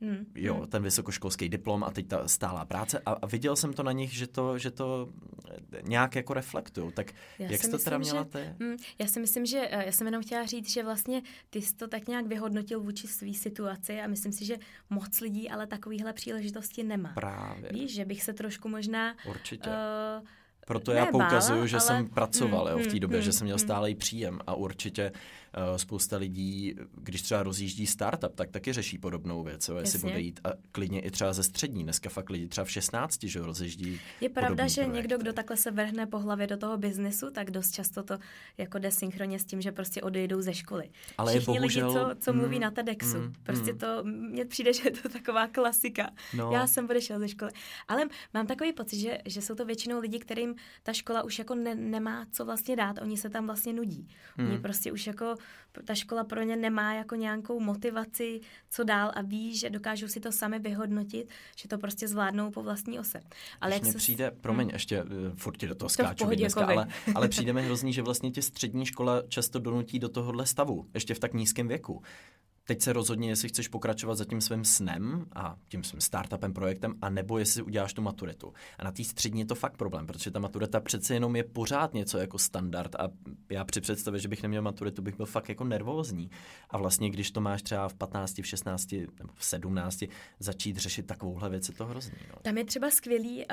Hmm. 0.01 0.25
Jo, 0.35 0.65
ten 0.69 0.83
vysokoškolský 0.83 1.49
diplom 1.49 1.83
a 1.83 1.91
teď 1.91 2.07
ta 2.07 2.27
stálá 2.27 2.65
práce 2.65 2.99
a, 3.05 3.11
a 3.11 3.25
viděl 3.25 3.55
jsem 3.55 3.73
to 3.73 3.83
na 3.83 3.91
nich, 3.91 4.13
že 4.13 4.27
to, 4.27 4.57
že 4.57 4.71
to 4.71 5.09
nějak 5.83 6.15
jako 6.15 6.33
reflektují. 6.33 6.91
Tak 6.91 7.11
Já 7.39 7.51
jak 7.51 7.61
si 7.61 7.65
jsi 7.65 7.71
to 7.71 7.77
teda 7.77 7.97
měla 7.97 8.23
že- 8.23 8.29
ty? 8.29 8.63
Hmm, 8.63 8.75
já 8.99 9.07
si 9.07 9.19
myslím, 9.19 9.45
že 9.45 9.67
eh, 9.71 9.85
já 9.85 9.91
jsem 9.91 10.07
jenom 10.07 10.23
chtěla 10.23 10.45
říct, 10.45 10.69
že 10.71 10.83
vlastně 10.83 11.21
ty 11.49 11.61
jsi 11.61 11.75
to 11.75 11.87
tak 11.87 12.07
nějak 12.07 12.25
vyhodnotil 12.27 12.79
vůči 12.79 13.07
své 13.07 13.33
situaci 13.33 14.01
a 14.01 14.07
myslím 14.07 14.31
si, 14.31 14.45
že 14.45 14.55
moc 14.89 15.19
lidí 15.21 15.49
ale 15.49 15.67
takovýhle 15.67 16.13
příležitosti 16.13 16.83
nemá. 16.83 17.11
Právě, 17.15 17.69
Víš, 17.73 17.93
že 17.93 18.05
bych 18.05 18.23
se 18.23 18.33
trošku 18.33 18.69
možná 18.69 19.15
určitě. 19.29 19.69
uh, 19.69 20.27
Proto 20.67 20.91
Ne, 20.93 20.97
já 20.99 21.05
poukazuju, 21.05 21.57
bála, 21.57 21.67
že 21.67 21.77
ale- 21.77 21.85
jsem 21.85 22.09
pracoval 22.09 22.65
Hmm, 22.65 22.71
jo, 22.77 22.79
v 22.79 22.83
té 22.87 22.91
hmm, 22.91 22.99
době, 22.99 23.17
hmm, 23.17 23.25
že 23.25 23.31
jsem 23.31 23.45
měl 23.45 23.57
hmm. 23.57 23.65
stálý 23.67 23.95
příjem 23.95 24.39
a 24.47 24.53
určitě 24.55 25.11
spousta 25.77 26.17
lidí, 26.17 26.75
když 26.95 27.21
třeba 27.21 27.43
rozjíždí 27.43 27.87
startup, 27.87 28.35
tak 28.35 28.51
taky 28.51 28.73
řeší 28.73 28.97
podobnou 28.97 29.43
věc, 29.43 29.67
jo, 29.69 29.75
jestli 29.77 29.97
Jasně. 29.97 30.09
bude 30.09 30.21
jít 30.21 30.39
a 30.43 30.49
klidně 30.71 31.01
i 31.01 31.11
třeba 31.11 31.33
ze 31.33 31.43
střední. 31.43 31.83
Dneska 31.83 32.09
fakt 32.09 32.29
lidi 32.29 32.47
třeba 32.47 32.65
v 32.65 32.71
16, 32.71 33.23
že 33.23 33.39
rozjíždí 33.41 33.99
Je 34.21 34.29
pravda, 34.29 34.67
že 34.67 34.75
projekty. 34.81 34.95
někdo, 34.95 35.17
kdo 35.17 35.33
takhle 35.33 35.57
se 35.57 35.71
vrhne 35.71 36.05
po 36.05 36.19
hlavě 36.19 36.47
do 36.47 36.57
toho 36.57 36.77
biznesu, 36.77 37.31
tak 37.31 37.51
dost 37.51 37.71
často 37.71 38.03
to 38.03 38.17
jako 38.57 38.79
jde 38.79 38.91
synchronně 38.91 39.39
s 39.39 39.45
tím, 39.45 39.61
že 39.61 39.71
prostě 39.71 40.01
odejdou 40.01 40.41
ze 40.41 40.53
školy. 40.53 40.89
Ale 41.17 41.33
je 41.33 41.39
Všichni 41.39 41.59
bohužel- 41.59 41.87
lidi, 41.87 41.99
co, 41.99 42.15
co 42.19 42.33
mluví 42.33 42.55
mm, 42.55 42.61
na 42.61 42.71
TEDxu, 42.71 43.17
mm, 43.17 43.33
prostě 43.43 43.73
mm. 43.73 43.79
to, 43.79 44.03
mně 44.03 44.45
přijde, 44.45 44.73
že 44.73 44.81
je 44.85 44.91
to 44.91 45.09
taková 45.09 45.47
klasika. 45.47 46.09
No. 46.33 46.51
Já 46.51 46.67
jsem 46.67 46.85
odešel 46.89 47.19
ze 47.19 47.27
školy. 47.29 47.51
Ale 47.87 48.05
mám 48.33 48.47
takový 48.47 48.73
pocit, 48.73 48.99
že, 48.99 49.17
že 49.25 49.41
jsou 49.41 49.55
to 49.55 49.65
většinou 49.65 49.99
lidi, 49.99 50.19
kterým 50.19 50.55
ta 50.83 50.93
škola 50.93 51.23
už 51.23 51.39
jako 51.39 51.55
ne, 51.55 51.75
nemá 51.75 52.25
co 52.31 52.45
vlastně 52.45 52.75
dát, 52.75 53.01
oni 53.01 53.17
se 53.17 53.29
tam 53.29 53.45
vlastně 53.45 53.73
nudí. 53.73 54.07
Hmm. 54.35 54.49
Oni 54.49 54.59
prostě 54.59 54.91
už 54.91 55.07
jako, 55.07 55.35
ta 55.85 55.95
škola 55.95 56.23
pro 56.23 56.41
ně 56.41 56.55
nemá 56.55 56.93
jako 56.93 57.15
nějakou 57.15 57.59
motivaci, 57.59 58.39
co 58.69 58.83
dál 58.83 59.11
a 59.15 59.21
ví, 59.21 59.57
že 59.57 59.69
dokážou 59.69 60.07
si 60.07 60.19
to 60.19 60.31
sami 60.31 60.59
vyhodnotit, 60.59 61.29
že 61.55 61.67
to 61.67 61.77
prostě 61.77 62.07
zvládnou 62.07 62.51
po 62.51 62.63
vlastní 62.63 62.99
ose. 62.99 63.21
Ale 63.61 63.73
jak 63.73 63.85
se... 63.85 63.97
přijde, 63.97 64.31
promiň, 64.41 64.67
hmm. 64.67 64.75
ještě 64.75 65.03
uh, 65.03 65.09
furt 65.35 65.61
do 65.61 65.75
toho 65.75 65.89
skáču, 65.89 66.25
to 66.25 66.35
dneska, 66.35 66.65
ale, 66.65 66.87
ale 67.15 67.27
přijde 67.27 67.53
mi 67.53 67.63
hrozný, 67.63 67.93
že 67.93 68.01
vlastně 68.01 68.31
tě 68.31 68.41
střední 68.41 68.85
škola 68.85 69.23
často 69.27 69.59
donutí 69.59 69.99
do 69.99 70.09
tohohle 70.09 70.45
stavu, 70.45 70.89
ještě 70.93 71.13
v 71.13 71.19
tak 71.19 71.33
nízkém 71.33 71.67
věku. 71.67 72.01
Teď 72.67 72.81
se 72.81 72.93
rozhodně, 72.93 73.29
jestli 73.29 73.49
chceš 73.49 73.67
pokračovat 73.67 74.15
za 74.15 74.25
tím 74.25 74.41
svým 74.41 74.65
snem 74.65 75.25
a 75.35 75.55
tím 75.67 75.83
svým 75.83 76.01
startupem, 76.01 76.53
projektem, 76.53 76.93
a 77.01 77.09
nebo 77.09 77.37
jestli 77.37 77.61
uděláš 77.61 77.93
tu 77.93 78.01
maturitu. 78.01 78.53
A 78.77 78.83
na 78.83 78.91
té 78.91 79.03
střední 79.03 79.39
je 79.39 79.45
to 79.45 79.55
fakt 79.55 79.77
problém, 79.77 80.07
protože 80.07 80.31
ta 80.31 80.39
maturita 80.39 80.79
přece 80.79 81.13
jenom 81.13 81.35
je 81.35 81.43
pořád 81.43 81.93
něco 81.93 82.17
jako 82.17 82.37
standard 82.37 82.95
a 82.95 83.09
já 83.49 83.65
při 83.65 83.81
představě, 83.81 84.19
že 84.19 84.27
bych 84.27 84.43
neměl 84.43 84.61
maturitu, 84.61 85.01
bych 85.01 85.17
byl 85.17 85.25
fakt 85.25 85.49
jako 85.49 85.63
nervózní. 85.63 86.29
A 86.69 86.77
vlastně, 86.77 87.09
když 87.09 87.31
to 87.31 87.41
máš 87.41 87.61
třeba 87.61 87.89
v 87.89 87.93
15, 87.93 88.37
v 88.37 88.47
16 88.47 88.91
nebo 88.91 89.33
v 89.33 89.45
17, 89.45 90.03
začít 90.39 90.77
řešit 90.77 91.07
takovouhle 91.07 91.49
věc, 91.49 91.69
je 91.69 91.75
to 91.75 91.85
hrozný. 91.85 92.17
No. 92.29 92.35
Tam 92.41 92.57
je 92.57 92.65
třeba 92.65 92.89
skvělý, 92.89 93.37
uh, 93.37 93.45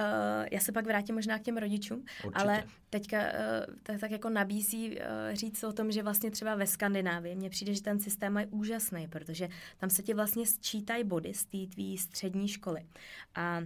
já 0.52 0.60
se 0.60 0.72
pak 0.72 0.86
vrátím 0.86 1.14
možná 1.14 1.38
k 1.38 1.42
těm 1.42 1.56
rodičům, 1.56 2.04
Určitě. 2.24 2.44
ale 2.44 2.64
teďka 2.90 3.18
uh, 3.18 3.74
tak, 3.82 4.00
tak 4.00 4.10
jako 4.10 4.30
nabízí 4.30 4.90
uh, 4.90 5.34
říct 5.34 5.64
o 5.64 5.72
tom, 5.72 5.92
že 5.92 6.02
vlastně 6.02 6.30
třeba 6.30 6.54
ve 6.54 6.66
Skandinávii 6.66 7.34
mně 7.34 7.50
přijde, 7.50 7.74
že 7.74 7.82
ten 7.82 8.00
systém 8.00 8.36
je 8.36 8.46
úžasný 8.46 9.03
protože 9.08 9.48
tam 9.78 9.90
se 9.90 10.02
ti 10.02 10.14
vlastně 10.14 10.46
sčítají 10.46 11.04
body 11.04 11.34
z 11.34 11.44
té 11.44 11.66
tvý 11.74 11.98
střední 11.98 12.48
školy. 12.48 12.86
A 13.34 13.60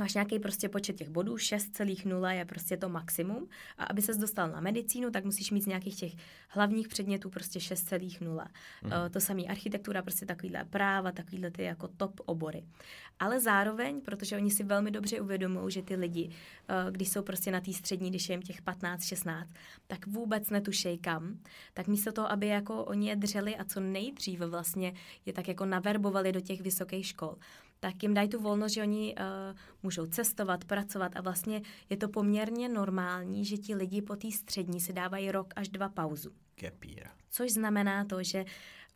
máš 0.00 0.14
nějaký 0.14 0.38
prostě 0.38 0.68
počet 0.68 0.96
těch 0.96 1.08
bodů, 1.08 1.34
6,0 1.34 2.30
je 2.30 2.44
prostě 2.44 2.76
to 2.76 2.88
maximum 2.88 3.48
a 3.78 3.84
aby 3.84 4.02
ses 4.02 4.16
dostal 4.16 4.50
na 4.50 4.60
medicínu, 4.60 5.10
tak 5.10 5.24
musíš 5.24 5.50
mít 5.50 5.60
z 5.60 5.66
nějakých 5.66 5.96
těch 5.96 6.12
hlavních 6.48 6.88
předmětů 6.88 7.30
prostě 7.30 7.58
6,0. 7.58 8.46
Mm. 8.82 8.92
Uh, 8.92 9.08
to 9.10 9.20
samý 9.20 9.48
architektura, 9.48 10.02
prostě 10.02 10.26
takovýhle 10.26 10.64
práva, 10.64 11.12
takovýhle 11.12 11.50
ty 11.50 11.62
jako 11.62 11.88
top 11.88 12.20
obory. 12.26 12.64
Ale 13.18 13.40
zároveň, 13.40 14.00
protože 14.00 14.36
oni 14.36 14.50
si 14.50 14.64
velmi 14.64 14.90
dobře 14.90 15.20
uvědomují, 15.20 15.72
že 15.72 15.82
ty 15.82 15.96
lidi, 15.96 16.28
uh, 16.28 16.90
když 16.90 17.08
jsou 17.08 17.22
prostě 17.22 17.50
na 17.50 17.60
té 17.60 17.72
střední, 17.72 18.10
když 18.10 18.28
je 18.28 18.32
jim 18.32 18.42
těch 18.42 18.62
15, 18.62 19.04
16, 19.04 19.54
tak 19.86 20.06
vůbec 20.06 20.50
netušej 20.50 20.98
kam, 20.98 21.38
tak 21.74 21.86
místo 21.86 22.12
toho, 22.12 22.32
aby 22.32 22.46
jako 22.46 22.84
oni 22.84 23.08
je 23.08 23.16
dřeli 23.16 23.56
a 23.56 23.64
co 23.64 23.80
nejdříve 23.80 24.46
vlastně 24.46 24.92
je 25.26 25.32
tak 25.32 25.48
jako 25.48 25.66
naverbovali 25.66 26.32
do 26.32 26.40
těch 26.40 26.60
vysokých 26.60 27.06
škol, 27.06 27.36
tak 27.80 28.02
jim 28.02 28.14
dají 28.14 28.28
tu 28.28 28.40
volnost, 28.40 28.72
že 28.72 28.82
oni 28.82 29.14
uh, 29.14 29.56
můžou 29.82 30.06
cestovat, 30.06 30.64
pracovat 30.64 31.12
a 31.16 31.20
vlastně 31.20 31.62
je 31.90 31.96
to 31.96 32.08
poměrně 32.08 32.68
normální, 32.68 33.44
že 33.44 33.56
ti 33.56 33.74
lidi 33.74 34.02
po 34.02 34.16
té 34.16 34.30
střední 34.30 34.80
si 34.80 34.92
dávají 34.92 35.30
rok 35.32 35.52
až 35.56 35.68
dva 35.68 35.88
pauzu. 35.88 36.30
Gapír. 36.60 37.06
Což 37.30 37.50
znamená 37.50 38.04
to, 38.04 38.22
že 38.22 38.44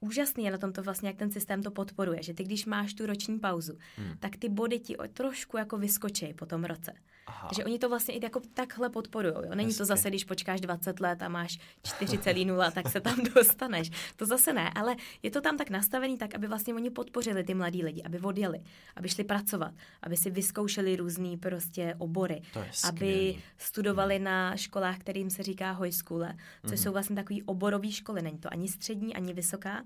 úžasný 0.00 0.44
je 0.44 0.50
na 0.50 0.58
tom 0.58 0.72
to 0.72 0.82
vlastně, 0.82 1.08
jak 1.08 1.16
ten 1.16 1.30
systém 1.30 1.62
to 1.62 1.70
podporuje, 1.70 2.22
že 2.22 2.34
ty 2.34 2.44
když 2.44 2.66
máš 2.66 2.94
tu 2.94 3.06
roční 3.06 3.38
pauzu, 3.38 3.78
hmm. 3.96 4.16
tak 4.20 4.36
ty 4.36 4.48
body 4.48 4.78
ti 4.78 4.96
trošku 5.12 5.56
jako 5.56 5.78
vyskočí 5.78 6.34
po 6.34 6.46
tom 6.46 6.64
roce. 6.64 6.92
Aha. 7.26 7.48
Takže 7.48 7.64
oni 7.64 7.78
to 7.78 7.88
vlastně 7.88 8.14
i 8.14 8.24
jako 8.24 8.40
takhle 8.54 8.90
podporují. 8.90 9.34
Není 9.54 9.66
Hezky. 9.66 9.78
to 9.78 9.84
zase, 9.84 10.08
když 10.08 10.24
počkáš 10.24 10.60
20 10.60 11.00
let 11.00 11.22
a 11.22 11.28
máš 11.28 11.58
4,0, 11.84 12.72
tak 12.72 12.88
se 12.88 13.00
tam 13.00 13.16
dostaneš. 13.34 13.90
To 14.16 14.26
zase 14.26 14.52
ne, 14.52 14.70
ale 14.74 14.96
je 15.22 15.30
to 15.30 15.40
tam 15.40 15.56
tak 15.56 15.70
nastavený 15.70 16.18
tak, 16.18 16.34
aby 16.34 16.46
vlastně 16.46 16.74
oni 16.74 16.90
podpořili 16.90 17.44
ty 17.44 17.54
mladí 17.54 17.84
lidi, 17.84 18.02
aby 18.02 18.20
odjeli, 18.20 18.60
aby 18.96 19.08
šli 19.08 19.24
pracovat, 19.24 19.74
aby 20.02 20.16
si 20.16 20.30
vyzkoušeli 20.30 20.96
různé 20.96 21.36
prostě 21.36 21.94
obory, 21.98 22.42
aby 22.84 23.38
studovali 23.58 24.16
hmm. 24.16 24.24
na 24.24 24.56
školách, 24.56 24.98
kterým 24.98 25.30
se 25.30 25.42
říká 25.42 25.70
hojskule, 25.70 26.34
což 26.62 26.70
hmm. 26.70 26.78
jsou 26.78 26.92
vlastně 26.92 27.16
takové 27.16 27.40
oborové 27.46 27.92
školy. 27.92 28.22
Není 28.22 28.38
to 28.38 28.52
ani 28.52 28.68
střední, 28.68 29.14
ani 29.14 29.32
vysoká, 29.32 29.82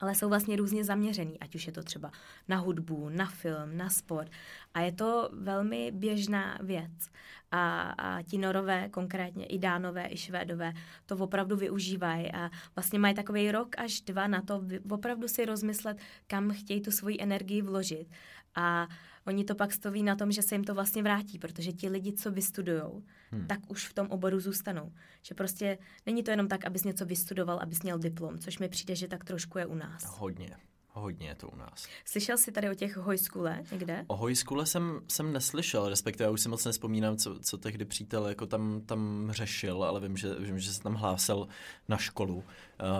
ale 0.00 0.14
jsou 0.14 0.28
vlastně 0.28 0.56
různě 0.56 0.84
zaměřený, 0.84 1.40
ať 1.40 1.54
už 1.54 1.66
je 1.66 1.72
to 1.72 1.82
třeba 1.82 2.10
na 2.48 2.56
hudbu, 2.56 3.08
na 3.08 3.26
film, 3.26 3.76
na 3.76 3.90
sport. 3.90 4.30
A 4.74 4.80
je 4.80 4.92
to 4.92 5.28
velmi 5.32 5.90
běžná 5.90 6.58
věc. 6.62 7.10
A, 7.50 7.80
a 7.80 8.22
ti 8.22 8.38
norové, 8.38 8.88
konkrétně 8.88 9.46
i 9.46 9.58
dánové, 9.58 10.08
i 10.10 10.16
švédové, 10.16 10.72
to 11.06 11.16
opravdu 11.16 11.56
využívají 11.56 12.32
a 12.32 12.50
vlastně 12.76 12.98
mají 12.98 13.14
takový 13.14 13.50
rok 13.50 13.78
až 13.78 14.00
dva 14.00 14.26
na 14.26 14.42
to 14.42 14.62
opravdu 14.90 15.28
si 15.28 15.44
rozmyslet, 15.44 15.98
kam 16.26 16.50
chtějí 16.50 16.80
tu 16.80 16.90
svoji 16.90 17.16
energii 17.20 17.62
vložit. 17.62 18.08
A 18.54 18.88
oni 19.26 19.44
to 19.44 19.54
pak 19.54 19.72
stoví 19.72 20.02
na 20.02 20.16
tom, 20.16 20.32
že 20.32 20.42
se 20.42 20.54
jim 20.54 20.64
to 20.64 20.74
vlastně 20.74 21.02
vrátí, 21.02 21.38
protože 21.38 21.72
ti 21.72 21.88
lidi, 21.88 22.12
co 22.12 22.30
vystudují, 22.30 22.82
hmm. 23.30 23.46
tak 23.46 23.58
už 23.68 23.88
v 23.88 23.94
tom 23.94 24.06
oboru 24.10 24.40
zůstanou. 24.40 24.92
Že 25.22 25.34
prostě 25.34 25.78
není 26.06 26.22
to 26.22 26.30
jenom 26.30 26.48
tak, 26.48 26.64
abys 26.64 26.84
něco 26.84 27.06
vystudoval, 27.06 27.58
abys 27.62 27.82
měl 27.82 27.98
diplom, 27.98 28.38
což 28.38 28.58
mi 28.58 28.68
přijde, 28.68 28.94
že 28.94 29.08
tak 29.08 29.24
trošku 29.24 29.58
je 29.58 29.66
u 29.66 29.74
nás. 29.74 30.04
Hodně. 30.18 30.56
Hodně 30.98 31.28
je 31.28 31.34
to 31.34 31.48
u 31.48 31.56
nás. 31.56 31.86
Slyšel 32.04 32.38
jsi 32.38 32.52
tady 32.52 32.70
o 32.70 32.74
těch 32.74 32.96
hojskule 32.96 33.62
někde? 33.72 34.04
O 34.06 34.16
hojskule 34.16 34.66
jsem, 34.66 35.00
jsem 35.08 35.32
neslyšel, 35.32 35.88
respektive 35.88 36.24
já 36.24 36.30
už 36.30 36.40
si 36.40 36.48
moc 36.48 36.64
nespomínám, 36.64 37.16
co, 37.16 37.38
co 37.38 37.58
tehdy 37.58 37.84
přítel 37.84 38.26
jako 38.26 38.46
tam, 38.46 38.80
tam 38.86 39.28
řešil, 39.30 39.84
ale 39.84 40.00
vím 40.00 40.16
že, 40.16 40.34
vím, 40.34 40.58
že 40.58 40.72
se 40.72 40.82
tam 40.82 40.94
hlásil 40.94 41.48
na 41.88 41.96
školu 41.96 42.36
uh, 42.36 42.44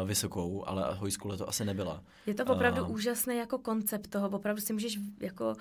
vysokou, 0.09 0.69
ale 0.69 0.95
hojskule 0.95 1.37
to 1.37 1.49
asi 1.49 1.65
nebyla. 1.65 2.03
Je 2.27 2.35
to 2.35 2.45
opravdu 2.45 2.83
uh, 2.83 2.91
úžasný 2.91 3.37
jako 3.37 3.59
koncept 3.59 4.11
toho, 4.11 4.29
opravdu 4.29 4.63
si 4.63 4.73
můžeš 4.73 4.99
jako 5.21 5.55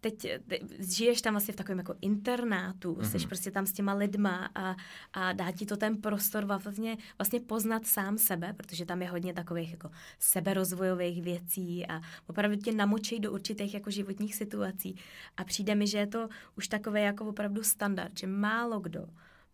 teď, 0.00 0.26
teď 0.46 0.62
žiješ 0.78 1.22
tam 1.22 1.34
vlastně 1.34 1.52
v 1.52 1.56
takovém 1.56 1.78
jako 1.78 1.94
internátu, 2.00 2.94
mm-hmm. 2.94 3.10
jsi 3.10 3.26
prostě 3.26 3.50
tam 3.50 3.66
s 3.66 3.72
těma 3.72 3.94
lidma 3.94 4.50
a, 4.54 4.76
a 5.12 5.32
dá 5.32 5.50
ti 5.50 5.66
to 5.66 5.76
ten 5.76 5.96
prostor 5.96 6.44
vlastně, 6.44 6.96
vlastně 7.18 7.40
poznat 7.40 7.86
sám 7.86 8.18
sebe, 8.18 8.52
protože 8.52 8.86
tam 8.86 9.02
je 9.02 9.08
hodně 9.08 9.34
takových 9.34 9.70
jako 9.70 9.90
seberozvojových 10.18 11.22
věcí 11.22 11.86
a 11.86 12.00
opravdu 12.26 12.56
tě 12.56 12.72
namočí 12.72 13.20
do 13.20 13.32
určitých 13.32 13.74
jako 13.74 13.90
životních 13.90 14.34
situací 14.34 14.96
a 15.36 15.44
přijde 15.44 15.74
mi, 15.74 15.86
že 15.86 15.98
je 15.98 16.06
to 16.06 16.28
už 16.56 16.68
takové 16.68 17.00
jako 17.00 17.26
opravdu 17.26 17.62
standard, 17.62 18.18
že 18.18 18.26
málo 18.26 18.80
kdo 18.80 19.06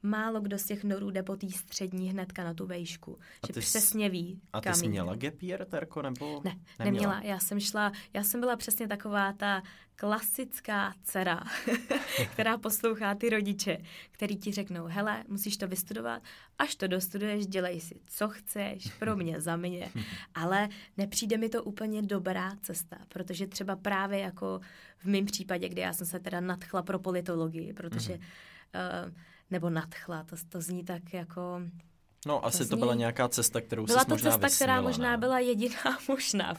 málo 0.03 0.41
kdo 0.41 0.59
z 0.59 0.65
těch 0.65 0.85
norů 0.85 1.11
jde 1.11 1.23
po 1.23 1.37
té 1.37 1.51
střední 1.51 2.11
hnedka 2.11 2.45
na 2.45 2.55
tu 2.55 2.67
vejšku. 2.67 3.19
A 3.43 3.47
že 3.47 3.61
přesně 3.61 4.09
ví, 4.11 4.41
A 4.53 4.61
ty 4.61 4.75
jsi 4.75 4.89
měla 4.89 5.15
gap 5.17 5.43
year, 5.43 5.65
Terko, 5.65 6.03
nebo 6.03 6.41
Ne, 6.45 6.59
neměla. 6.79 6.85
neměla. 6.85 7.21
Já 7.35 7.39
jsem 7.39 7.61
šla, 7.61 7.93
já 8.15 8.23
jsem 8.25 8.41
byla 8.41 8.57
přesně 8.57 8.89
taková 8.89 9.33
ta 9.33 9.63
klasická 9.97 10.95
dcera, 11.03 11.41
která 12.33 12.59
poslouchá 12.59 13.15
ty 13.15 13.31
rodiče, 13.31 13.79
který 14.11 14.37
ti 14.37 14.53
řeknou, 14.53 14.85
hele, 14.87 15.25
musíš 15.29 15.57
to 15.57 15.69
vystudovat, 15.69 16.23
až 16.59 16.75
to 16.75 16.87
dostuduješ, 16.87 17.47
dělej 17.47 17.81
si, 17.81 18.01
co 18.07 18.29
chceš, 18.29 18.93
pro 18.99 19.17
mě, 19.23 19.41
za 19.41 19.57
mě. 19.57 19.91
Ale 20.35 20.69
nepřijde 20.97 21.37
mi 21.39 21.49
to 21.49 21.65
úplně 21.65 22.03
dobrá 22.03 22.57
cesta, 22.63 22.99
protože 23.09 23.47
třeba 23.47 23.77
právě 23.77 24.19
jako 24.19 24.61
v 24.99 25.05
mém 25.05 25.27
případě, 25.27 25.69
kdy 25.69 25.81
já 25.81 25.93
jsem 25.93 26.07
se 26.07 26.21
teda 26.21 26.41
nadchla 26.41 26.83
pro 26.83 26.99
politologii, 26.99 27.73
protože 27.73 28.13
mm-hmm. 28.15 29.07
uh, 29.07 29.13
nebo 29.53 29.71
nadchla. 29.71 30.25
To, 30.25 30.37
to 30.49 30.61
zní 30.61 30.85
tak 30.85 31.15
jako... 31.15 31.63
No, 32.27 32.47
asi 32.47 32.59
to, 32.59 32.65
zní... 32.65 32.71
to 32.71 32.77
byla 32.77 32.95
nějaká 32.95 33.29
cesta, 33.29 33.61
kterou 33.61 33.87
Byla 33.87 34.05
to 34.05 34.11
možná 34.11 34.31
cesta, 34.31 34.47
vysnila, 34.47 34.57
která 34.57 34.81
možná 34.81 35.11
ne? 35.11 35.17
byla 35.17 35.39
jediná 35.39 35.99
možná 36.09 36.55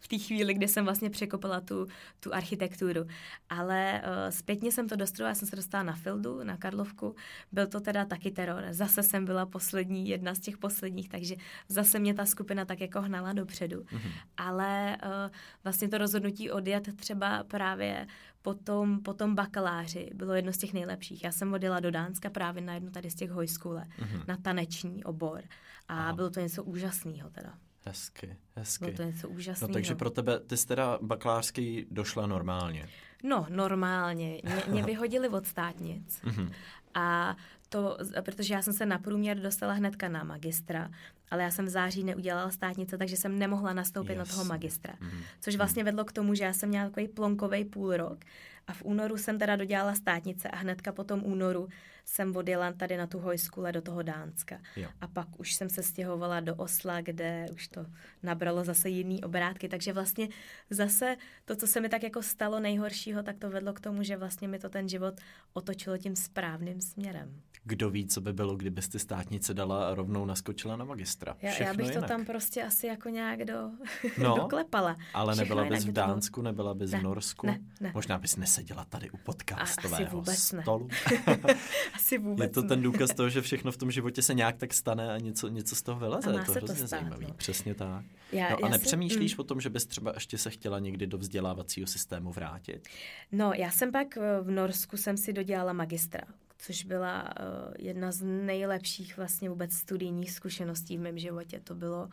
v 0.00 0.08
té 0.08 0.18
chvíli, 0.18 0.54
kdy 0.54 0.68
jsem 0.68 0.84
vlastně 0.84 1.10
překopala 1.10 1.60
tu, 1.60 1.86
tu 2.20 2.34
architekturu. 2.34 3.06
Ale 3.48 4.02
uh, 4.04 4.30
zpětně 4.30 4.72
jsem 4.72 4.88
to 4.88 4.96
dostudovala, 4.96 5.28
já 5.28 5.34
jsem 5.34 5.48
se 5.48 5.56
dostala 5.56 5.82
na 5.82 5.92
Fildu, 5.92 6.44
na 6.44 6.56
Karlovku. 6.56 7.14
Byl 7.52 7.66
to 7.66 7.80
teda 7.80 8.04
taky 8.04 8.30
teror. 8.30 8.64
Zase 8.70 9.02
jsem 9.02 9.24
byla 9.24 9.46
poslední, 9.46 10.08
jedna 10.08 10.34
z 10.34 10.38
těch 10.38 10.58
posledních, 10.58 11.08
takže 11.08 11.34
zase 11.68 11.98
mě 11.98 12.14
ta 12.14 12.26
skupina 12.26 12.64
tak 12.64 12.80
jako 12.80 13.02
hnala 13.02 13.32
dopředu. 13.32 13.80
Mm-hmm. 13.80 14.12
Ale 14.36 14.96
uh, 15.04 15.34
vlastně 15.64 15.88
to 15.88 15.98
rozhodnutí 15.98 16.50
odjet 16.50 16.96
třeba 16.96 17.44
právě 17.44 18.06
potom, 18.46 19.02
potom 19.02 19.34
bakaláři 19.34 20.10
bylo 20.14 20.34
jedno 20.34 20.52
z 20.52 20.58
těch 20.58 20.72
nejlepších. 20.72 21.24
Já 21.24 21.32
jsem 21.32 21.52
odjela 21.52 21.80
do 21.80 21.90
Dánska 21.90 22.30
právě 22.30 22.62
na 22.62 22.74
jednu 22.74 22.90
tady 22.90 23.10
z 23.10 23.14
těch 23.14 23.30
hojskule, 23.30 23.86
mm-hmm. 23.98 24.22
na 24.28 24.36
taneční 24.36 25.04
obor. 25.04 25.42
A 25.88 25.98
Aha. 25.98 26.12
bylo 26.12 26.30
to 26.30 26.40
něco 26.40 26.64
úžasného 26.64 27.30
teda. 27.30 27.54
Hezky, 27.86 28.36
hezky. 28.56 28.84
Bylo 28.84 28.96
to 28.96 29.02
něco 29.02 29.28
úžasného. 29.28 29.68
No 29.68 29.72
takže 29.72 29.94
pro 29.94 30.10
tebe, 30.10 30.40
ty 30.40 30.56
jsi 30.56 30.66
teda 30.66 30.98
bakalářský 31.02 31.86
došla 31.90 32.26
normálně? 32.26 32.88
No, 33.22 33.46
normálně. 33.48 34.40
Mě, 34.44 34.62
mě 34.68 34.82
vyhodili 34.92 35.28
od 35.28 35.46
státnic. 35.46 36.20
Mm-hmm. 36.24 36.52
A 36.94 37.36
to, 37.68 37.98
protože 38.22 38.54
já 38.54 38.62
jsem 38.62 38.72
se 38.72 38.86
na 38.86 38.98
průměr 38.98 39.38
dostala 39.38 39.72
hnedka 39.72 40.08
na 40.08 40.24
magistra, 40.24 40.90
ale 41.30 41.42
já 41.42 41.50
jsem 41.50 41.64
v 41.64 41.68
září 41.68 42.04
neudělala 42.04 42.50
státnice, 42.50 42.98
takže 42.98 43.16
jsem 43.16 43.38
nemohla 43.38 43.72
nastoupit 43.72 44.12
Jasně. 44.12 44.18
na 44.18 44.24
toho 44.24 44.44
magistra. 44.44 44.94
Mm-hmm. 44.94 45.22
Což 45.40 45.56
vlastně 45.56 45.84
vedlo 45.84 46.04
k 46.04 46.12
tomu, 46.12 46.34
že 46.34 46.44
já 46.44 46.52
jsem 46.52 46.68
měla 46.68 46.84
takový 46.84 47.08
plonkový 47.08 47.64
půl 47.64 47.96
rok 47.96 48.18
a 48.66 48.72
v 48.72 48.82
únoru 48.82 49.16
jsem 49.16 49.38
teda 49.38 49.56
dodělala 49.56 49.94
státnice 49.94 50.48
a 50.48 50.56
hnedka 50.56 50.92
po 50.92 51.04
tom 51.04 51.24
únoru 51.24 51.68
jsem 52.04 52.36
odjela 52.36 52.72
tady 52.72 52.96
na 52.96 53.06
tu 53.06 53.18
hojskule 53.18 53.72
do 53.72 53.82
toho 53.82 54.02
Dánska. 54.02 54.58
Jo. 54.76 54.88
A 55.00 55.06
pak 55.06 55.40
už 55.40 55.54
jsem 55.54 55.68
se 55.68 55.82
stěhovala 55.82 56.40
do 56.40 56.54
Osla, 56.54 57.00
kde 57.00 57.46
už 57.52 57.68
to 57.68 57.86
nabralo 58.22 58.64
zase 58.64 58.88
jiný 58.88 59.24
obrátky, 59.24 59.68
takže 59.68 59.92
vlastně 59.92 60.28
zase 60.70 61.16
to, 61.44 61.56
co 61.56 61.66
se 61.66 61.80
mi 61.80 61.88
tak 61.88 62.02
jako 62.02 62.22
stalo 62.22 62.60
nejhoršího, 62.60 63.22
tak 63.22 63.38
to 63.38 63.50
vedlo 63.50 63.72
k 63.72 63.80
tomu, 63.80 64.02
že 64.02 64.16
vlastně 64.16 64.48
mi 64.48 64.58
to 64.58 64.68
ten 64.68 64.88
život 64.88 65.14
otočilo 65.52 65.98
tím 65.98 66.16
správným 66.16 66.80
směrem. 66.80 67.42
Kdo 67.68 67.90
ví, 67.90 68.06
co 68.06 68.20
by 68.20 68.32
bylo, 68.32 68.56
kdybyste 68.56 68.98
státnice 68.98 69.54
dala 69.54 69.88
a 69.88 69.94
rovnou 69.94 70.24
naskočila 70.26 70.76
na 70.76 70.84
magistra. 70.84 71.36
Já, 71.42 71.50
Všechno 71.50 71.66
já 71.66 71.74
bych 71.74 71.86
jinak. 71.88 72.02
to 72.04 72.08
tam 72.08 72.24
prostě 72.24 72.62
asi 72.62 72.86
jako 72.86 73.08
nějak 73.08 73.44
do, 73.44 73.70
No, 74.22 74.34
doklepala. 74.36 74.96
Ale 75.14 75.34
Všechno 75.34 75.56
nebyla 75.56 75.76
bys 75.76 75.84
v 75.84 75.86
to 75.86 75.92
Dánsku, 75.92 76.42
nebyla 76.42 76.74
bys 76.74 76.90
Ne, 76.90 76.98
v 76.98 77.02
Norsku? 77.02 77.46
ne, 77.46 77.58
ne. 77.80 77.90
Možná 77.94 78.18
bys 78.18 78.36
neseděla 78.36 78.84
tady 78.84 79.10
u 79.10 79.16
podcastového 79.16 80.10
vůbec 80.16 80.52
ne. 80.52 80.62
stolu. 80.62 80.88
Asi 81.94 82.18
vůbec 82.18 82.42
Je 82.48 82.48
to 82.54 82.62
ne. 82.62 82.68
ten 82.68 82.82
důkaz 82.82 83.10
toho, 83.14 83.28
že 83.28 83.40
všechno 83.42 83.72
v 83.72 83.76
tom 83.76 83.90
životě 83.90 84.22
se 84.22 84.34
nějak 84.34 84.56
tak 84.56 84.74
stane 84.74 85.12
a 85.12 85.18
něco, 85.18 85.48
něco 85.48 85.76
z 85.76 85.82
toho 85.82 86.00
vyleze. 86.00 86.28
A 86.28 86.32
Je 86.32 86.38
má 86.38 86.44
to 86.44 86.52
se 86.52 86.60
to 86.60 86.66
hrozně 86.66 86.86
stát, 86.86 86.98
zajímavý. 87.00 87.26
no. 87.28 87.34
Přesně 87.34 87.74
tak. 87.74 88.04
Já- 88.32 88.50
no 88.50 88.64
a 88.64 88.68
nepřemýšlíš 88.68 89.36
mm. 89.36 89.40
o 89.40 89.44
tom, 89.44 89.60
že 89.60 89.70
bys 89.70 89.86
třeba 89.86 90.12
ještě 90.14 90.38
se 90.38 90.50
chtěla 90.50 90.78
někdy 90.78 91.06
do 91.06 91.18
vzdělávacího 91.18 91.86
systému 91.86 92.32
vrátit? 92.32 92.88
No, 93.32 93.52
já 93.56 93.70
jsem 93.70 93.92
pak 93.92 94.16
v 94.42 94.50
Norsku 94.50 94.96
jsem 94.96 95.16
si 95.16 95.32
dodělala 95.32 95.72
magistra, 95.72 96.20
což 96.58 96.84
byla 96.84 97.22
uh, 97.22 97.74
jedna 97.78 98.12
z 98.12 98.22
nejlepších 98.22 99.16
vlastně 99.16 99.50
vůbec 99.50 99.72
studijních 99.72 100.32
zkušeností 100.32 100.98
v 100.98 101.00
mém 101.00 101.18
životě. 101.18 101.60
To 101.60 101.74
bylo 101.74 102.08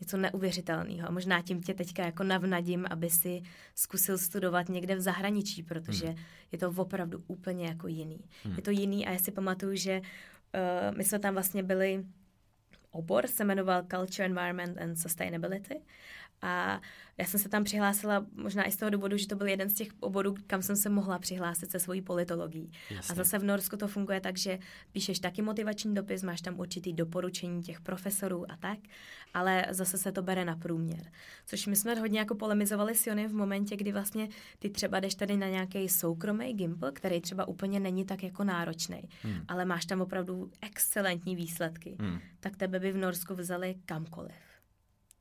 něco 0.00 0.16
neuvěřitelného. 0.16 1.08
A 1.08 1.10
možná 1.10 1.42
tím 1.42 1.62
tě 1.62 1.74
teďka 1.74 2.04
jako 2.04 2.22
navnadím, 2.22 2.86
aby 2.90 3.10
si 3.10 3.42
zkusil 3.74 4.18
studovat 4.18 4.68
někde 4.68 4.94
v 4.96 5.00
zahraničí, 5.00 5.62
protože 5.62 6.06
Hmm. 6.06 6.16
je 6.52 6.58
to 6.58 6.70
opravdu 6.76 7.24
úplně 7.26 7.66
jako 7.66 7.88
jiný. 7.88 8.20
Je 8.56 8.62
to 8.62 8.70
jiný 8.70 9.06
a 9.06 9.10
já 9.10 9.18
si 9.18 9.32
pamatuju, 9.32 9.76
že 9.76 10.00
uh, 10.00 10.96
my 10.96 11.04
jsme 11.04 11.18
tam 11.18 11.34
vlastně 11.34 11.62
byli 11.62 12.04
obor 12.90 13.26
se 13.26 13.44
jmenoval 13.44 13.82
Culture, 13.90 14.26
Environment 14.26 14.78
and 14.78 14.96
Sustainability. 14.96 15.80
A 16.46 16.80
já 17.18 17.24
jsem 17.24 17.40
se 17.40 17.48
tam 17.48 17.64
přihlásila 17.64 18.26
možná 18.34 18.64
i 18.64 18.72
z 18.72 18.76
toho 18.76 18.90
důvodu, 18.90 19.16
že 19.16 19.26
to 19.26 19.36
byl 19.36 19.46
jeden 19.46 19.70
z 19.70 19.74
těch 19.74 19.88
oborů, 20.00 20.34
kam 20.46 20.62
jsem 20.62 20.76
se 20.76 20.88
mohla 20.88 21.18
přihlásit 21.18 21.70
se 21.70 21.78
svojí 21.78 22.02
politologií. 22.02 22.72
Jasně. 22.90 23.12
A 23.12 23.16
zase 23.16 23.38
v 23.38 23.44
Norsku 23.44 23.76
to 23.76 23.88
funguje 23.88 24.20
tak, 24.20 24.36
že 24.38 24.58
píšeš 24.92 25.18
taky 25.18 25.42
motivační 25.42 25.94
dopis, 25.94 26.22
máš 26.22 26.40
tam 26.40 26.60
určitý 26.60 26.92
doporučení 26.92 27.62
těch 27.62 27.80
profesorů 27.80 28.50
a 28.50 28.56
tak, 28.56 28.78
ale 29.34 29.66
zase 29.70 29.98
se 29.98 30.12
to 30.12 30.22
bere 30.22 30.44
na 30.44 30.56
průměr. 30.56 31.12
Což 31.46 31.66
my 31.66 31.76
jsme 31.76 31.94
hodně 31.94 32.18
jako 32.18 32.34
polemizovali 32.34 32.94
s 32.94 33.06
Jonem 33.06 33.30
v 33.30 33.34
momentě, 33.34 33.76
kdy 33.76 33.92
vlastně 33.92 34.28
ty 34.58 34.70
třeba 34.70 35.00
jdeš 35.00 35.14
tady 35.14 35.36
na 35.36 35.48
nějaký 35.48 35.88
soukromý 35.88 36.54
gimpl, 36.54 36.92
který 36.92 37.20
třeba 37.20 37.48
úplně 37.48 37.80
není 37.80 38.04
tak 38.04 38.22
jako 38.22 38.44
náročný, 38.44 39.08
hmm. 39.22 39.44
ale 39.48 39.64
máš 39.64 39.86
tam 39.86 40.00
opravdu 40.00 40.50
excelentní 40.62 41.36
výsledky, 41.36 41.96
Hmm. 42.00 42.18
tak 42.40 42.56
tebe 42.56 42.80
by 42.80 42.92
v 42.92 42.96
Norsku 42.96 43.34
vzali 43.34 43.74
kamkoliv. 43.86 44.34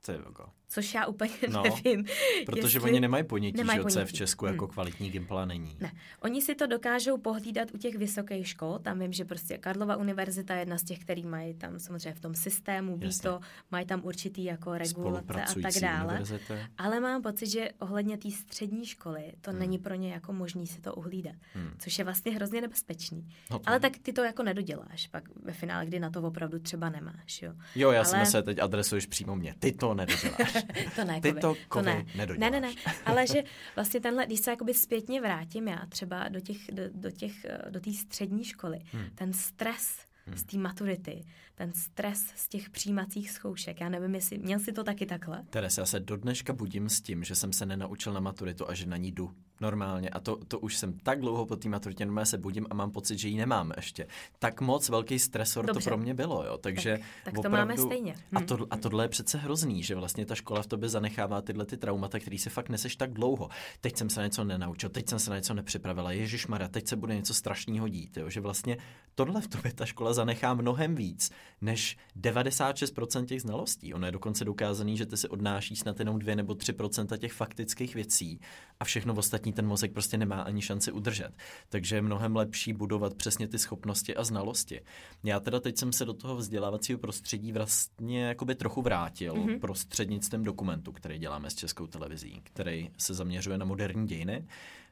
To 0.05 0.11
je 0.11 0.17
jako. 0.25 0.49
Což 0.75 0.93
já 0.93 1.05
úplně 1.05 1.31
No, 1.49 1.63
nevím. 1.63 2.05
Protože 2.45 2.77
jestli- 2.77 2.91
oni 2.91 2.99
nemají 2.99 3.23
ponětí, 3.23 3.57
Nemají 3.57 3.77
že 3.77 3.79
je 3.79 3.83
v 3.89 3.93
ponětí. 3.95 4.17
Česku 4.17 4.45
Hmm. 4.45 4.53
jako 4.55 4.67
kvalitní 4.67 5.09
gimpla 5.09 5.45
není. 5.45 5.77
Ne. 5.79 5.91
Oni 6.21 6.41
si 6.41 6.55
to 6.55 6.67
dokážou 6.67 7.17
pohlídat 7.17 7.71
u 7.73 7.77
těch 7.77 7.95
vysokých 7.95 8.47
škol. 8.47 8.79
Tam 8.79 8.99
vím, 8.99 9.13
že 9.13 9.25
prostě 9.25 9.57
Karlova 9.57 9.95
univerzita 9.95 10.53
je 10.53 10.59
jedna 10.59 10.77
z 10.77 10.83
těch, 10.83 10.99
který 10.99 11.23
mají 11.23 11.53
tam 11.53 11.79
samozřejmě 11.79 12.13
v 12.13 12.19
tom 12.19 12.33
systému, 12.35 12.97
ví 12.97 13.09
to, 13.23 13.39
mají 13.71 13.85
tam 13.85 14.01
určitý 14.03 14.43
jako 14.43 14.73
regulace 14.77 15.33
a 15.43 15.45
tak 15.61 15.73
dále. 15.81 16.05
univerzity. 16.05 16.53
Ale 16.77 16.99
mám 16.99 17.21
pocit, 17.21 17.49
že 17.49 17.69
ohledně 17.79 18.17
té 18.17 18.31
střední 18.31 18.85
školy 18.85 19.33
to 19.41 19.51
hmm. 19.51 19.59
není 19.59 19.77
pro 19.77 19.95
ně 19.95 20.13
jako 20.13 20.33
možný 20.33 20.67
si 20.67 20.81
to 20.81 20.93
uhlídat, 20.95 21.35
Hmm. 21.53 21.71
což 21.79 21.97
je 21.99 22.03
vlastně 22.05 22.31
hrozně 22.31 22.61
nebezpečný. 22.61 23.27
No 23.51 23.59
to 23.59 23.69
Ale 23.69 23.79
tak 23.79 23.97
ty 24.01 24.13
to 24.13 24.23
jako 24.23 24.43
nedoděláš 24.43 25.07
pak 25.07 25.23
ve 25.43 25.53
finále, 25.53 25.85
kdy 25.85 25.99
na 25.99 26.09
to 26.09 26.21
opravdu 26.21 26.59
třeba 26.59 26.89
nemáš. 26.89 27.41
Jo, 27.41 27.53
Jo, 27.75 27.91
já 27.91 27.99
Ale- 27.99 28.05
si 28.05 28.17
myslím, 28.17 28.43
teď 28.43 28.59
adresuješ 28.59 29.05
přímo 29.05 29.35
mě. 29.35 29.55
Ty 29.59 29.71
to 29.71 29.93
nedoděláš. 29.93 30.53
to 30.95 31.03
ne, 31.03 31.21
Ty 31.21 31.33
to, 31.33 31.55
to 31.73 31.81
ne. 31.81 32.05
nedoděláš. 32.15 32.51
Ne, 32.51 32.59
ne, 32.59 32.59
ne, 32.59 32.73
ale 33.05 33.27
že 33.27 33.43
vlastně 33.75 33.99
tenhle, 33.99 34.25
když 34.25 34.39
se 34.39 34.51
jakoby 34.51 34.73
zpětně 34.73 35.21
vrátím 35.21 35.67
já 35.67 35.85
třeba 35.89 36.27
do 36.27 36.39
těch, 36.39 36.57
do, 36.71 36.83
do 36.93 37.11
těch, 37.11 37.33
do 37.69 37.79
té 37.79 37.93
střední 37.93 38.43
školy, 38.43 38.79
hmm. 38.91 39.05
ten 39.15 39.33
stres 39.33 40.05
z 40.35 40.43
té 40.43 40.57
maturity, 40.57 41.23
ten 41.55 41.73
stres 41.73 42.25
z 42.35 42.49
těch 42.49 42.69
přijímacích 42.69 43.31
zkoušek, 43.31 43.81
já 43.81 43.89
nevím, 43.89 44.15
jestli, 44.15 44.37
měl 44.37 44.59
si 44.59 44.71
to 44.73 44.83
taky 44.83 45.05
takhle? 45.05 45.43
Teres, 45.49 45.77
já 45.77 45.85
se 45.85 45.99
do 45.99 46.17
dneška 46.17 46.53
budím 46.53 46.89
s 46.89 47.01
tím, 47.01 47.23
že 47.23 47.35
jsem 47.35 47.53
se 47.53 47.65
nenaučil 47.65 48.13
na 48.13 48.19
maturitu 48.19 48.69
a 48.69 48.73
že 48.73 48.85
na 48.85 48.97
ní 48.97 49.11
jdu 49.11 49.31
normálně. 49.61 50.09
A 50.09 50.19
to, 50.19 50.35
to 50.47 50.59
už 50.59 50.77
jsem 50.77 50.93
tak 50.99 51.19
dlouho 51.21 51.45
po 51.45 51.55
té 51.55 51.69
maturitě, 51.69 52.05
normálně 52.05 52.25
se 52.25 52.37
budím 52.37 52.67
a 52.69 52.73
mám 52.73 52.91
pocit, 52.91 53.17
že 53.17 53.27
ji 53.27 53.37
nemám 53.37 53.71
ještě. 53.75 54.07
Tak 54.39 54.61
moc 54.61 54.89
velký 54.89 55.19
stresor 55.19 55.65
Dobře. 55.65 55.83
to 55.83 55.89
pro 55.89 55.97
mě 55.97 56.13
bylo, 56.13 56.45
jo. 56.45 56.57
Takže 56.57 56.91
Tak- 56.97 57.01
tak 57.25 57.33
to 57.33 57.39
opravdu, 57.39 57.57
máme 57.57 57.77
stejně. 57.77 58.15
A, 58.35 58.39
Hm. 58.39 58.45
to, 58.45 58.67
a 58.69 58.77
tohle 58.77 59.03
je 59.05 59.09
přece 59.09 59.37
hrozný, 59.37 59.83
že 59.83 59.95
vlastně 59.95 60.25
ta 60.25 60.35
škola 60.35 60.61
v 60.61 60.67
tobě 60.67 60.89
zanechává 60.89 61.41
tyhle 61.41 61.65
ty 61.65 61.77
traumata, 61.77 62.19
který 62.19 62.37
si 62.37 62.49
fakt 62.49 62.69
neseš 62.69 62.95
tak 62.95 63.13
dlouho. 63.13 63.49
Teď 63.81 63.97
jsem 63.97 64.09
se 64.09 64.19
na 64.19 64.25
něco 64.25 64.43
nenaučil, 64.43 64.89
teď 64.89 65.09
jsem 65.09 65.19
se 65.19 65.29
na 65.29 65.35
něco 65.35 65.53
nepřipravila, 65.53 66.11
Ježíš 66.11 66.47
Mara, 66.47 66.67
teď 66.67 66.87
se 66.87 66.95
bude 66.95 67.15
něco 67.15 67.33
strašného 67.33 67.87
dít, 67.87 68.17
jo. 68.17 68.29
Že 68.29 68.41
vlastně 68.41 68.77
tohle 69.15 69.41
v 69.41 69.47
tobě 69.47 69.73
ta 69.73 69.85
škola 69.85 70.13
zanechá 70.13 70.53
mnohem 70.53 70.95
víc, 70.95 71.31
než 71.61 71.97
96% 72.21 73.25
těch 73.25 73.41
znalostí. 73.41 73.93
Ono 73.93 74.05
je 74.05 74.11
dokonce 74.11 74.45
dokázaný, 74.45 74.97
že 74.97 75.05
ty 75.05 75.17
si 75.17 75.29
odnášíš 75.29 75.79
snad 75.79 75.99
jenom 75.99 76.19
2 76.19 76.35
nebo 76.35 76.53
3% 76.53 77.17
těch 77.17 77.33
faktických 77.33 77.95
věcí 77.95 78.39
a 78.79 78.85
všechno 78.85 79.13
ostatní 79.13 79.53
ten 79.53 79.67
mozek 79.67 79.93
prostě 79.93 80.17
nemá 80.17 80.41
ani 80.41 80.61
šanci 80.61 80.91
udržet. 80.91 81.31
Takže 81.69 81.95
je 81.95 82.01
mnohem 82.01 82.35
lepší 82.35 82.73
budovat 82.73 83.13
přesně 83.13 83.47
ty 83.47 83.59
schopnosti 83.59 84.15
a 84.15 84.23
znalosti. 84.23 84.81
Já 85.23 85.39
teda 85.39 85.59
teď 85.59 85.77
jsem 85.77 85.93
se 85.93 86.05
do 86.05 86.13
toho 86.13 86.35
vzdělávacího 86.35 86.99
prostředí 86.99 87.51
vlastně 87.51 88.23
jakoby 88.23 88.55
trochu 88.55 88.81
vrátil 88.81 89.33
mm-hmm. 89.33 89.59
prostřednictvím 89.59 90.43
dokumentu, 90.43 90.91
který 90.91 91.17
děláme 91.17 91.49
s 91.49 91.55
Českou 91.55 91.87
televizí, 91.87 92.41
který 92.43 92.89
se 92.97 93.13
zaměřuje 93.13 93.57
na 93.57 93.65
moderní 93.65 94.07
dějiny. 94.07 94.47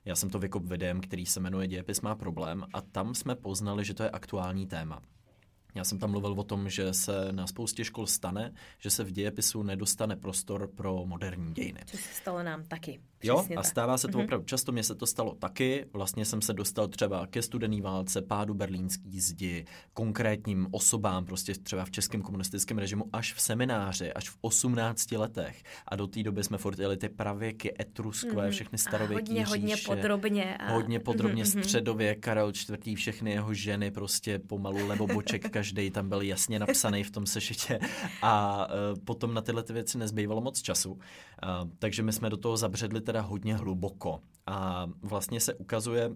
Já 0.05 0.15
jsem 0.15 0.29
to 0.29 0.39
vykop 0.39 0.63
videem, 0.63 1.01
který 1.01 1.25
se 1.25 1.39
jmenuje 1.39 1.67
Dějepis 1.67 2.01
má 2.01 2.15
problém 2.15 2.65
a 2.73 2.81
tam 2.81 3.15
jsme 3.15 3.35
poznali, 3.35 3.85
že 3.85 3.93
to 3.93 4.03
je 4.03 4.09
aktuální 4.09 4.67
téma. 4.67 5.01
Já 5.75 5.83
jsem 5.83 5.99
tam 5.99 6.11
mluvil 6.11 6.31
o 6.31 6.43
tom, 6.43 6.69
že 6.69 6.93
se 6.93 7.31
na 7.31 7.47
spoustě 7.47 7.85
škol 7.85 8.07
stane, 8.07 8.53
že 8.79 8.89
se 8.89 9.03
v 9.03 9.11
dějepisu 9.11 9.63
nedostane 9.63 10.15
prostor 10.15 10.67
pro 10.67 11.05
moderní 11.05 11.53
dějiny. 11.53 11.79
Což 11.85 11.99
se 11.99 12.13
stalo 12.13 12.43
nám 12.43 12.63
taky. 12.63 12.99
Jo, 13.23 13.45
a 13.57 13.63
stává 13.63 13.97
se 13.97 14.07
to 14.07 14.17
Mhm. 14.17 14.25
opravdu 14.25 14.45
často, 14.45 14.71
mně 14.71 14.83
se 14.83 14.95
to 14.95 15.05
stalo 15.05 15.35
taky. 15.35 15.85
Vlastně 15.93 16.25
jsem 16.25 16.41
se 16.41 16.53
dostal 16.53 16.87
třeba 16.87 17.27
ke 17.27 17.41
studený 17.41 17.81
válce, 17.81 18.21
pádu 18.21 18.53
berlínský 18.53 19.19
zdi, 19.21 19.65
konkrétním 19.93 20.67
osobám, 20.71 21.25
prostě 21.25 21.53
třeba 21.53 21.85
v 21.85 21.91
českém 21.91 22.21
komunistickém 22.21 22.77
režimu, 22.77 23.05
až 23.13 23.33
v 23.33 23.41
semináři, 23.41 24.13
až 24.13 24.29
v 24.29 24.37
18 24.41 25.11
letech. 25.17 25.63
A 25.87 25.95
do 25.95 26.07
té 26.07 26.23
doby 26.23 26.43
jsme 26.43 26.57
furt 26.57 26.79
jeli 26.79 26.97
ty 26.97 27.09
pravěky, 27.09 27.73
etruskové, 27.79 28.43
Mhm. 28.43 28.51
všechny 28.51 28.77
starověké 28.77 29.13
hodně, 29.31 29.45
hodně 29.45 29.75
říše. 29.75 29.87
podrobně. 29.87 30.57
A... 30.57 30.73
Hodně 30.73 30.99
podrobně 30.99 31.43
Mhm, 31.43 31.51
mhm. 31.55 31.63
středověk, 31.63 32.19
Karel 32.19 32.51
IV. 32.85 32.95
všechny 32.95 33.31
jeho 33.31 33.53
ženy, 33.53 33.91
prostě 33.91 34.39
pomalu 34.39 34.87
leboboček 34.87 35.49
každý 35.49 35.91
tam 35.91 36.09
byl 36.09 36.21
jasně 36.21 36.59
napsaný 36.59 37.03
v 37.03 37.11
tom 37.11 37.25
sešitě 37.25 37.79
a 38.21 38.67
uh, 38.67 38.99
potom 39.05 39.33
na 39.33 39.41
tyhle 39.41 39.63
ty 39.63 39.73
věci 39.73 39.97
nezbývalo 39.97 40.41
moc 40.41 40.61
času. 40.61 40.91
Uh, 40.93 40.99
takže 41.79 42.03
my 42.03 42.13
jsme 42.13 42.29
do 42.29 42.37
toho 42.37 42.57
zabředli 42.57 43.01
teda 43.01 43.12
hodně 43.21 43.55
hluboko 43.55 44.19
a 44.47 44.89
vlastně 45.01 45.39
se 45.39 45.53
ukazuje, 45.53 46.11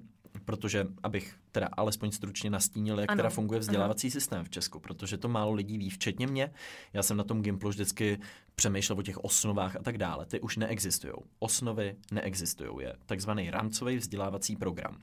protože 0.46 0.88
abych 1.04 1.36
teda 1.52 1.70
alespoň 1.78 2.12
stručně 2.12 2.50
nastínil, 2.50 3.00
jak 3.00 3.12
Ano, 3.12 3.18
teda 3.18 3.30
funguje 3.30 3.58
ano. 3.58 3.62
vzdělávací 3.62 4.12
systém 4.12 4.44
v 4.46 4.50
Česku, 4.50 4.80
protože 4.80 5.18
to 5.18 5.28
málo 5.28 5.54
lidí 5.54 5.78
ví, 5.78 5.90
včetně 5.90 6.28
mě. 6.28 6.54
Já 6.94 7.04
jsem 7.04 7.18
na 7.18 7.24
tom 7.24 7.42
Gimplu 7.42 7.70
vždycky 7.70 8.20
přemýšlel 8.56 9.00
o 9.00 9.02
těch 9.02 9.18
osnovách 9.18 9.76
a 9.76 9.84
tak 9.84 9.98
dále. 9.98 10.26
Ty 10.26 10.40
už 10.40 10.58
neexistují. 10.58 11.14
Osnovy 11.40 11.96
neexistují. 12.12 12.72
Je 12.80 12.96
takzvaný 13.06 13.52
rámcový 13.52 13.98
vzdělávací 13.98 14.56
program 14.56 14.98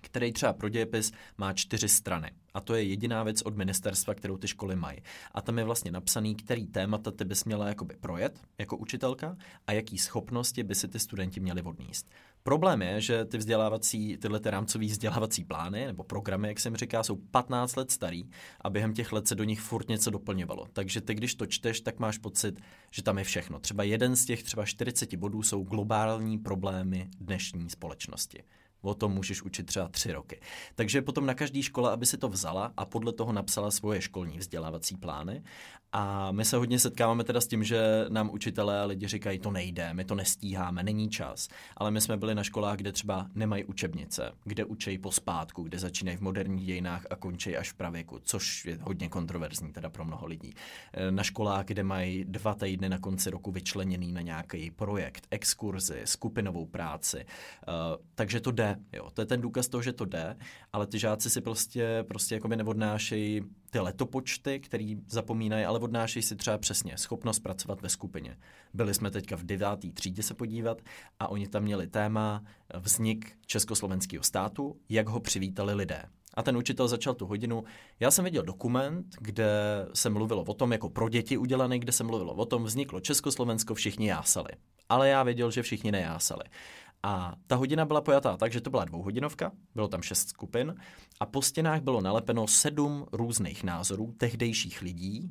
který 0.00 0.32
třeba 0.32 0.52
pro 0.52 0.68
dějepis 0.68 1.12
má 1.38 1.52
čtyři 1.52 1.88
strany. 1.88 2.30
A 2.54 2.60
to 2.60 2.74
je 2.74 2.82
jediná 2.82 3.22
věc 3.22 3.42
od 3.42 3.56
ministerstva, 3.56 4.14
kterou 4.14 4.36
ty 4.36 4.48
školy 4.48 4.76
mají. 4.76 4.98
A 5.32 5.40
tam 5.40 5.58
je 5.58 5.64
vlastně 5.64 5.90
napsaný, 5.90 6.34
který 6.34 6.66
témata 6.66 7.10
ty 7.10 7.24
bys 7.24 7.44
měla 7.44 7.68
jakoby 7.68 7.96
projet 8.00 8.40
jako 8.58 8.76
učitelka 8.76 9.36
a 9.66 9.72
jaký 9.72 9.98
schopnosti 9.98 10.62
by 10.62 10.74
si 10.74 10.88
ty 10.88 10.98
studenti 10.98 11.40
měli 11.40 11.62
odníst. 11.62 12.10
Problém 12.42 12.82
je, 12.82 13.00
že 13.00 13.24
ty 13.24 13.38
vzdělávací, 13.38 14.16
tyhle 14.16 14.40
ty 14.40 14.50
rámcové 14.50 14.86
vzdělávací 14.86 15.44
plány 15.44 15.86
nebo 15.86 16.04
programy, 16.04 16.48
jak 16.48 16.60
jsem 16.60 16.76
říká, 16.76 17.02
jsou 17.02 17.16
15 17.16 17.76
let 17.76 17.90
starý 17.90 18.24
a 18.60 18.70
během 18.70 18.94
těch 18.94 19.12
let 19.12 19.28
se 19.28 19.34
do 19.34 19.44
nich 19.44 19.60
furt 19.60 19.88
něco 19.88 20.10
doplňovalo. 20.10 20.66
Takže 20.72 21.00
ty, 21.00 21.14
když 21.14 21.34
to 21.34 21.46
čteš, 21.46 21.80
tak 21.80 21.98
máš 21.98 22.18
pocit, 22.18 22.60
že 22.90 23.02
tam 23.02 23.18
je 23.18 23.24
všechno. 23.24 23.60
Třeba 23.60 23.82
jeden 23.82 24.16
z 24.16 24.24
těch 24.24 24.42
třeba 24.42 24.64
40 24.64 25.14
bodů 25.14 25.42
jsou 25.42 25.62
globální 25.62 26.38
problémy 26.38 27.08
dnešní 27.20 27.70
společnosti. 27.70 28.42
O 28.82 28.94
tom 28.94 29.12
můžeš 29.12 29.42
učit 29.42 29.66
třeba 29.66 29.88
tři 29.88 30.12
roky. 30.12 30.40
Takže 30.74 31.02
potom 31.02 31.26
na 31.26 31.34
každý 31.34 31.62
škole, 31.62 31.92
aby 31.92 32.06
si 32.06 32.18
to 32.18 32.28
vzala 32.28 32.72
a 32.76 32.84
podle 32.84 33.12
toho 33.12 33.32
napsala 33.32 33.70
svoje 33.70 34.00
školní 34.00 34.38
vzdělávací 34.38 34.96
plány. 34.96 35.42
A 35.92 36.32
my 36.32 36.44
se 36.44 36.56
hodně 36.56 36.78
setkáváme 36.78 37.24
teda 37.24 37.40
s 37.40 37.46
tím, 37.46 37.64
že 37.64 38.06
nám 38.08 38.30
učitelé 38.30 38.80
a 38.80 38.84
lidi 38.84 39.06
říkají, 39.06 39.38
to 39.38 39.50
nejde, 39.50 39.94
my 39.94 40.04
to 40.04 40.14
nestíháme, 40.14 40.82
není 40.82 41.10
čas. 41.10 41.48
Ale 41.76 41.90
my 41.90 42.00
jsme 42.00 42.16
byli 42.16 42.34
na 42.34 42.42
školách, 42.42 42.76
kde 42.76 42.92
třeba 42.92 43.26
nemají 43.34 43.64
učebnice, 43.64 44.32
kde 44.44 44.64
učejí 44.64 44.98
pospátku, 44.98 45.62
kde 45.62 45.78
začínají 45.78 46.16
v 46.16 46.20
moderních 46.20 46.66
dějinách 46.66 47.06
a 47.10 47.16
končí 47.16 47.56
až 47.56 47.70
v 47.70 47.74
pravěku, 47.74 48.18
což 48.22 48.64
je 48.64 48.78
hodně 48.82 49.08
kontroverzní 49.08 49.72
teda 49.72 49.90
pro 49.90 50.04
mnoho 50.04 50.26
lidí. 50.26 50.54
E, 50.92 51.10
na 51.10 51.22
školách, 51.22 51.64
kde 51.64 51.82
mají 51.82 52.24
dva 52.24 52.54
týdny 52.54 52.88
na 52.88 52.98
konci 52.98 53.30
roku 53.30 53.50
vyčleněný 53.50 54.12
na 54.12 54.20
nějaký 54.20 54.70
projekt, 54.70 55.26
exkurzi, 55.30 56.00
skupinovou 56.04 56.66
práci. 56.66 57.16
Uh, 57.68 57.74
takže 58.14 58.40
to 58.40 58.50
jde, 58.50 58.69
jo. 58.92 59.10
To 59.10 59.22
je 59.22 59.26
ten 59.26 59.40
důkaz 59.40 59.68
toho, 59.68 59.82
že 59.82 59.92
to 59.92 60.04
jde, 60.04 60.36
ale 60.72 60.86
ty 60.86 60.98
žáci 60.98 61.30
si 61.30 61.40
prostě, 61.40 62.04
prostě 62.08 62.34
jakoby 62.34 62.56
neodnášejí 62.56 63.42
ty 63.70 63.78
letopočty, 63.78 64.60
který 64.60 64.96
zapomínají, 65.08 65.64
ale 65.64 65.78
odnášejí 65.78 66.22
si 66.22 66.36
třeba 66.36 66.58
přesně 66.58 66.98
schopnost 66.98 67.38
pracovat 67.38 67.80
ve 67.80 67.88
skupině. 67.88 68.36
Byli 68.74 68.94
jsme 68.94 69.10
teďka 69.10 69.36
v 69.36 69.42
devátý 69.42 69.92
třídě 69.92 70.22
se 70.22 70.34
podívat 70.34 70.82
a 71.18 71.28
oni 71.28 71.48
tam 71.48 71.62
měli 71.62 71.86
téma 71.86 72.42
vznik 72.74 73.32
československého 73.46 74.22
státu, 74.24 74.76
jak 74.88 75.08
ho 75.08 75.20
přivítali 75.20 75.74
lidé. 75.74 76.02
A 76.34 76.42
ten 76.42 76.56
učitel 76.56 76.88
začal 76.88 77.14
tu 77.14 77.26
hodinu. 77.26 77.64
Já 78.00 78.10
jsem 78.10 78.24
viděl 78.24 78.42
dokument, 78.42 79.06
kde 79.20 79.48
se 79.94 80.10
mluvilo 80.10 80.42
o 80.42 80.54
tom, 80.54 80.72
jako 80.72 80.88
pro 80.88 81.08
děti 81.08 81.36
udělaný, 81.38 81.78
kde 81.78 81.92
se 81.92 82.04
mluvilo 82.04 82.34
o 82.34 82.46
tom, 82.46 82.64
vzniklo 82.64 83.00
Československo, 83.00 83.74
všichni 83.74 84.08
jásali. 84.08 84.50
Ale 84.88 85.08
já 85.08 85.22
věděl, 85.22 85.50
že 85.50 85.62
všichni 85.62 85.92
nejásali. 85.92 86.44
A 87.02 87.34
ta 87.46 87.56
hodina 87.56 87.84
byla 87.84 88.00
pojatá 88.00 88.36
tak, 88.36 88.52
že 88.52 88.60
to 88.60 88.70
byla 88.70 88.84
dvouhodinovka, 88.84 89.52
bylo 89.74 89.88
tam 89.88 90.02
šest 90.02 90.28
skupin 90.28 90.74
a 91.20 91.26
po 91.26 91.42
stěnách 91.42 91.80
bylo 91.80 92.00
nalepeno 92.00 92.46
sedm 92.46 93.06
různých 93.12 93.64
názorů 93.64 94.14
tehdejších 94.18 94.82
lidí, 94.82 95.30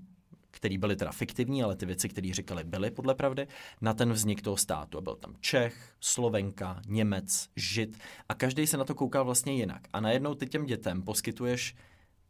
který 0.51 0.77
byly 0.77 0.95
teda 0.95 1.11
fiktivní, 1.11 1.63
ale 1.63 1.75
ty 1.75 1.85
věci, 1.85 2.09
které 2.09 2.33
říkali, 2.33 2.63
byly 2.63 2.91
podle 2.91 3.15
pravdy, 3.15 3.47
na 3.81 3.93
ten 3.93 4.13
vznik 4.13 4.41
toho 4.41 4.57
státu. 4.57 4.97
A 4.97 5.01
byl 5.01 5.15
tam 5.15 5.35
Čech, 5.39 5.93
Slovenka, 5.99 6.81
Němec, 6.87 7.49
Žid 7.55 7.97
a 8.29 8.33
každý 8.33 8.67
se 8.67 8.77
na 8.77 8.83
to 8.83 8.95
koukal 8.95 9.25
vlastně 9.25 9.53
jinak. 9.53 9.81
A 9.93 9.99
najednou 9.99 10.35
ty 10.35 10.47
těm 10.47 10.65
dětem 10.65 11.01
poskytuješ 11.01 11.75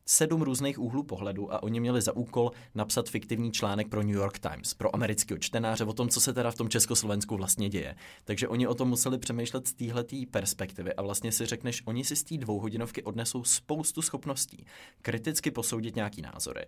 sedm 0.10 0.42
různých 0.42 0.80
úhlů 0.80 1.04
pohledu 1.04 1.54
a 1.54 1.64
oni 1.64 1.80
měli 1.80 2.02
za 2.02 2.16
úkol 2.16 2.52
napsat 2.76 3.10
fiktivní 3.10 3.52
článek 3.52 3.88
pro 3.88 4.04
New 4.04 4.16
York 4.16 4.40
Times, 4.40 4.74
pro 4.74 4.96
amerického 4.96 5.38
čtenáře 5.38 5.84
o 5.84 5.94
tom, 5.94 6.10
co 6.10 6.22
se 6.22 6.34
teda 6.34 6.52
v 6.52 6.56
tom 6.56 6.70
Československu 6.70 7.38
vlastně 7.38 7.70
děje. 7.70 7.96
Takže 8.24 8.48
oni 8.48 8.68
o 8.68 8.74
tom 8.74 8.90
museli 8.90 9.18
přemýšlet 9.18 9.68
z 9.68 9.74
téhletý 9.74 10.26
perspektivy 10.26 10.94
a 10.94 11.02
vlastně 11.02 11.32
si 11.32 11.46
řekneš, 11.46 11.82
oni 11.86 12.04
si 12.04 12.16
z 12.16 12.24
té 12.24 12.38
dvouhodinovky 12.38 13.04
odnesou 13.04 13.44
spoustu 13.44 14.02
schopností 14.02 14.66
kriticky 15.02 15.52
posoudit 15.52 15.96
nějaký 15.96 16.22
názory, 16.22 16.66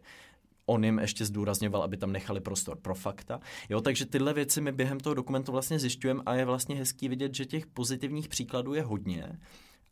on 0.65 0.85
jim 0.85 0.99
ještě 0.99 1.25
zdůrazňoval, 1.25 1.83
aby 1.83 1.97
tam 1.97 2.11
nechali 2.11 2.39
prostor 2.39 2.77
pro 2.77 2.95
fakta. 2.95 3.39
Jo, 3.69 3.81
takže 3.81 4.05
tyhle 4.05 4.33
věci 4.33 4.61
my 4.61 4.71
během 4.71 4.99
toho 4.99 5.13
dokumentu 5.13 5.51
vlastně 5.51 5.79
zjišťujeme 5.79 6.23
a 6.25 6.35
je 6.35 6.45
vlastně 6.45 6.75
hezký 6.75 7.09
vidět, 7.09 7.35
že 7.35 7.45
těch 7.45 7.67
pozitivních 7.67 8.27
příkladů 8.27 8.73
je 8.73 8.81
hodně 8.81 9.39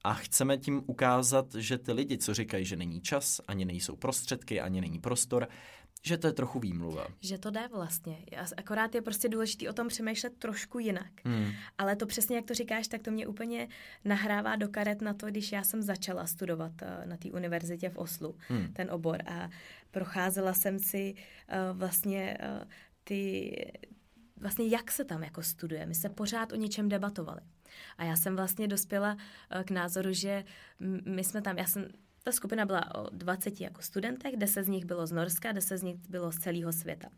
a 0.04 0.14
chceme 0.14 0.58
tím 0.58 0.84
ukázat, 0.88 1.56
že 1.56 1.78
ty 1.78 1.91
lidi, 1.91 2.18
co 2.18 2.34
říkají, 2.34 2.66
že 2.66 2.76
není 2.76 3.02
čas, 3.02 3.41
ani 3.47 3.66
nejsou 3.66 3.95
prostředky, 3.95 4.62
ani 4.62 4.82
není 4.82 5.00
prostor, 5.00 5.47
že 6.04 6.18
to 6.18 6.28
je 6.28 6.34
trochu 6.34 6.60
výmluva. 6.60 7.08
Že 7.22 7.38
to 7.38 7.52
jde 7.52 7.68
vlastně. 7.68 8.18
Akorát 8.58 8.95
je 8.95 9.02
prostě 9.02 9.30
důležité 9.30 9.70
o 9.70 9.74
tom 9.74 9.88
přemýšlet 9.88 10.38
trošku 10.38 10.80
jinak. 10.80 11.12
Hmm. 11.24 11.52
Ale 11.78 11.95
to 11.95 12.06
přesně, 12.06 12.36
jak 12.36 12.45
to 12.45 12.54
říkáš, 12.54 12.88
tak 12.88 13.02
to 13.02 13.12
mě 13.12 13.28
úplně 13.28 13.68
nahrává 14.06 14.56
do 14.56 14.70
karet 14.70 15.02
na 15.02 15.14
to, 15.14 15.28
když 15.28 15.52
já 15.52 15.64
jsem 15.64 15.82
začala 15.82 16.28
studovat 16.28 16.72
uh, 16.82 17.06
na 17.06 17.18
té 17.18 17.32
univerzitě 17.32 17.89
v 17.89 17.97
Oslu, 17.97 18.36
hmm. 18.47 18.74
ten 18.74 18.91
obor. 18.91 19.22
A 19.26 19.50
procházela 19.91 20.54
jsem 20.54 20.80
si 20.80 21.14
uh, 21.14 21.78
vlastně 21.78 22.38
uh, 22.41 22.68
ty, 23.04 23.52
vlastně 24.40 24.68
jak 24.68 24.92
se 24.92 25.06
tam 25.06 25.24
jako 25.24 25.44
studuje. 25.44 25.86
My 25.86 25.96
se 25.96 26.10
pořád 26.10 26.52
o 26.52 26.56
něčem 26.56 26.90
debatovali. 26.90 27.42
A 27.98 28.04
já 28.04 28.16
jsem 28.16 28.36
vlastně 28.36 28.68
dospěla 28.68 29.14
uh, 29.14 29.64
k 29.64 29.72
názoru, 29.72 30.14
že 30.14 30.44
my 31.06 31.24
jsme 31.24 31.42
tam, 31.42 31.58
já 31.58 31.66
jsem 31.66 31.88
ta 32.24 32.32
skupina 32.32 32.66
byla 32.66 32.96
o 32.96 33.10
20 33.10 33.62
jako 33.62 33.82
studentech, 33.82 34.38
10 34.38 34.64
z 34.64 34.68
nich 34.68 34.86
bylo 34.86 35.08
z 35.08 35.12
Norska, 35.12 35.52
10 35.52 35.78
z 35.78 35.84
nich 35.84 35.98
bylo 36.10 36.32
z 36.32 36.38
celého 36.38 36.74
světa. 36.74 37.10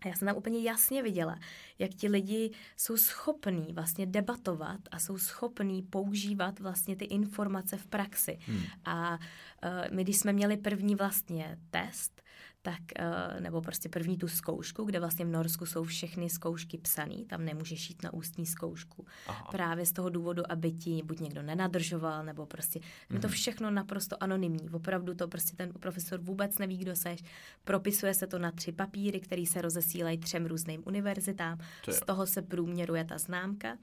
A 0.00 0.08
já 0.08 0.14
jsem 0.14 0.26
tam 0.26 0.36
úplně 0.36 0.62
jasně 0.62 1.02
viděla, 1.02 1.38
jak 1.78 1.90
ti 1.90 2.08
lidi 2.08 2.50
jsou 2.76 2.96
schopní 2.96 3.72
vlastně 3.72 4.06
debatovat 4.06 4.80
a 4.90 4.98
jsou 4.98 5.18
schopní 5.18 5.82
používat 5.82 6.60
vlastně 6.60 6.96
ty 6.96 7.04
informace 7.04 7.76
v 7.76 7.86
praxi. 7.86 8.38
Hmm. 8.46 8.62
A 8.84 9.10
uh, 9.12 9.94
my, 9.96 10.04
když 10.04 10.18
jsme 10.18 10.32
měli 10.32 10.56
první 10.56 10.94
vlastně 10.94 11.58
test, 11.70 12.19
tak, 12.62 12.80
uh, 13.00 13.40
nebo 13.40 13.60
prostě 13.60 13.88
první 13.88 14.16
tu 14.16 14.28
zkoušku, 14.28 14.84
kde 14.84 15.00
vlastně 15.00 15.24
v 15.24 15.28
Norsku 15.28 15.66
jsou 15.66 15.84
všechny 15.84 16.30
zkoušky 16.30 16.78
psané, 16.78 17.24
tam 17.26 17.44
nemůžeš 17.44 17.90
jít 17.90 18.02
na 18.02 18.12
ústní 18.12 18.46
zkoušku. 18.46 19.06
Aha. 19.26 19.48
Právě 19.50 19.86
z 19.86 19.92
toho 19.92 20.08
důvodu, 20.08 20.42
aby 20.52 20.72
ti 20.72 21.02
buď 21.04 21.20
někdo 21.20 21.42
nenadržoval, 21.42 22.24
nebo 22.24 22.46
prostě 22.46 22.80
mm. 23.10 23.20
to 23.20 23.26
mhm. 23.26 23.34
všechno 23.34 23.70
naprosto 23.70 24.22
anonymní. 24.22 24.70
Opravdu 24.70 25.14
to 25.14 25.28
prostě 25.28 25.56
ten 25.56 25.72
profesor 25.72 26.20
vůbec 26.20 26.58
neví, 26.58 26.76
kdo 26.76 26.96
seš. 26.96 27.20
Propisuje 27.64 28.14
se 28.14 28.26
to 28.26 28.38
na 28.38 28.50
tři 28.50 28.72
papíry, 28.72 29.20
které 29.20 29.46
se 29.46 29.62
rozesílají 29.62 30.18
třem 30.18 30.46
různým 30.46 30.82
univerzitám. 30.86 31.58
Z 31.88 32.00
toho 32.00 32.26
se 32.26 32.42
průměruje 32.42 33.04
ta 33.04 33.18
známka. 33.18 33.76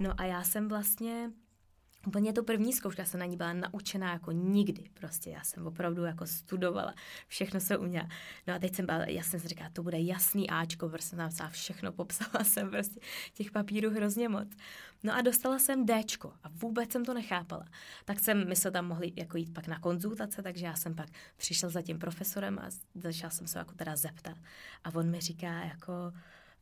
No 0.00 0.14
a 0.18 0.24
já 0.24 0.42
jsem 0.42 0.68
vlastně 0.68 1.30
Úplně 2.06 2.32
to 2.32 2.42
první 2.42 2.72
zkouška 2.72 3.04
jsem 3.04 3.20
na 3.20 3.26
ní 3.26 3.36
byla 3.36 3.52
naučená 3.52 4.12
jako 4.12 4.32
nikdy. 4.32 4.90
Prostě 4.94 5.30
já 5.30 5.44
jsem 5.44 5.66
opravdu 5.66 6.04
jako 6.04 6.26
studovala, 6.26 6.94
všechno 7.28 7.60
se 7.60 7.78
uměla. 7.78 8.08
No 8.46 8.54
a 8.54 8.58
teď 8.58 8.74
jsem 8.74 8.86
byla, 8.86 9.04
já 9.04 9.22
jsem 9.22 9.40
si 9.40 9.48
říkala, 9.48 9.70
to 9.72 9.82
bude 9.82 10.00
jasný 10.00 10.50
Ačko, 10.50 10.88
prostě 10.88 11.16
jsem 11.16 11.30
tam 11.38 11.50
všechno 11.50 11.92
popsala 11.92 12.44
jsem 12.44 12.70
prostě 12.70 13.00
těch 13.34 13.50
papírů 13.50 13.90
hrozně 13.90 14.28
moc. 14.28 14.48
No 15.02 15.14
a 15.14 15.20
dostala 15.20 15.58
jsem 15.58 15.86
Dčko 15.86 16.32
a 16.42 16.48
vůbec 16.48 16.92
jsem 16.92 17.04
to 17.04 17.14
nechápala. 17.14 17.64
Tak 18.04 18.20
jsem, 18.20 18.48
my 18.48 18.56
se 18.56 18.70
tam 18.70 18.86
mohli 18.86 19.12
jako 19.16 19.36
jít 19.36 19.54
pak 19.54 19.66
na 19.66 19.78
konzultace, 19.78 20.42
takže 20.42 20.66
já 20.66 20.74
jsem 20.74 20.94
pak 20.94 21.08
přišel 21.36 21.70
za 21.70 21.82
tím 21.82 21.98
profesorem 21.98 22.58
a 22.58 22.68
začala 22.94 23.30
jsem 23.30 23.46
se 23.46 23.58
jako 23.58 23.74
teda 23.74 23.96
zeptat. 23.96 24.36
A 24.84 24.94
on 24.94 25.10
mi 25.10 25.20
říká 25.20 25.52
jako... 25.52 25.92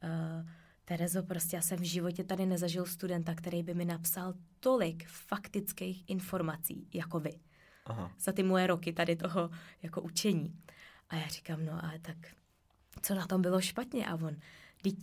Uh, 0.02 0.50
Terezo, 0.90 1.22
prostě 1.22 1.56
já 1.56 1.62
jsem 1.62 1.78
v 1.78 1.82
životě 1.82 2.24
tady 2.24 2.46
nezažil 2.46 2.86
studenta, 2.86 3.34
který 3.34 3.62
by 3.62 3.74
mi 3.74 3.84
napsal 3.84 4.34
tolik 4.60 5.06
faktických 5.08 6.04
informací 6.06 6.88
jako 6.94 7.20
vy. 7.20 7.30
Aha. 7.84 8.12
Za 8.18 8.32
ty 8.32 8.42
moje 8.42 8.66
roky 8.66 8.92
tady 8.92 9.16
toho 9.16 9.50
jako 9.82 10.00
učení. 10.00 10.54
A 11.08 11.16
já 11.16 11.26
říkám, 11.26 11.64
no 11.64 11.72
a 11.72 11.92
tak 12.02 12.16
co 13.02 13.14
na 13.14 13.26
tom 13.26 13.42
bylo 13.42 13.60
špatně? 13.60 14.06
A 14.06 14.14
on, 14.14 14.36
teď 14.82 14.94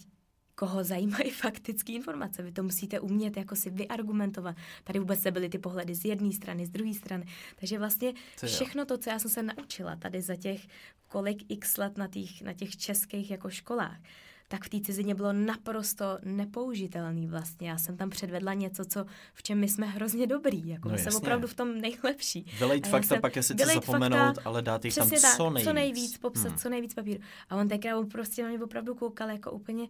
koho 0.55 0.83
zajímají 0.83 1.31
faktické 1.43 1.91
informace. 1.91 2.43
Vy 2.43 2.51
to 2.51 2.63
musíte 2.63 2.99
umět 2.99 3.37
jako 3.37 3.55
si 3.55 3.69
vyargumentovat. 3.69 4.55
Tady 4.83 4.99
vůbec 4.99 5.19
se 5.21 5.31
byly 5.31 5.49
ty 5.49 5.57
pohledy 5.57 5.95
z 5.95 6.05
jedné 6.05 6.31
strany, 6.31 6.65
z 6.65 6.69
druhé 6.69 6.93
strany. 6.93 7.25
Takže 7.55 7.79
vlastně 7.79 8.13
to 8.39 8.47
všechno 8.47 8.85
to, 8.85 8.97
co 8.97 9.09
já 9.09 9.19
jsem 9.19 9.31
se 9.31 9.43
naučila 9.43 9.95
tady 9.95 10.21
za 10.21 10.35
těch 10.35 10.67
kolik 11.07 11.51
x 11.51 11.77
let 11.77 11.97
na 11.97 12.07
těch, 12.07 12.41
na 12.41 12.53
těch 12.53 12.77
českých 12.77 13.31
jako 13.31 13.49
školách, 13.49 13.99
tak 14.47 14.63
v 14.63 14.69
té 14.69 14.79
cizině 14.79 15.15
bylo 15.15 15.33
naprosto 15.33 16.19
nepoužitelný 16.23 17.27
vlastně. 17.27 17.69
Já 17.69 17.77
jsem 17.77 17.97
tam 17.97 18.09
předvedla 18.09 18.53
něco, 18.53 18.85
co 18.85 19.05
v 19.33 19.43
čem 19.43 19.59
my 19.59 19.67
jsme 19.67 19.87
hrozně 19.87 20.27
dobrý. 20.27 20.67
Jako 20.67 20.89
no, 20.89 20.97
jsem 20.97 21.15
opravdu 21.15 21.47
v 21.47 21.53
tom 21.53 21.81
nejlepší. 21.81 22.45
Vylejt 22.59 22.87
fakta, 22.87 23.07
jsem, 23.07 23.21
pak 23.21 23.35
je 23.35 23.43
sice 23.43 23.65
zapomenout, 23.65 24.35
fakta, 24.35 24.41
ale 24.45 24.61
dát 24.61 24.85
jich 24.85 24.95
tam 24.95 25.09
tak, 25.09 25.19
co 25.37 25.49
nejvíc. 25.49 25.67
Co 25.67 25.73
nejvíc, 25.73 26.17
popsat 26.17 26.47
hmm. 26.47 26.57
co 26.57 26.69
nejvíc 26.69 26.93
papíru. 26.93 27.19
A 27.49 27.55
on 27.55 27.67
tenkrát 27.67 28.09
prostě 28.11 28.43
na 28.43 28.49
mě 28.49 28.59
opravdu 28.59 28.95
koukal 28.95 29.29
jako 29.29 29.51
úplně, 29.51 29.87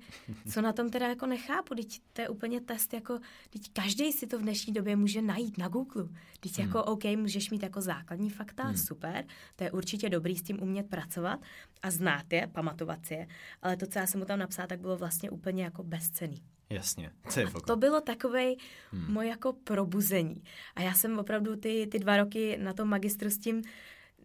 co 0.53 0.61
na 0.61 0.73
tom 0.73 0.89
teda 0.89 1.07
jako 1.07 1.25
nechápu. 1.25 1.75
Teď 1.75 2.01
to 2.13 2.21
je 2.21 2.29
úplně 2.29 2.61
test 2.61 2.93
jako, 2.93 3.19
teď 3.49 3.61
každý 3.73 4.11
si 4.11 4.27
to 4.27 4.39
v 4.39 4.41
dnešní 4.41 4.73
době 4.73 4.95
může 4.95 5.21
najít 5.21 5.57
na 5.57 5.67
Google. 5.67 6.07
Teď 6.39 6.57
hmm. 6.57 6.67
jako 6.67 6.83
OK, 6.83 7.03
můžeš 7.03 7.49
mít 7.49 7.63
jako 7.63 7.81
základní 7.81 8.29
fakta, 8.29 8.63
hmm. 8.63 8.77
super, 8.77 9.25
to 9.55 9.63
je 9.63 9.71
určitě 9.71 10.09
dobrý 10.09 10.35
s 10.35 10.43
tím 10.43 10.63
umět 10.63 10.89
pracovat 10.89 11.39
a 11.83 11.91
znát 11.91 12.33
je, 12.33 12.47
pamatovat 12.47 13.05
si 13.05 13.13
je, 13.13 13.27
ale 13.61 13.77
to, 13.77 13.87
co 13.87 13.99
já 13.99 14.07
jsem 14.07 14.19
mu 14.19 14.25
tam 14.25 14.39
napsala, 14.47 14.67
tak 14.67 14.79
bylo 14.79 14.97
vlastně 14.97 15.29
úplně 15.29 15.63
jako 15.63 15.83
bezcený. 15.83 16.43
Jasně. 16.69 17.11
To, 17.51 17.61
to 17.61 17.75
bylo 17.75 18.01
takové 18.01 18.43
hmm. 18.91 19.13
moje 19.13 19.29
jako 19.29 19.53
probuzení. 19.53 20.43
A 20.75 20.81
já 20.81 20.93
jsem 20.93 21.19
opravdu 21.19 21.55
ty, 21.55 21.87
ty 21.91 21.99
dva 21.99 22.17
roky 22.17 22.57
na 22.57 22.73
tom 22.73 22.89
magistru 22.89 23.29
s 23.29 23.37
tím 23.37 23.61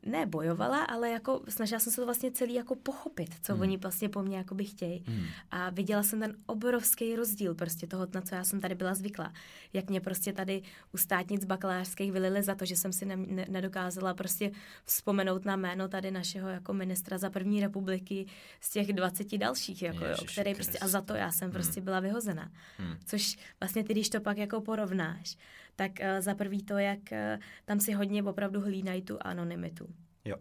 ne 0.07 0.27
bojovala, 0.27 0.85
ale 0.85 1.11
jako 1.11 1.43
snažila 1.49 1.81
jsem 1.81 1.93
se 1.93 2.01
to 2.01 2.05
vlastně 2.05 2.31
celý 2.31 2.55
jako 2.55 2.75
pochopit, 2.75 3.35
co 3.43 3.53
hmm. 3.53 3.63
oni 3.63 3.77
vlastně 3.77 4.09
po 4.09 4.23
mně 4.23 4.37
jako 4.37 4.55
by 4.55 4.65
chtějí. 4.65 5.05
Hmm. 5.07 5.27
A 5.51 5.71
viděla 5.71 6.03
jsem 6.03 6.21
ten 6.21 6.37
obrovský 6.47 7.17
rozdíl 7.17 7.55
prostě 7.55 7.87
toho, 7.87 8.07
na 8.15 8.21
co 8.21 8.35
já 8.35 8.45
jsem 8.45 8.61
tady 8.61 8.75
byla 8.75 8.95
zvyklá. 8.95 9.33
Jak 9.73 9.91
mě 9.91 10.01
prostě 10.01 10.33
tady 10.33 10.63
u 10.95 10.97
státnic 10.97 11.45
bakalářských 11.45 12.13
vylili 12.13 12.43
za 12.43 12.55
to, 12.55 12.65
že 12.65 12.77
jsem 12.77 12.93
si 12.93 13.05
ne, 13.05 13.17
ne, 13.17 13.47
nedokázala 13.49 14.15
prostě 14.15 14.51
vzpomenout 14.85 15.45
na 15.45 15.57
jméno 15.57 15.89
tady 15.89 16.11
našeho 16.11 16.49
jako 16.49 16.73
ministra 16.73 17.19
za 17.19 17.31
první 17.31 17.61
republiky 17.61 18.27
z 18.61 18.71
těch 18.71 18.93
20 18.93 19.39
dalších, 19.39 19.83
jako, 19.83 20.05
jo, 20.05 20.17
který 20.33 20.55
prostě, 20.55 20.79
a 20.79 20.89
za 20.89 21.01
to 21.01 21.15
já 21.15 21.33
jsem 21.33 21.47
hmm. 21.47 21.53
prostě 21.53 21.81
byla 21.81 22.01
vyhozena. 22.01 22.51
Hmm. 22.79 22.97
Což 23.07 23.39
vlastně 23.61 23.85
ty, 23.85 23.93
když 23.93 24.09
to 24.09 24.21
pak 24.21 24.39
jako 24.39 24.61
porovnáš, 24.61 25.37
tak 25.77 25.93
uh, 26.01 26.21
za 26.21 26.35
prvý 26.35 26.63
to, 26.63 26.79
jak 26.79 26.99
uh, 27.13 27.43
tam 27.65 27.81
si 27.81 27.93
hodně 27.93 28.23
opravdu 28.23 28.61
hlídají 28.61 29.03
tu 29.03 29.19
anonymitu. 29.21 29.87
Jo. 30.25 30.37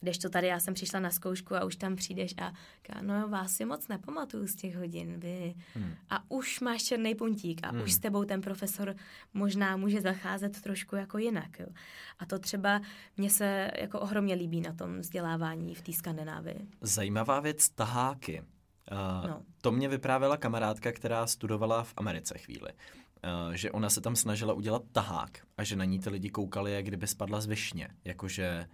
Když 0.00 0.18
to 0.18 0.28
tady 0.28 0.46
já 0.46 0.60
jsem 0.60 0.74
přišla 0.74 1.00
na 1.00 1.10
zkoušku 1.10 1.56
a 1.56 1.64
už 1.64 1.76
tam 1.76 1.96
přijdeš 1.96 2.34
a 2.38 2.52
ká, 2.82 3.02
no 3.02 3.28
vás 3.28 3.52
si 3.52 3.64
moc 3.64 3.88
nepamatuju 3.88 4.46
z 4.46 4.54
těch 4.54 4.76
hodin, 4.76 5.20
vy. 5.20 5.54
Hmm. 5.74 5.94
A 6.10 6.30
už 6.30 6.60
máš 6.60 6.82
černý 6.82 7.14
puntík 7.14 7.60
a 7.62 7.70
hmm. 7.70 7.82
už 7.82 7.92
s 7.92 7.98
tebou 7.98 8.24
ten 8.24 8.40
profesor 8.40 8.94
možná 9.34 9.76
může 9.76 10.00
zacházet 10.00 10.62
trošku 10.62 10.96
jako 10.96 11.18
jinak. 11.18 11.58
Jo. 11.58 11.66
A 12.18 12.26
to 12.26 12.38
třeba 12.38 12.80
mně 13.16 13.30
se 13.30 13.70
jako 13.80 14.00
ohromně 14.00 14.34
líbí 14.34 14.60
na 14.60 14.72
tom 14.72 14.98
vzdělávání 14.98 15.74
v 15.74 15.82
té 15.82 15.92
Skandinávii. 15.92 16.66
Zajímavá 16.80 17.40
věc, 17.40 17.68
taháky. 17.68 18.42
Uh, 18.92 19.28
no. 19.28 19.42
To 19.60 19.72
mě 19.72 19.88
vyprávěla 19.88 20.36
kamarádka, 20.36 20.92
která 20.92 21.26
studovala 21.26 21.84
v 21.84 21.94
Americe 21.96 22.38
chvíli. 22.38 22.70
Uh, 23.24 23.54
že 23.54 23.70
ona 23.70 23.90
se 23.90 24.00
tam 24.00 24.16
snažila 24.16 24.54
udělat 24.54 24.82
tahák 24.92 25.46
a 25.56 25.64
že 25.64 25.76
na 25.76 25.84
ní 25.84 26.00
ty 26.00 26.10
lidi 26.10 26.30
koukali, 26.30 26.72
jak 26.72 26.84
kdyby 26.84 27.06
spadla 27.06 27.40
z 27.40 27.46
višně. 27.46 27.88
Jakože 28.04 28.66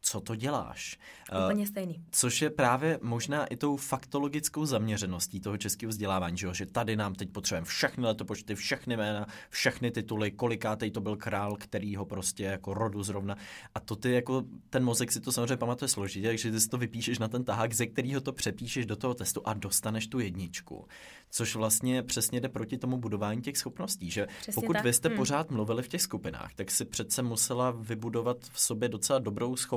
co 0.00 0.20
to 0.20 0.34
děláš? 0.34 0.98
Úplně 1.44 1.66
stejný. 1.66 2.04
Což 2.10 2.42
je 2.42 2.50
právě 2.50 2.98
možná 3.02 3.46
i 3.46 3.56
tou 3.56 3.76
faktologickou 3.76 4.66
zaměřeností 4.66 5.40
toho 5.40 5.56
českého 5.56 5.90
vzdělávání, 5.90 6.36
že, 6.36 6.46
jo? 6.46 6.54
že 6.54 6.66
tady 6.66 6.96
nám 6.96 7.14
teď 7.14 7.30
potřebujeme 7.30 7.66
všechny 7.66 8.06
letopočty, 8.06 8.54
všechny 8.54 8.96
jména, 8.96 9.26
všechny 9.50 9.90
tituly, 9.90 10.30
kolikátej 10.30 10.90
to 10.90 11.00
byl 11.00 11.16
král, 11.16 11.56
který 11.56 11.96
ho 11.96 12.04
prostě 12.04 12.44
jako 12.44 12.74
rodu 12.74 13.02
zrovna. 13.02 13.36
A 13.74 13.80
to 13.80 13.96
ty 13.96 14.12
jako, 14.12 14.44
ten 14.70 14.84
mozek 14.84 15.12
si 15.12 15.20
to 15.20 15.32
samozřejmě 15.32 15.56
pamatuje 15.56 15.88
složitě, 15.88 16.28
takže 16.28 16.50
ty 16.50 16.60
si 16.60 16.68
to 16.68 16.78
vypíšeš 16.78 17.18
na 17.18 17.28
ten 17.28 17.44
tahák, 17.44 17.72
ze 17.72 17.86
kterého 17.86 18.20
to 18.20 18.32
přepíšeš 18.32 18.86
do 18.86 18.96
toho 18.96 19.14
testu 19.14 19.42
a 19.44 19.54
dostaneš 19.54 20.06
tu 20.06 20.20
jedničku. 20.20 20.86
Což 21.30 21.54
vlastně 21.56 22.02
přesně 22.02 22.40
jde 22.40 22.48
proti 22.48 22.78
tomu 22.78 22.98
budování 22.98 23.42
těch 23.42 23.58
schopností, 23.58 24.10
že 24.10 24.26
přesně 24.40 24.52
pokud 24.54 24.72
tak. 24.72 24.84
vy 24.84 24.92
jste 24.92 25.08
hmm. 25.08 25.18
pořád 25.18 25.50
mluvili 25.50 25.82
v 25.82 25.88
těch 25.88 26.02
skupinách, 26.02 26.54
tak 26.54 26.70
si 26.70 26.84
přece 26.84 27.22
musela 27.22 27.70
vybudovat 27.70 28.36
v 28.52 28.60
sobě 28.60 28.88
docela 28.88 29.18
dobrou 29.18 29.56
schopnost 29.56 29.69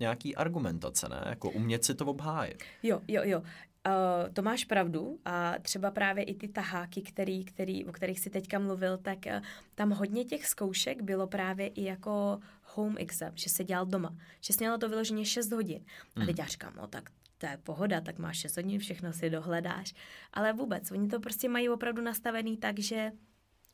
nějaký 0.00 0.36
argumentace, 0.36 1.08
ne? 1.08 1.22
Jako 1.26 1.50
umět 1.50 1.84
si 1.84 1.94
to 1.94 2.06
obhájit. 2.06 2.62
Jo, 2.82 3.00
jo, 3.08 3.22
jo. 3.24 3.42
Uh, 3.86 4.32
to 4.32 4.42
máš 4.42 4.64
pravdu 4.64 5.18
a 5.24 5.54
třeba 5.62 5.90
právě 5.90 6.24
i 6.24 6.34
ty 6.34 6.48
taháky, 6.48 7.02
který, 7.02 7.44
který, 7.44 7.84
o 7.84 7.92
kterých 7.92 8.20
si 8.20 8.30
teďka 8.30 8.58
mluvil, 8.58 8.98
tak 8.98 9.18
uh, 9.26 9.42
tam 9.74 9.90
hodně 9.90 10.24
těch 10.24 10.46
zkoušek 10.46 11.02
bylo 11.02 11.26
právě 11.26 11.66
i 11.66 11.84
jako 11.84 12.38
home 12.62 12.94
exam, 12.98 13.32
že 13.34 13.50
se 13.50 13.64
dělal 13.64 13.86
doma, 13.86 14.16
že 14.40 14.52
jsi 14.52 14.58
měla 14.58 14.78
to 14.78 14.88
vyloženě 14.88 15.24
6 15.24 15.52
hodin. 15.52 15.84
A 16.16 16.20
teď 16.20 16.28
hmm. 16.28 16.36
já 16.38 16.46
říkám, 16.46 16.72
no 16.76 16.86
tak 16.86 17.10
to 17.38 17.46
je 17.46 17.58
pohoda, 17.62 18.00
tak 18.00 18.18
máš 18.18 18.38
6 18.38 18.56
hodin, 18.56 18.80
všechno 18.80 19.12
si 19.12 19.30
dohledáš. 19.30 19.94
Ale 20.32 20.52
vůbec, 20.52 20.90
oni 20.90 21.08
to 21.08 21.20
prostě 21.20 21.48
mají 21.48 21.68
opravdu 21.68 22.02
nastavený 22.02 22.56
tak, 22.56 22.78
že 22.78 23.12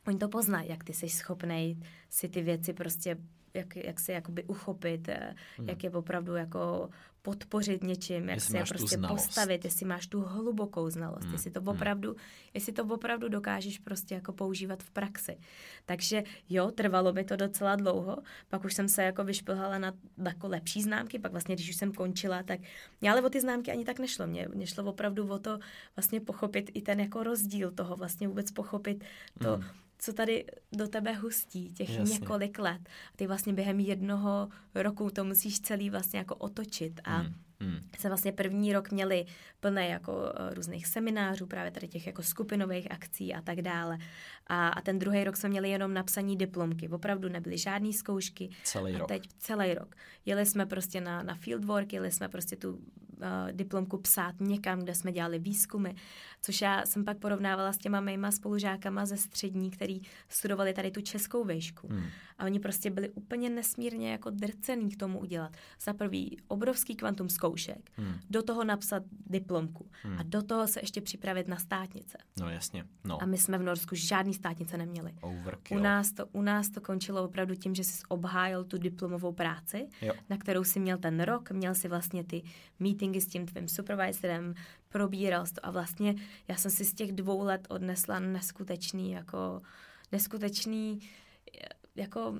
oni 0.06 0.18
to 0.18 0.28
poznají, 0.28 0.68
jak 0.68 0.84
ty 0.84 0.92
jsi 0.92 1.08
schopnej 1.08 1.76
si 2.10 2.28
ty 2.28 2.42
věci 2.42 2.72
prostě 2.72 3.16
jak, 3.54 3.76
jak 3.76 4.00
se 4.00 4.12
jakoby 4.12 4.44
uchopit, 4.44 5.08
eh, 5.08 5.34
hmm. 5.56 5.68
jak 5.68 5.84
je 5.84 5.90
opravdu 5.90 6.34
jako 6.34 6.90
podpořit 7.22 7.82
něčím, 7.82 8.28
jak 8.28 8.40
se 8.40 8.56
je 8.56 8.64
prostě 8.68 8.98
postavit, 9.08 9.64
jestli 9.64 9.86
máš 9.86 10.06
tu 10.06 10.20
hlubokou 10.20 10.90
znalost, 10.90 11.24
hmm. 11.24 11.32
jestli 11.32 11.50
to 11.50 11.60
hmm. 11.60 11.68
opravdu, 11.68 12.08
hmm. 12.08 12.20
jestli 12.54 12.72
to 12.72 12.84
opravdu 12.84 13.28
dokážeš 13.28 13.78
prostě 13.78 14.14
jako 14.14 14.32
používat 14.32 14.82
v 14.82 14.90
praxi. 14.90 15.36
Takže 15.86 16.24
jo, 16.48 16.70
trvalo 16.70 17.12
by 17.12 17.24
to 17.24 17.36
docela 17.36 17.76
dlouho, 17.76 18.18
pak 18.48 18.64
už 18.64 18.74
jsem 18.74 18.88
se 18.88 19.02
jako 19.02 19.24
vyšplhala 19.24 19.78
na 19.78 19.92
jako 20.24 20.48
lepší 20.48 20.82
známky, 20.82 21.18
pak 21.18 21.32
vlastně, 21.32 21.54
když 21.54 21.70
už 21.70 21.76
jsem 21.76 21.92
končila, 21.92 22.42
tak 22.42 22.60
mě 23.00 23.10
ale 23.10 23.22
o 23.22 23.30
ty 23.30 23.40
známky 23.40 23.72
ani 23.72 23.84
tak 23.84 23.98
nešlo. 23.98 24.26
Mě, 24.26 24.48
mě 24.54 24.66
šlo 24.66 24.84
opravdu 24.84 25.28
o 25.28 25.38
to 25.38 25.58
vlastně 25.96 26.20
pochopit 26.20 26.70
i 26.74 26.82
ten 26.82 27.00
jako 27.00 27.22
rozdíl 27.22 27.70
toho, 27.70 27.96
vlastně 27.96 28.28
vůbec 28.28 28.50
pochopit 28.50 29.04
to, 29.42 29.56
hmm 29.56 29.64
co 29.98 30.12
tady 30.12 30.44
do 30.72 30.88
tebe 30.88 31.12
hustí 31.12 31.70
těch 31.70 31.98
Jasně. 31.98 32.14
několik 32.14 32.58
let. 32.58 32.80
A 33.14 33.16
ty 33.16 33.26
vlastně 33.26 33.52
během 33.52 33.80
jednoho 33.80 34.48
roku 34.74 35.10
to 35.10 35.24
musíš 35.24 35.60
celý 35.60 35.90
vlastně 35.90 36.18
jako 36.18 36.34
otočit 36.34 37.00
a 37.04 37.16
hmm. 37.16 37.34
Hmm. 37.60 37.80
Se 37.98 38.08
vlastně 38.08 38.32
první 38.32 38.72
rok 38.72 38.90
měli 38.90 39.26
plné 39.60 39.88
jako 39.88 40.12
uh, 40.12 40.54
různých 40.54 40.86
seminářů, 40.86 41.46
právě 41.46 41.70
tady 41.70 41.88
těch 41.88 42.06
jako 42.06 42.22
skupinových 42.22 42.92
akcí 42.92 43.34
a 43.34 43.42
tak 43.42 43.62
dále. 43.62 43.98
A, 44.46 44.68
a 44.68 44.80
ten 44.80 44.98
druhý 44.98 45.24
rok 45.24 45.36
jsme 45.36 45.48
měli 45.48 45.70
jenom 45.70 45.94
napsaní 45.94 46.36
diplomky. 46.36 46.88
Opravdu 46.88 47.28
nebyly 47.28 47.58
žádné 47.58 47.92
zkoušky. 47.92 48.50
Celý 48.62 48.94
a 48.94 48.98
rok. 48.98 49.08
teď 49.08 49.28
celý 49.38 49.74
rok. 49.74 49.94
Jeli 50.26 50.46
jsme 50.46 50.66
prostě 50.66 51.00
na, 51.00 51.22
na 51.22 51.34
fieldwork, 51.34 51.92
jeli 51.92 52.10
jsme 52.10 52.28
prostě 52.28 52.56
tu 52.56 52.78
uh, 53.24 53.52
diplomku 53.52 53.98
psát 53.98 54.34
někam, 54.40 54.80
kde 54.80 54.94
jsme 54.94 55.12
dělali 55.12 55.38
výzkumy, 55.38 55.90
což 56.42 56.60
já 56.60 56.86
jsem 56.86 57.04
pak 57.04 57.18
porovnávala 57.18 57.72
s 57.72 57.78
těma 57.78 58.00
mýma 58.00 58.30
spolužákama 58.30 59.06
ze 59.06 59.16
střední, 59.16 59.70
který 59.70 60.00
studovali 60.28 60.72
tady 60.72 60.90
tu 60.90 61.00
českou 61.00 61.44
výšku. 61.44 61.88
Hmm. 61.88 62.04
A 62.38 62.44
oni 62.44 62.60
prostě 62.60 62.90
byli 62.90 63.10
úplně 63.10 63.50
nesmírně 63.50 64.12
jako 64.12 64.30
drcený 64.30 64.90
k 64.90 64.96
tomu 64.96 65.20
udělat. 65.20 65.56
Za 65.80 65.92
prvý 65.92 66.36
obrovský 66.48 66.96
kvantum 66.96 67.28
zkoušek, 67.28 67.90
hmm. 67.96 68.14
do 68.30 68.42
toho 68.42 68.64
napsat 68.64 69.02
diplomku 69.26 69.90
hmm. 70.02 70.18
a 70.18 70.22
do 70.22 70.42
toho 70.42 70.66
se 70.66 70.80
ještě 70.80 71.00
připravit 71.00 71.48
na 71.48 71.56
státnice. 71.56 72.18
No 72.40 72.48
jasně. 72.48 72.84
No. 73.04 73.22
A 73.22 73.26
my 73.26 73.38
jsme 73.38 73.58
v 73.58 73.62
Norsku 73.62 73.94
žádný 73.94 74.34
státnice 74.34 74.76
neměli. 74.76 75.12
Overkill. 75.20 75.80
U 75.80 75.82
nás, 75.82 76.12
to, 76.12 76.26
u 76.26 76.42
nás 76.42 76.70
to 76.70 76.80
končilo 76.80 77.24
opravdu 77.24 77.54
tím, 77.54 77.74
že 77.74 77.84
jsi 77.84 78.02
obhájil 78.08 78.64
tu 78.64 78.78
diplomovou 78.78 79.32
práci, 79.32 79.88
jo. 80.02 80.12
na 80.30 80.36
kterou 80.38 80.64
si 80.64 80.80
měl 80.80 80.98
ten 80.98 81.20
rok, 81.20 81.50
měl 81.50 81.74
si 81.74 81.88
vlastně 81.88 82.24
ty 82.24 82.42
meetingy 83.14 83.20
s 83.20 83.26
tím 83.26 83.46
tvým 83.46 83.68
supervisorem, 83.68 84.54
probíral 84.88 85.46
to 85.46 85.66
a 85.66 85.70
vlastně 85.70 86.14
já 86.48 86.56
jsem 86.56 86.70
si 86.70 86.84
z 86.84 86.94
těch 86.94 87.12
dvou 87.12 87.44
let 87.44 87.66
odnesla 87.68 88.18
neskutečný 88.18 89.12
jako 89.12 89.62
neskutečný 90.12 91.00
jako 91.96 92.38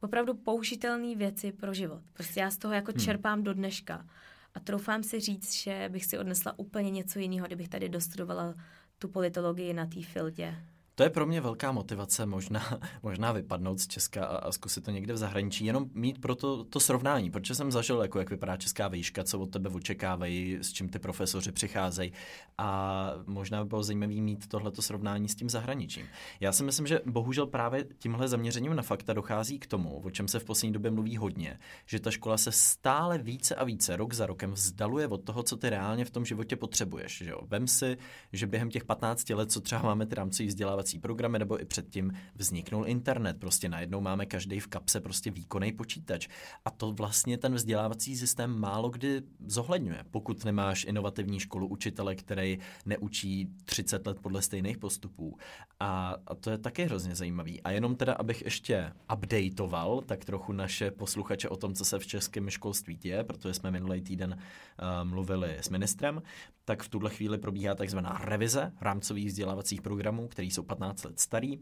opravdu 0.00 0.34
použitelné 0.34 1.16
věci 1.16 1.52
pro 1.52 1.74
život. 1.74 2.02
Prostě 2.12 2.40
já 2.40 2.50
z 2.50 2.58
toho 2.58 2.74
jako 2.74 2.92
hmm. 2.92 3.00
čerpám 3.00 3.42
do 3.42 3.54
dneška. 3.54 4.06
A 4.54 4.60
troufám 4.60 5.02
si 5.02 5.20
říct, 5.20 5.54
že 5.54 5.88
bych 5.88 6.04
si 6.04 6.18
odnesla 6.18 6.58
úplně 6.58 6.90
něco 6.90 7.18
jiného, 7.18 7.46
kdybych 7.46 7.68
tady 7.68 7.88
dostudovala 7.88 8.54
tu 8.98 9.08
politologii 9.08 9.72
na 9.72 9.86
té 9.86 10.02
fildě. 10.02 10.56
To 11.00 11.04
je 11.04 11.10
pro 11.10 11.26
mě 11.26 11.40
velká 11.40 11.72
motivace 11.72 12.26
možná, 12.26 12.78
možná 13.02 13.32
vypadnout 13.32 13.80
z 13.80 13.86
Česka 13.86 14.24
a, 14.24 14.36
a 14.36 14.52
zkusit 14.52 14.84
to 14.84 14.90
někde 14.90 15.14
v 15.14 15.16
zahraničí, 15.16 15.64
jenom 15.64 15.86
mít 15.94 16.20
pro 16.20 16.34
to, 16.34 16.64
to 16.64 16.80
srovnání, 16.80 17.30
protože 17.30 17.54
jsem 17.54 17.70
zažil, 17.70 18.02
jako 18.02 18.18
jak 18.18 18.30
vypadá 18.30 18.56
česká 18.56 18.88
výška, 18.88 19.24
co 19.24 19.40
od 19.40 19.50
tebe 19.50 19.70
očekávají, 19.70 20.58
s 20.60 20.72
čím 20.72 20.88
ty 20.88 20.98
profesoři 20.98 21.52
přicházejí 21.52 22.12
a 22.58 23.12
možná 23.26 23.64
by 23.64 23.68
bylo 23.68 23.82
zajímavé 23.82 24.14
mít 24.14 24.46
tohleto 24.46 24.82
srovnání 24.82 25.28
s 25.28 25.34
tím 25.34 25.50
zahraničím. 25.50 26.06
Já 26.40 26.52
si 26.52 26.62
myslím, 26.62 26.86
že 26.86 27.00
bohužel 27.06 27.46
právě 27.46 27.84
tímhle 27.98 28.28
zaměřením 28.28 28.76
na 28.76 28.82
fakta 28.82 29.12
dochází 29.12 29.58
k 29.58 29.66
tomu, 29.66 30.00
o 30.00 30.10
čem 30.10 30.28
se 30.28 30.38
v 30.38 30.44
poslední 30.44 30.72
době 30.72 30.90
mluví 30.90 31.16
hodně, 31.16 31.58
že 31.86 32.00
ta 32.00 32.10
škola 32.10 32.36
se 32.36 32.52
stále 32.52 33.18
více 33.18 33.54
a 33.54 33.64
více 33.64 33.96
rok 33.96 34.14
za 34.14 34.26
rokem 34.26 34.52
vzdaluje 34.52 35.08
od 35.08 35.24
toho, 35.24 35.42
co 35.42 35.56
ty 35.56 35.70
reálně 35.70 36.04
v 36.04 36.10
tom 36.10 36.24
životě 36.24 36.56
potřebuješ. 36.56 37.18
Že 37.18 37.30
jo? 37.30 37.40
Vem 37.46 37.68
si, 37.68 37.96
že 38.32 38.46
během 38.46 38.70
těch 38.70 38.84
15 38.84 39.30
let, 39.30 39.52
co 39.52 39.60
třeba 39.60 39.82
máme 39.82 40.06
ty 40.06 40.14
rámcový 40.14 40.48
vzdělávací 40.48 40.89
vzdělávací 40.90 40.98
programy, 40.98 41.38
nebo 41.38 41.60
i 41.60 41.64
předtím 41.64 42.12
vzniknul 42.34 42.86
internet. 42.86 43.36
Prostě 43.38 43.68
najednou 43.68 44.00
máme 44.00 44.26
každý 44.26 44.60
v 44.60 44.66
kapse 44.66 45.00
prostě 45.00 45.30
výkonný 45.30 45.72
počítač. 45.72 46.28
A 46.64 46.70
to 46.70 46.92
vlastně 46.92 47.38
ten 47.38 47.54
vzdělávací 47.54 48.16
systém 48.16 48.50
málo 48.60 48.90
kdy 48.90 49.22
zohledňuje. 49.46 50.04
Pokud 50.10 50.44
nemáš 50.44 50.84
inovativní 50.84 51.40
školu 51.40 51.66
učitele, 51.66 52.14
který 52.14 52.58
neučí 52.86 53.48
30 53.64 54.06
let 54.06 54.18
podle 54.20 54.42
stejných 54.42 54.78
postupů. 54.78 55.36
A, 55.80 56.16
a 56.26 56.34
to 56.34 56.50
je 56.50 56.58
taky 56.58 56.84
hrozně 56.84 57.14
zajímavý. 57.14 57.62
A 57.62 57.70
jenom 57.70 57.96
teda, 57.96 58.12
abych 58.12 58.42
ještě 58.42 58.92
updateoval 59.12 60.02
tak 60.06 60.24
trochu 60.24 60.52
naše 60.52 60.90
posluchače 60.90 61.48
o 61.48 61.56
tom, 61.56 61.74
co 61.74 61.84
se 61.84 61.98
v 61.98 62.06
českém 62.06 62.50
školství 62.50 62.96
děje, 62.96 63.24
protože 63.24 63.54
jsme 63.54 63.70
minulý 63.70 64.00
týden 64.00 64.32
uh, 64.32 65.08
mluvili 65.08 65.58
s 65.60 65.68
ministrem, 65.68 66.22
tak 66.64 66.82
v 66.82 66.88
tuhle 66.88 67.10
chvíli 67.10 67.38
probíhá 67.38 67.74
takzvaná 67.74 68.20
revize 68.24 68.72
rámcových 68.80 69.26
vzdělávacích 69.26 69.82
programů, 69.82 70.28
které 70.28 70.46
jsou 70.46 70.62
15 70.62 70.79
let 71.04 71.20
starý. 71.20 71.58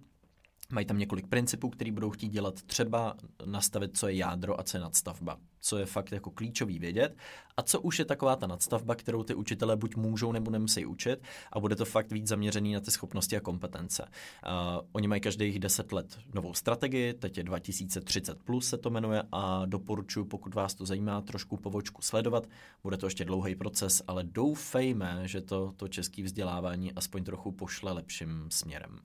Mají 0.73 0.87
tam 0.87 0.99
několik 0.99 1.27
principů, 1.27 1.71
které 1.71 1.93
budou 1.93 2.11
chtít 2.11 2.29
dělat 2.29 2.63
třeba 2.63 3.17
nastavit, 3.45 3.99
co 3.99 4.09
je 4.09 4.17
jádro 4.17 4.61
a 4.61 4.63
co 4.63 4.77
je 4.77 4.81
nadstavba. 4.81 5.39
Co 5.61 5.79
je 5.79 5.87
fakt 5.87 6.13
jako 6.13 6.31
klíčový 6.31 6.79
vědět 6.79 7.17
a 7.57 7.63
co 7.63 7.81
už 7.81 7.99
je 7.99 8.05
taková 8.05 8.37
ta 8.37 8.47
nadstavba, 8.47 8.95
kterou 8.95 9.23
ty 9.23 9.35
učitelé 9.35 9.77
buď 9.77 9.97
můžou 9.97 10.33
nebo 10.33 10.51
nemusí 10.51 10.87
učit 10.87 11.23
a 11.53 11.61
bude 11.61 11.77
to 11.77 11.85
fakt 11.85 12.13
víc 12.13 12.29
zaměřený 12.29 12.73
na 12.73 12.81
ty 12.81 12.91
schopnosti 12.91 13.37
a 13.37 13.41
kompetence. 13.41 14.03
Uh, 14.03 14.87
oni 14.93 15.09
mají 15.09 15.21
každých 15.21 15.59
10 15.59 15.93
let 15.93 16.19
novou 16.35 16.55
strategii, 16.55 17.15
teď 17.15 17.37
je 17.37 17.43
2030 17.43 18.43
plus 18.43 18.69
se 18.69 18.79
to 18.79 18.91
jmenuje 18.91 19.23
a 19.33 19.67
doporučuji, 19.67 20.25
pokud 20.25 20.55
vás 20.55 20.75
to 20.75 20.87
zajímá, 20.87 21.21
trošku 21.21 21.57
povočku 21.57 22.03
sledovat. 22.03 22.47
Bude 22.83 22.97
to 22.97 23.07
ještě 23.07 23.25
dlouhý 23.25 23.55
proces, 23.55 24.03
ale 24.07 24.25
doufejme, 24.25 25.23
že 25.25 25.41
to, 25.41 25.73
to 25.77 25.89
české 25.89 26.23
vzdělávání 26.23 26.93
aspoň 26.93 27.25
trochu 27.25 27.53
pošle 27.53 27.93
lepším 27.93 28.47
směrem. 28.51 29.01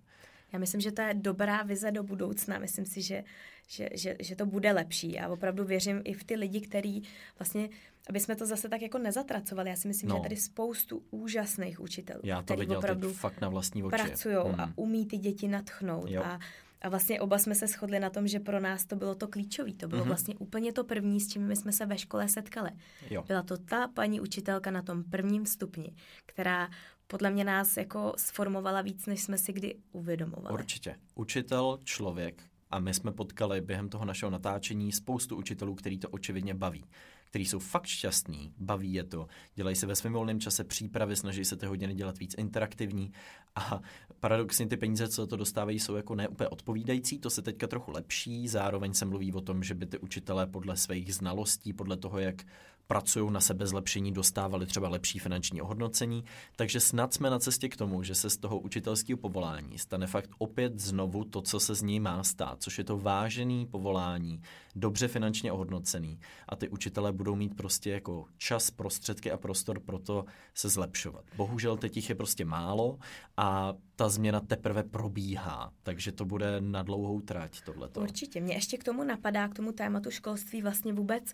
Já 0.53 0.59
myslím, 0.59 0.81
že 0.81 0.91
to 0.91 1.01
je 1.01 1.13
dobrá 1.13 1.63
vize 1.63 1.91
do 1.91 2.03
budoucna. 2.03 2.59
Myslím 2.59 2.85
si, 2.85 3.01
že, 3.01 3.23
že, 3.67 3.89
že, 3.93 4.15
že 4.19 4.35
to 4.35 4.45
bude 4.45 4.71
lepší. 4.71 5.19
A 5.19 5.29
opravdu 5.29 5.63
věřím 5.63 6.01
i 6.03 6.13
v 6.13 6.23
ty 6.23 6.35
lidi, 6.35 6.61
kteří 6.61 7.03
vlastně, 7.39 7.69
aby 8.09 8.19
jsme 8.19 8.35
to 8.35 8.45
zase 8.45 8.69
tak 8.69 8.81
jako 8.81 8.97
nezatracovali. 8.97 9.69
Já 9.69 9.75
si 9.75 9.87
myslím, 9.87 10.09
no. 10.09 10.15
že 10.15 10.17
je 10.17 10.23
tady 10.23 10.35
spoustu 10.35 11.03
úžasných 11.11 11.79
učitelů, 11.79 12.19
Já 12.23 12.41
to 12.41 12.53
kteří 12.53 12.69
opravdu 12.69 13.13
fakt 13.13 13.41
na 13.41 13.49
vlastní 13.49 13.83
oči. 13.83 13.95
pracují 13.95 14.35
hmm. 14.35 14.59
a 14.59 14.73
umí 14.75 15.05
ty 15.05 15.17
děti 15.17 15.47
natchnout. 15.47 16.09
A, 16.23 16.39
A 16.81 16.89
vlastně 16.89 17.21
oba 17.21 17.37
jsme 17.37 17.55
se 17.55 17.67
shodli 17.67 17.99
na 17.99 18.09
tom, 18.09 18.27
že 18.27 18.39
pro 18.39 18.59
nás 18.59 18.85
to 18.85 18.95
bylo 18.95 19.15
to 19.15 19.27
klíčové. 19.27 19.73
To 19.73 19.87
bylo 19.87 20.01
mm-hmm. 20.01 20.07
vlastně 20.07 20.35
úplně 20.35 20.73
to 20.73 20.83
první, 20.83 21.21
s 21.21 21.27
čím 21.27 21.47
my 21.47 21.55
jsme 21.55 21.71
se 21.71 21.85
ve 21.85 21.97
škole 21.97 22.27
setkali. 22.27 22.69
Jo. 23.09 23.23
Byla 23.27 23.43
to 23.43 23.57
ta 23.57 23.87
paní 23.87 24.19
učitelka 24.19 24.71
na 24.71 24.81
tom 24.81 25.03
prvním 25.03 25.45
stupni, 25.45 25.95
která 26.25 26.69
podle 27.07 27.29
mě 27.29 27.43
nás 27.43 27.77
jako 27.77 28.13
sformovala 28.17 28.81
víc, 28.81 29.05
než 29.05 29.23
jsme 29.23 29.37
si 29.37 29.53
kdy 29.53 29.75
uvědomovali. 29.91 30.53
Určitě. 30.53 30.95
Učitel, 31.15 31.79
člověk, 31.83 32.43
a 32.73 32.79
my 32.79 32.93
jsme 32.93 33.11
potkali 33.11 33.61
během 33.61 33.89
toho 33.89 34.05
našeho 34.05 34.29
natáčení 34.29 34.91
spoustu 34.91 35.35
učitelů, 35.35 35.75
který 35.75 35.97
to 35.97 36.09
očividně 36.09 36.53
baví. 36.53 36.85
Který 37.25 37.45
jsou 37.45 37.59
fakt 37.59 37.85
šťastní, 37.85 38.53
baví 38.57 38.93
je 38.93 39.03
to, 39.03 39.27
dělají 39.55 39.75
se 39.75 39.85
ve 39.85 39.95
svém 39.95 40.13
volném 40.13 40.39
čase 40.39 40.63
přípravy, 40.63 41.15
snaží 41.15 41.45
se 41.45 41.55
ty 41.55 41.65
hodiny 41.65 41.95
dělat 41.95 42.17
víc 42.17 42.35
interaktivní. 42.37 43.11
A 43.55 43.81
paradoxně 44.19 44.67
ty 44.67 44.77
peníze, 44.77 45.07
co 45.07 45.27
to 45.27 45.37
dostávají, 45.37 45.79
jsou 45.79 45.95
jako 45.95 46.15
neúplně 46.15 46.47
odpovídající, 46.47 47.19
to 47.19 47.29
se 47.29 47.41
teďka 47.41 47.67
trochu 47.67 47.91
lepší, 47.91 48.47
zároveň 48.47 48.93
se 48.93 49.05
mluví 49.05 49.33
o 49.33 49.41
tom, 49.41 49.63
že 49.63 49.73
by 49.73 49.85
ty 49.85 49.97
učitelé 49.97 50.47
podle 50.47 50.77
svých 50.77 51.15
znalostí, 51.15 51.73
podle 51.73 51.97
toho, 51.97 52.19
jak 52.19 52.43
pracují 52.87 53.31
na 53.31 53.41
sebe 53.41 53.67
zlepšení, 53.67 54.11
dostávali 54.11 54.65
třeba 54.65 54.89
lepší 54.89 55.19
finanční 55.19 55.61
ohodnocení, 55.61 56.23
takže 56.55 56.79
snad 56.79 57.13
jsme 57.13 57.29
na 57.29 57.39
cestě 57.39 57.69
k 57.69 57.77
tomu, 57.77 58.03
že 58.03 58.15
se 58.15 58.29
z 58.29 58.37
toho 58.37 58.59
učitelského 58.59 59.17
povolání 59.17 59.77
stane 59.77 60.07
fakt 60.07 60.29
opět 60.37 60.79
znovu 60.79 61.23
to, 61.23 61.41
co 61.41 61.59
se 61.59 61.75
z 61.75 61.81
ní 61.81 61.99
má 61.99 62.23
stát, 62.23 62.63
což 62.63 62.77
je 62.77 62.83
to 62.83 62.97
vážený 62.97 63.65
povolání, 63.65 64.41
dobře 64.75 65.07
finančně 65.07 65.51
ohodnocený 65.51 66.19
a 66.49 66.55
ty 66.55 66.69
učitelé 66.69 67.11
budou 67.11 67.35
mít 67.35 67.55
prostě 67.57 67.91
jako 67.91 68.25
čas, 68.37 68.71
prostředky 68.71 69.31
a 69.31 69.37
prostor 69.37 69.79
pro 69.79 69.99
to 69.99 70.25
se 70.53 70.69
zlepšovat. 70.69 71.25
Bohužel 71.35 71.77
teď 71.77 71.95
jich 71.95 72.09
je 72.09 72.15
prostě 72.15 72.45
málo 72.45 72.99
a 73.37 73.73
ta 73.95 74.09
změna 74.09 74.39
teprve 74.39 74.83
probíhá, 74.83 75.71
takže 75.83 76.11
to 76.11 76.25
bude 76.25 76.61
na 76.61 76.83
dlouhou 76.83 77.21
trať 77.21 77.61
tohleto. 77.61 78.01
Určitě. 78.01 78.41
Mě 78.41 78.53
ještě 78.53 78.77
k 78.77 78.83
tomu 78.83 79.03
napadá, 79.03 79.47
k 79.47 79.55
tomu 79.55 79.71
tématu 79.71 80.11
školství 80.11 80.61
vlastně 80.61 80.93
vůbec 80.93 81.33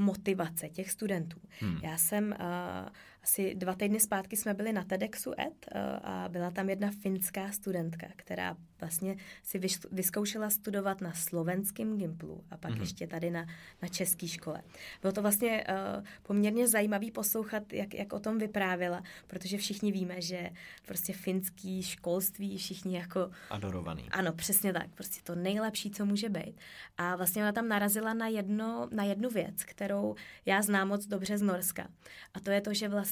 motivace 0.00 0.68
těch 0.68 0.90
studentů. 0.90 1.40
Hmm. 1.60 1.78
Já 1.82 1.96
jsem 1.96 2.34
uh, 2.40 2.88
asi 3.22 3.54
dva 3.54 3.74
týdny 3.74 4.00
zpátky 4.00 4.36
jsme 4.36 4.54
byli 4.54 4.72
na 4.72 4.84
TEDxu 4.84 5.32
Ed 5.40 5.66
uh, 5.74 5.80
a 6.02 6.28
byla 6.28 6.50
tam 6.50 6.70
jedna 6.70 6.90
finská 7.02 7.52
studentka, 7.52 8.06
která 8.16 8.56
vlastně 8.80 9.16
si 9.42 9.60
vyzkoušela 9.92 10.50
studovat 10.50 11.00
na 11.00 11.12
slovenském 11.12 11.98
Gimplu 11.98 12.44
a 12.50 12.56
pak 12.56 12.70
hmm. 12.70 12.80
ještě 12.80 13.06
tady 13.06 13.30
na, 13.30 13.46
na 13.82 13.88
české 13.88 14.28
škole. 14.28 14.62
Bylo 15.02 15.12
to 15.12 15.22
vlastně 15.22 15.64
uh, 15.68 16.04
poměrně 16.22 16.68
zajímavý 16.68 17.10
poslouchat, 17.10 17.72
jak, 17.72 17.94
jak 17.94 18.12
o 18.12 18.20
tom 18.20 18.38
vyprávěla, 18.38 19.02
protože 19.26 19.58
všichni 19.58 19.92
víme, 19.92 20.20
že 20.20 20.50
prostě 20.86 21.12
finský 21.12 21.82
školství 21.82 22.58
všichni 22.58 22.96
jako... 22.96 23.30
Adorovaný. 23.50 24.08
Ano, 24.10 24.32
přesně 24.32 24.72
tak. 24.72 24.94
Prostě 24.94 25.20
to 25.22 25.34
nejlepší, 25.34 25.90
co 25.90 26.06
může 26.06 26.28
být. 26.28 26.60
A 26.96 27.16
vlastně 27.16 27.42
ona 27.42 27.52
tam 27.52 27.68
narazila 27.68 28.14
na, 28.14 28.28
jedno, 28.28 28.88
na 28.92 29.04
jednu 29.04 29.30
věc, 29.30 29.64
kterou 29.64 30.14
já 30.46 30.62
znám 30.62 30.88
moc 30.88 31.06
dobře 31.06 31.38
z 31.38 31.42
Norska. 31.42 31.88
A 32.34 32.40
to 32.40 32.50
je 32.50 32.60
to, 32.60 32.74
že 32.74 32.88
vlastně 32.88 33.09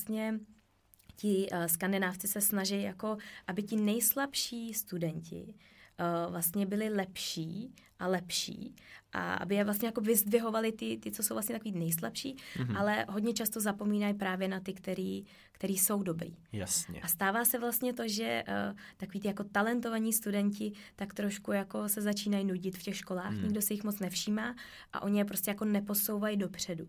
ti 1.16 1.48
uh, 1.52 1.64
skandinávci 1.66 2.28
se 2.28 2.40
snaží 2.40 2.82
jako, 2.82 3.16
aby 3.46 3.62
ti 3.62 3.76
nejslabší 3.76 4.74
studenti 4.74 5.54
uh, 5.54 6.32
vlastně 6.32 6.66
byli 6.66 6.88
lepší 6.88 7.74
a 7.98 8.06
lepší 8.06 8.76
a 9.12 9.34
aby 9.34 9.54
je 9.54 9.64
vlastně 9.64 9.88
jako 9.88 10.00
vyzdvihovali 10.00 10.72
ty, 10.72 10.96
ty, 10.96 11.10
co 11.10 11.22
jsou 11.22 11.34
vlastně 11.34 11.54
takový 11.54 11.72
nejslabší, 11.72 12.36
mm-hmm. 12.36 12.78
ale 12.78 13.06
hodně 13.08 13.32
často 13.32 13.60
zapomínají 13.60 14.14
právě 14.14 14.48
na 14.48 14.60
ty, 14.60 14.72
který, 14.72 15.24
který 15.52 15.78
jsou 15.78 16.02
dobrý. 16.02 16.36
Jasně. 16.52 17.00
A 17.00 17.08
stává 17.08 17.44
se 17.44 17.58
vlastně 17.58 17.92
to, 17.92 18.08
že 18.08 18.44
uh, 18.48 18.76
takový 18.96 19.20
ty 19.20 19.28
jako 19.28 19.44
talentovaní 19.44 20.12
studenti 20.12 20.72
tak 20.96 21.14
trošku 21.14 21.52
jako 21.52 21.88
se 21.88 22.02
začínají 22.02 22.44
nudit 22.44 22.78
v 22.78 22.82
těch 22.82 22.96
školách, 22.96 23.32
mm. 23.32 23.42
nikdo 23.42 23.62
se 23.62 23.74
jich 23.74 23.84
moc 23.84 23.98
nevšímá 23.98 24.54
a 24.92 25.02
oni 25.02 25.18
je 25.18 25.24
prostě 25.24 25.50
jako 25.50 25.64
neposouvají 25.64 26.36
dopředu. 26.36 26.88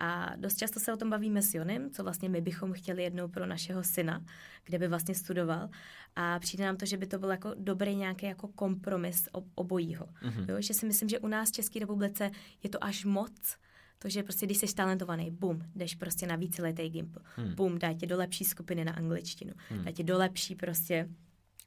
A 0.00 0.32
dost 0.36 0.56
často 0.56 0.80
se 0.80 0.92
o 0.92 0.96
tom 0.96 1.10
bavíme 1.10 1.42
s 1.42 1.54
Jonem, 1.54 1.90
co 1.90 2.02
vlastně 2.02 2.28
my 2.28 2.40
bychom 2.40 2.72
chtěli 2.72 3.02
jednou 3.02 3.28
pro 3.28 3.46
našeho 3.46 3.84
syna, 3.84 4.24
kde 4.64 4.78
by 4.78 4.88
vlastně 4.88 5.14
studoval. 5.14 5.68
A 6.16 6.38
přijde 6.38 6.64
nám 6.64 6.76
to, 6.76 6.86
že 6.86 6.96
by 6.96 7.06
to 7.06 7.18
byl 7.18 7.30
jako 7.30 7.54
dobrý 7.58 7.96
nějaký 7.96 8.26
jako 8.26 8.48
kompromis 8.48 9.28
obojího. 9.54 10.06
Mm-hmm. 10.06 10.44
Jo, 10.48 10.56
že 10.60 10.74
si 10.74 10.86
myslím, 10.86 11.08
že 11.08 11.18
u 11.18 11.28
nás 11.28 11.50
České 11.58 11.78
republice 11.78 12.30
je 12.62 12.70
to 12.70 12.84
až 12.84 13.04
moc, 13.04 13.56
to, 13.98 14.08
že 14.08 14.22
prostě, 14.22 14.46
když 14.46 14.58
jsi 14.58 14.74
talentovaný, 14.74 15.30
bum, 15.30 15.62
jdeš 15.74 15.94
prostě 15.94 16.26
na 16.26 16.36
víceletý 16.36 16.88
gimpl, 16.88 17.20
hmm. 17.36 17.54
bum, 17.54 17.78
dá 17.78 17.92
tě 17.92 18.06
do 18.06 18.16
lepší 18.16 18.44
skupiny 18.44 18.84
na 18.84 18.92
angličtinu, 18.92 19.52
hmm. 19.68 19.84
dá 19.84 19.90
tě 19.90 20.02
do 20.02 20.18
lepší 20.18 20.54
prostě 20.54 21.08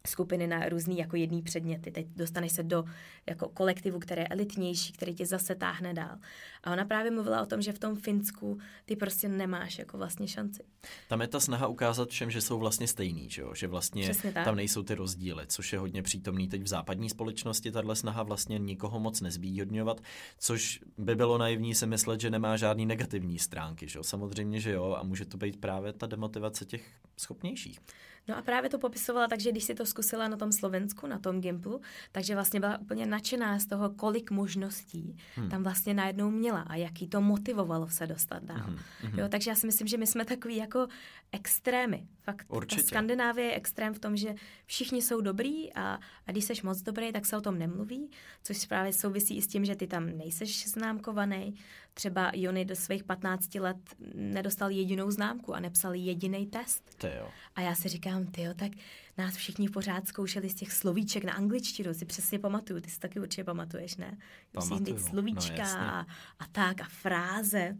skupiny 0.08 0.47
na 0.47 0.70
různý 0.70 0.97
jako 0.97 1.16
jedný 1.16 1.41
předměty. 1.41 1.91
Teď 1.91 2.08
dostaneš 2.16 2.52
se 2.52 2.64
do 2.64 2.84
jako 3.30 3.49
kolektivu, 3.49 3.99
které 3.99 4.22
je 4.22 4.28
elitnější, 4.28 4.93
který 4.93 5.16
tě 5.16 5.26
zase 5.26 5.56
táhne 5.56 5.93
dál. 5.93 6.18
A 6.64 6.74
ona 6.74 6.86
právě 6.86 7.12
mluvila 7.12 7.41
o 7.41 7.45
tom, 7.45 7.62
že 7.62 7.74
v 7.74 7.80
tom 7.80 7.95
Finsku 7.95 8.60
ty 8.86 8.95
prostě 8.95 9.28
nemáš 9.28 9.80
jako 9.80 9.97
vlastně 9.97 10.28
šanci. 10.28 10.64
Tam 11.10 11.22
je 11.22 11.28
ta 11.28 11.39
snaha 11.39 11.68
ukázat 11.68 12.10
všem, 12.10 12.32
že 12.32 12.41
jsou 12.41 12.60
vlastně 12.60 12.88
stejný, 12.88 13.30
že, 13.30 13.41
jo? 13.41 13.54
že 13.56 13.68
vlastně 13.68 14.12
tam 14.34 14.56
nejsou 14.56 14.84
ty 14.84 14.95
rozdíly, 14.95 15.43
což 15.47 15.74
je 15.74 15.80
hodně 15.80 16.04
přítomný 16.04 16.47
teď 16.47 16.62
v 16.62 16.68
západní 16.68 17.10
společnosti. 17.10 17.72
Tahle 17.72 17.95
snaha 17.95 18.24
vlastně 18.24 18.60
nikoho 18.60 18.99
moc 18.99 19.22
nezvýhodňovat, 19.22 20.02
což 20.38 20.80
by 20.97 21.16
bylo 21.16 21.38
naivní 21.38 21.76
si 21.76 21.88
myslet, 21.88 22.22
že 22.22 22.30
nemá 22.30 22.58
žádný 22.58 22.86
negativní 22.86 23.39
stránky. 23.39 23.88
Že 23.88 23.99
jo? 23.99 24.04
Samozřejmě, 24.04 24.60
že 24.60 24.72
jo, 24.72 24.95
a 24.99 25.04
může 25.04 25.26
to 25.26 25.38
být 25.38 25.62
právě 25.62 25.93
ta 25.93 26.08
demotivace 26.08 26.66
těch 26.66 26.91
schopnějších. 27.18 27.80
No 28.28 28.38
a 28.38 28.41
právě 28.41 28.69
to 28.69 28.80
popisovala 28.80 29.28
tak, 29.28 29.39
že 29.39 29.51
když 29.51 29.63
si 29.63 29.76
to 29.76 29.86
zkusila 29.86 30.28
na 30.28 30.38
tom 30.38 30.51
Slovensku, 30.51 31.07
na 31.07 31.19
tom 31.19 31.41
Gimplu, 31.41 31.82
takže 32.11 32.36
vlastně 32.36 32.59
byla 32.59 32.78
úplně 32.78 33.05
nadšená 33.05 33.59
z 33.59 33.65
toho, 33.65 33.89
kolik 33.89 34.32
možností 34.32 35.17
hmm. 35.36 35.49
tam 35.49 35.63
vlastně 35.63 35.93
najednou 35.93 36.32
měla 36.32 36.61
a 36.61 36.76
jaký 36.76 37.07
to 37.07 37.22
motivovalo 37.22 37.89
se 37.89 38.07
dostat 38.07 38.43
dál. 38.43 38.76
Hmm. 39.01 39.19
Jo, 39.19 39.30
takže 39.30 39.51
já 39.51 39.55
si 39.55 39.65
myslím, 39.65 39.88
že 39.88 39.97
my 39.97 40.07
jsme 40.07 40.26
takový 40.26 40.55
jako 40.55 40.88
extrémy. 41.32 42.07
Fakt 42.24 42.45
Určitě. 42.49 42.84
Skandinávie 42.84 43.47
je 43.47 43.55
extrém 43.55 43.93
v 43.93 43.99
tom, 43.99 44.17
že 44.17 44.36
všichni 44.65 45.01
jsou 45.01 45.22
dobrý 45.22 45.74
a, 45.74 45.99
a 46.28 46.32
když 46.32 46.45
seš 46.45 46.61
moc 46.61 46.82
dobrý, 46.82 47.11
tak 47.11 47.26
se 47.26 47.38
o 47.38 47.41
tom 47.41 47.57
nemluví, 47.57 48.11
což 48.43 48.65
právě 48.65 48.93
souvisí 48.93 49.38
i 49.38 49.41
s 49.41 49.47
tím, 49.47 49.65
že 49.65 49.76
ty 49.76 49.88
tam 49.88 50.17
nejseš 50.17 50.67
známkovaný. 50.67 51.55
Třeba 51.94 52.32
Jony 52.34 52.66
do 52.66 52.76
svých 52.76 53.04
15 53.04 53.56
let 53.56 53.78
nedostal 54.16 54.70
jedinou 54.70 55.12
známku 55.12 55.54
a 55.54 55.60
nepsal 55.60 55.94
jediný 55.94 56.48
test. 56.48 56.96
To 56.98 57.08
jo. 57.08 57.30
A 57.56 57.62
já 57.62 57.76
si 57.76 57.89
říkám, 57.89 58.26
ty 58.26 58.42
jo, 58.42 58.54
tak 58.54 58.72
nás 59.18 59.36
všichni 59.36 59.70
pořád 59.70 60.08
zkoušeli 60.08 60.50
z 60.50 60.56
těch 60.56 60.72
slovíček 60.72 61.24
na 61.24 61.34
angličtinu, 61.34 61.94
si 61.94 62.06
přesně 62.06 62.39
pamatuju, 62.39 62.82
ty 62.82 62.89
si 62.89 63.00
taky 63.00 63.20
určitě 63.20 63.44
pamatuješ, 63.44 63.98
ne? 63.98 64.18
Musíš 64.54 65.02
slovíčka 65.02 65.64
no, 65.64 65.80
a, 65.80 66.06
a 66.39 66.46
tak 66.52 66.82
a 66.82 66.88
fráze. 66.89 67.78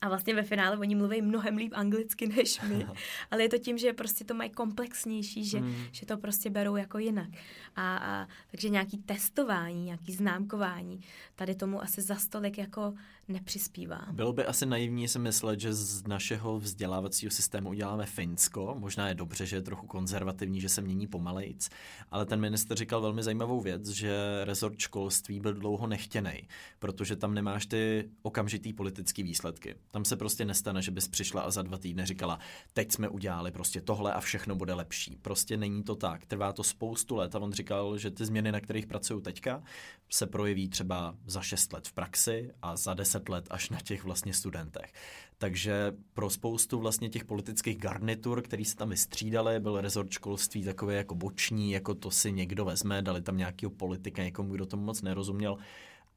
A 0.00 0.08
vlastně 0.08 0.34
ve 0.34 0.42
finále 0.42 0.78
oni 0.78 0.94
mluví 0.94 1.22
mnohem 1.22 1.56
líp 1.56 1.72
anglicky 1.76 2.26
než 2.26 2.60
my, 2.60 2.86
ale 3.30 3.42
je 3.42 3.48
to 3.48 3.58
tím, 3.58 3.78
že 3.78 3.92
prostě 3.92 4.24
to 4.24 4.34
mají 4.34 4.50
komplexnější, 4.50 5.44
že, 5.44 5.60
mm. 5.60 5.74
že 5.92 6.06
to 6.06 6.16
prostě 6.16 6.50
berou 6.50 6.76
jako 6.76 6.98
jinak. 6.98 7.28
A, 7.76 7.96
a 7.96 8.28
takže 8.50 8.68
nějaký 8.68 8.98
testování, 8.98 9.84
nějaký 9.84 10.12
známkování, 10.12 11.00
tady 11.34 11.54
tomu 11.54 11.82
asi 11.82 12.02
za 12.02 12.16
stolik 12.16 12.58
jako 12.58 12.94
nepřispívá. 13.28 14.06
Bylo 14.12 14.32
by 14.32 14.44
asi 14.44 14.66
naivní 14.66 15.08
si 15.08 15.18
myslet, 15.18 15.60
že 15.60 15.72
z 15.72 16.06
našeho 16.06 16.58
vzdělávacího 16.58 17.30
systému 17.30 17.68
uděláme 17.68 18.06
Finsko. 18.06 18.76
Možná 18.78 19.08
je 19.08 19.14
dobře, 19.14 19.46
že 19.46 19.56
je 19.56 19.62
trochu 19.62 19.86
konzervativní, 19.86 20.60
že 20.60 20.68
se 20.68 20.82
mění 20.82 21.06
pomalejc, 21.06 21.68
ale 22.10 22.26
ten 22.26 22.40
minister 22.40 22.76
říkal 22.76 23.00
velmi 23.00 23.22
zajímavou 23.22 23.60
věc, 23.60 23.88
že 23.88 24.40
rezort 24.44 24.78
školství 24.78 25.40
byl 25.40 25.54
dlouho 25.54 25.86
nechtěný, 25.86 26.48
protože 26.78 27.16
tam 27.16 27.34
nemáš 27.34 27.66
ty 27.66 28.10
okamžitý 28.22 28.72
politické 28.72 29.22
výsledky. 29.22 29.74
Tam 29.90 30.04
se 30.04 30.16
prostě 30.16 30.44
nestane, 30.44 30.82
že 30.82 30.90
bys 30.90 31.08
přišla 31.08 31.42
a 31.42 31.50
za 31.50 31.62
dva 31.62 31.78
týdny 31.78 32.06
říkala, 32.06 32.38
teď 32.72 32.92
jsme 32.92 33.08
udělali 33.08 33.50
prostě 33.50 33.80
tohle 33.80 34.12
a 34.12 34.20
všechno 34.20 34.56
bude 34.56 34.74
lepší. 34.74 35.16
Prostě 35.22 35.56
není 35.56 35.82
to 35.82 35.94
tak. 35.94 36.26
Trvá 36.26 36.52
to 36.52 36.62
spoustu 36.62 37.16
let 37.16 37.34
a 37.34 37.38
on 37.38 37.52
říkal, 37.52 37.98
že 37.98 38.10
ty 38.10 38.24
změny, 38.24 38.52
na 38.52 38.60
kterých 38.60 38.86
pracují 38.86 39.22
teďka, 39.22 39.62
se 40.10 40.26
projeví 40.26 40.68
třeba 40.68 41.16
za 41.26 41.42
šest 41.42 41.72
let 41.72 41.88
v 41.88 41.92
praxi 41.92 42.50
a 42.62 42.76
za 42.76 42.94
deset 42.94 43.17
let 43.28 43.46
až 43.50 43.70
na 43.70 43.80
těch 43.80 44.04
vlastně 44.04 44.34
studentech. 44.34 44.92
Takže 45.38 45.92
pro 46.14 46.30
spoustu 46.30 46.78
vlastně 46.78 47.08
těch 47.08 47.24
politických 47.24 47.78
garnitur, 47.78 48.42
který 48.42 48.64
se 48.64 48.76
tam 48.76 48.88
vystřídali, 48.88 49.60
byl 49.60 49.80
rezort 49.80 50.10
školství 50.10 50.64
takový 50.64 50.96
jako 50.96 51.14
boční, 51.14 51.72
jako 51.72 51.94
to 51.94 52.10
si 52.10 52.32
někdo 52.32 52.64
vezme, 52.64 53.02
dali 53.02 53.22
tam 53.22 53.36
nějakého 53.36 53.70
politika, 53.70 54.22
někomu, 54.22 54.54
kdo 54.54 54.66
tomu 54.66 54.84
moc 54.84 55.02
nerozuměl. 55.02 55.58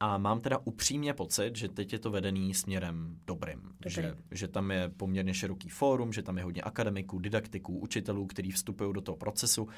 A 0.00 0.18
mám 0.18 0.40
teda 0.40 0.58
upřímně 0.64 1.14
pocit, 1.14 1.56
že 1.56 1.68
teď 1.68 1.92
je 1.92 1.98
to 1.98 2.10
vedený 2.10 2.54
směrem 2.54 3.16
dobrým. 3.26 3.60
dobrým. 3.62 3.82
Že, 3.86 4.16
že 4.30 4.48
tam 4.48 4.70
je 4.70 4.88
poměrně 4.88 5.34
široký 5.34 5.68
fórum, 5.68 6.12
že 6.12 6.22
tam 6.22 6.38
je 6.38 6.44
hodně 6.44 6.62
akademiků, 6.62 7.18
didaktiků, 7.18 7.78
učitelů, 7.78 8.26
kteří 8.26 8.50
vstupují 8.50 8.92
do 8.92 9.00
toho 9.00 9.16
procesu 9.16 9.68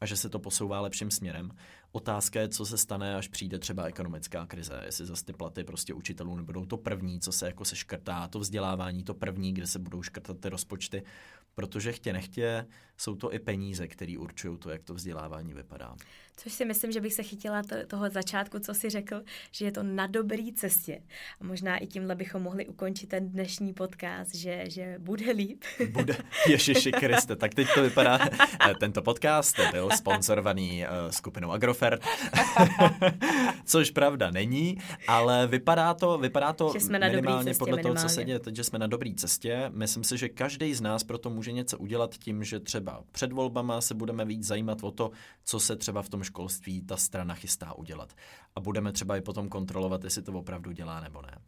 a 0.00 0.06
že 0.06 0.16
se 0.16 0.28
to 0.28 0.38
posouvá 0.38 0.80
lepším 0.80 1.10
směrem. 1.10 1.50
Otázka 1.92 2.40
je, 2.40 2.48
co 2.48 2.66
se 2.66 2.78
stane, 2.78 3.16
až 3.16 3.28
přijde 3.28 3.58
třeba 3.58 3.84
ekonomická 3.84 4.46
krize. 4.46 4.82
Jestli 4.84 5.06
zase 5.06 5.24
ty 5.24 5.32
platy 5.32 5.64
prostě 5.64 5.94
učitelů 5.94 6.36
nebudou 6.36 6.66
to 6.66 6.76
první, 6.76 7.20
co 7.20 7.32
se 7.32 7.46
jako 7.46 7.64
se 7.64 7.76
škrtá, 7.76 8.28
to 8.28 8.38
vzdělávání 8.38 9.02
to 9.02 9.14
první, 9.14 9.54
kde 9.54 9.66
se 9.66 9.78
budou 9.78 10.02
škrtat 10.02 10.40
ty 10.40 10.48
rozpočty, 10.48 11.02
protože 11.54 11.92
chtě 11.92 12.12
nechtě 12.12 12.66
jsou 12.96 13.14
to 13.14 13.34
i 13.34 13.38
peníze, 13.38 13.88
které 13.88 14.18
určují 14.18 14.58
to, 14.58 14.70
jak 14.70 14.82
to 14.82 14.94
vzdělávání 14.94 15.54
vypadá. 15.54 15.96
Což 16.36 16.52
si 16.52 16.64
myslím, 16.64 16.92
že 16.92 17.00
bych 17.00 17.12
se 17.12 17.22
chytila 17.22 17.62
to, 17.62 17.74
toho 17.86 18.10
začátku, 18.10 18.58
co 18.58 18.74
si 18.74 18.90
řekl, 18.90 19.22
že 19.52 19.64
je 19.64 19.72
to 19.72 19.82
na 19.82 20.06
dobré 20.06 20.42
cestě. 20.54 21.02
A 21.40 21.44
možná 21.44 21.78
i 21.78 21.86
tímhle 21.86 22.14
bychom 22.14 22.42
mohli 22.42 22.66
ukončit 22.66 23.06
ten 23.06 23.28
dnešní 23.30 23.72
podcast, 23.72 24.34
že, 24.34 24.64
že 24.66 24.96
bude 24.98 25.32
líp. 25.32 25.64
Bude, 25.90 26.16
Ježiši 26.48 26.92
Kriste, 26.92 27.36
tak 27.36 27.54
teď 27.54 27.68
to 27.74 27.82
vypadá. 27.82 28.18
Eh, 28.70 28.74
tento 28.80 29.02
podcast 29.02 29.60
byl 29.72 29.90
sponsorovaný 29.90 30.84
uh, 30.84 31.10
skupinou 31.10 31.50
Agrofert, 31.50 32.04
což 33.64 33.90
pravda 33.90 34.30
není, 34.30 34.78
ale 35.08 35.46
vypadá 35.46 35.94
to, 35.94 36.18
vypadá 36.18 36.52
to 36.52 36.70
Že 36.74 36.80
jsme 36.80 36.98
na 36.98 37.08
minimálně 37.08 37.38
dobrý 37.38 37.50
cestě, 37.50 37.58
podle 37.58 37.82
toho, 37.82 37.94
co 37.94 38.00
se 38.00 38.06
minimálně. 38.06 38.26
děje 38.26 38.38
teď, 38.38 38.56
že 38.56 38.64
jsme 38.64 38.78
na 38.78 38.86
dobré 38.86 39.14
cestě. 39.14 39.70
Myslím 39.74 40.04
si, 40.04 40.18
že 40.18 40.28
každý 40.28 40.74
z 40.74 40.80
nás 40.80 41.04
proto 41.04 41.30
může 41.30 41.41
něco 41.50 41.78
udělat 41.78 42.14
tím, 42.18 42.44
že 42.44 42.60
třeba 42.60 43.04
před 43.12 43.32
volbama 43.32 43.80
se 43.80 43.94
budeme 43.94 44.24
víc 44.24 44.46
zajímat 44.46 44.78
o 44.84 44.90
to, 44.90 45.10
co 45.44 45.60
se 45.60 45.76
třeba 45.76 46.02
v 46.02 46.08
tom 46.08 46.22
školství 46.22 46.82
ta 46.82 46.96
strana 46.96 47.34
chystá 47.34 47.72
udělat. 47.74 48.12
A 48.56 48.60
budeme 48.60 48.92
třeba 48.92 49.16
i 49.16 49.20
potom 49.20 49.48
kontrolovat, 49.48 50.04
jestli 50.04 50.22
to 50.22 50.32
opravdu 50.32 50.72
dělá 50.72 51.00
nebo 51.00 51.22
ne. 51.22 51.38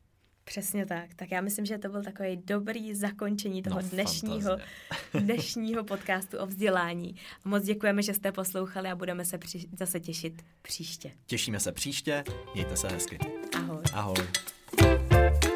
Přesně 0.45 0.87
tak. 0.87 1.15
Tak 1.15 1.31
já 1.31 1.41
myslím, 1.41 1.67
že 1.67 1.79
to 1.79 1.89
byl 1.89 2.03
takový 2.03 2.37
dobrý 2.37 2.95
zakončení 2.95 3.63
toho 3.63 3.81
No, 3.83 3.89
dnešního, 3.89 4.57
dnešního 5.21 5.85
podcastu 5.85 6.39
o 6.39 6.47
vzdělání. 6.47 7.17
Moc 7.45 7.63
děkujeme, 7.65 8.03
že 8.03 8.15
jste 8.15 8.33
poslouchali 8.33 8.89
a 8.91 8.97
budeme 8.97 9.25
se 9.25 9.39
při- 9.39 9.69
zase 9.79 10.01
těšit 10.01 10.43
příště. 10.63 11.13
Těšíme 11.27 11.61
se 11.61 11.73
příště, 11.73 12.25
mějte 12.55 12.77
se 12.77 12.89
hezky. 12.89 13.19
Ahoj. 13.57 13.83
Ahoj. 13.93 15.54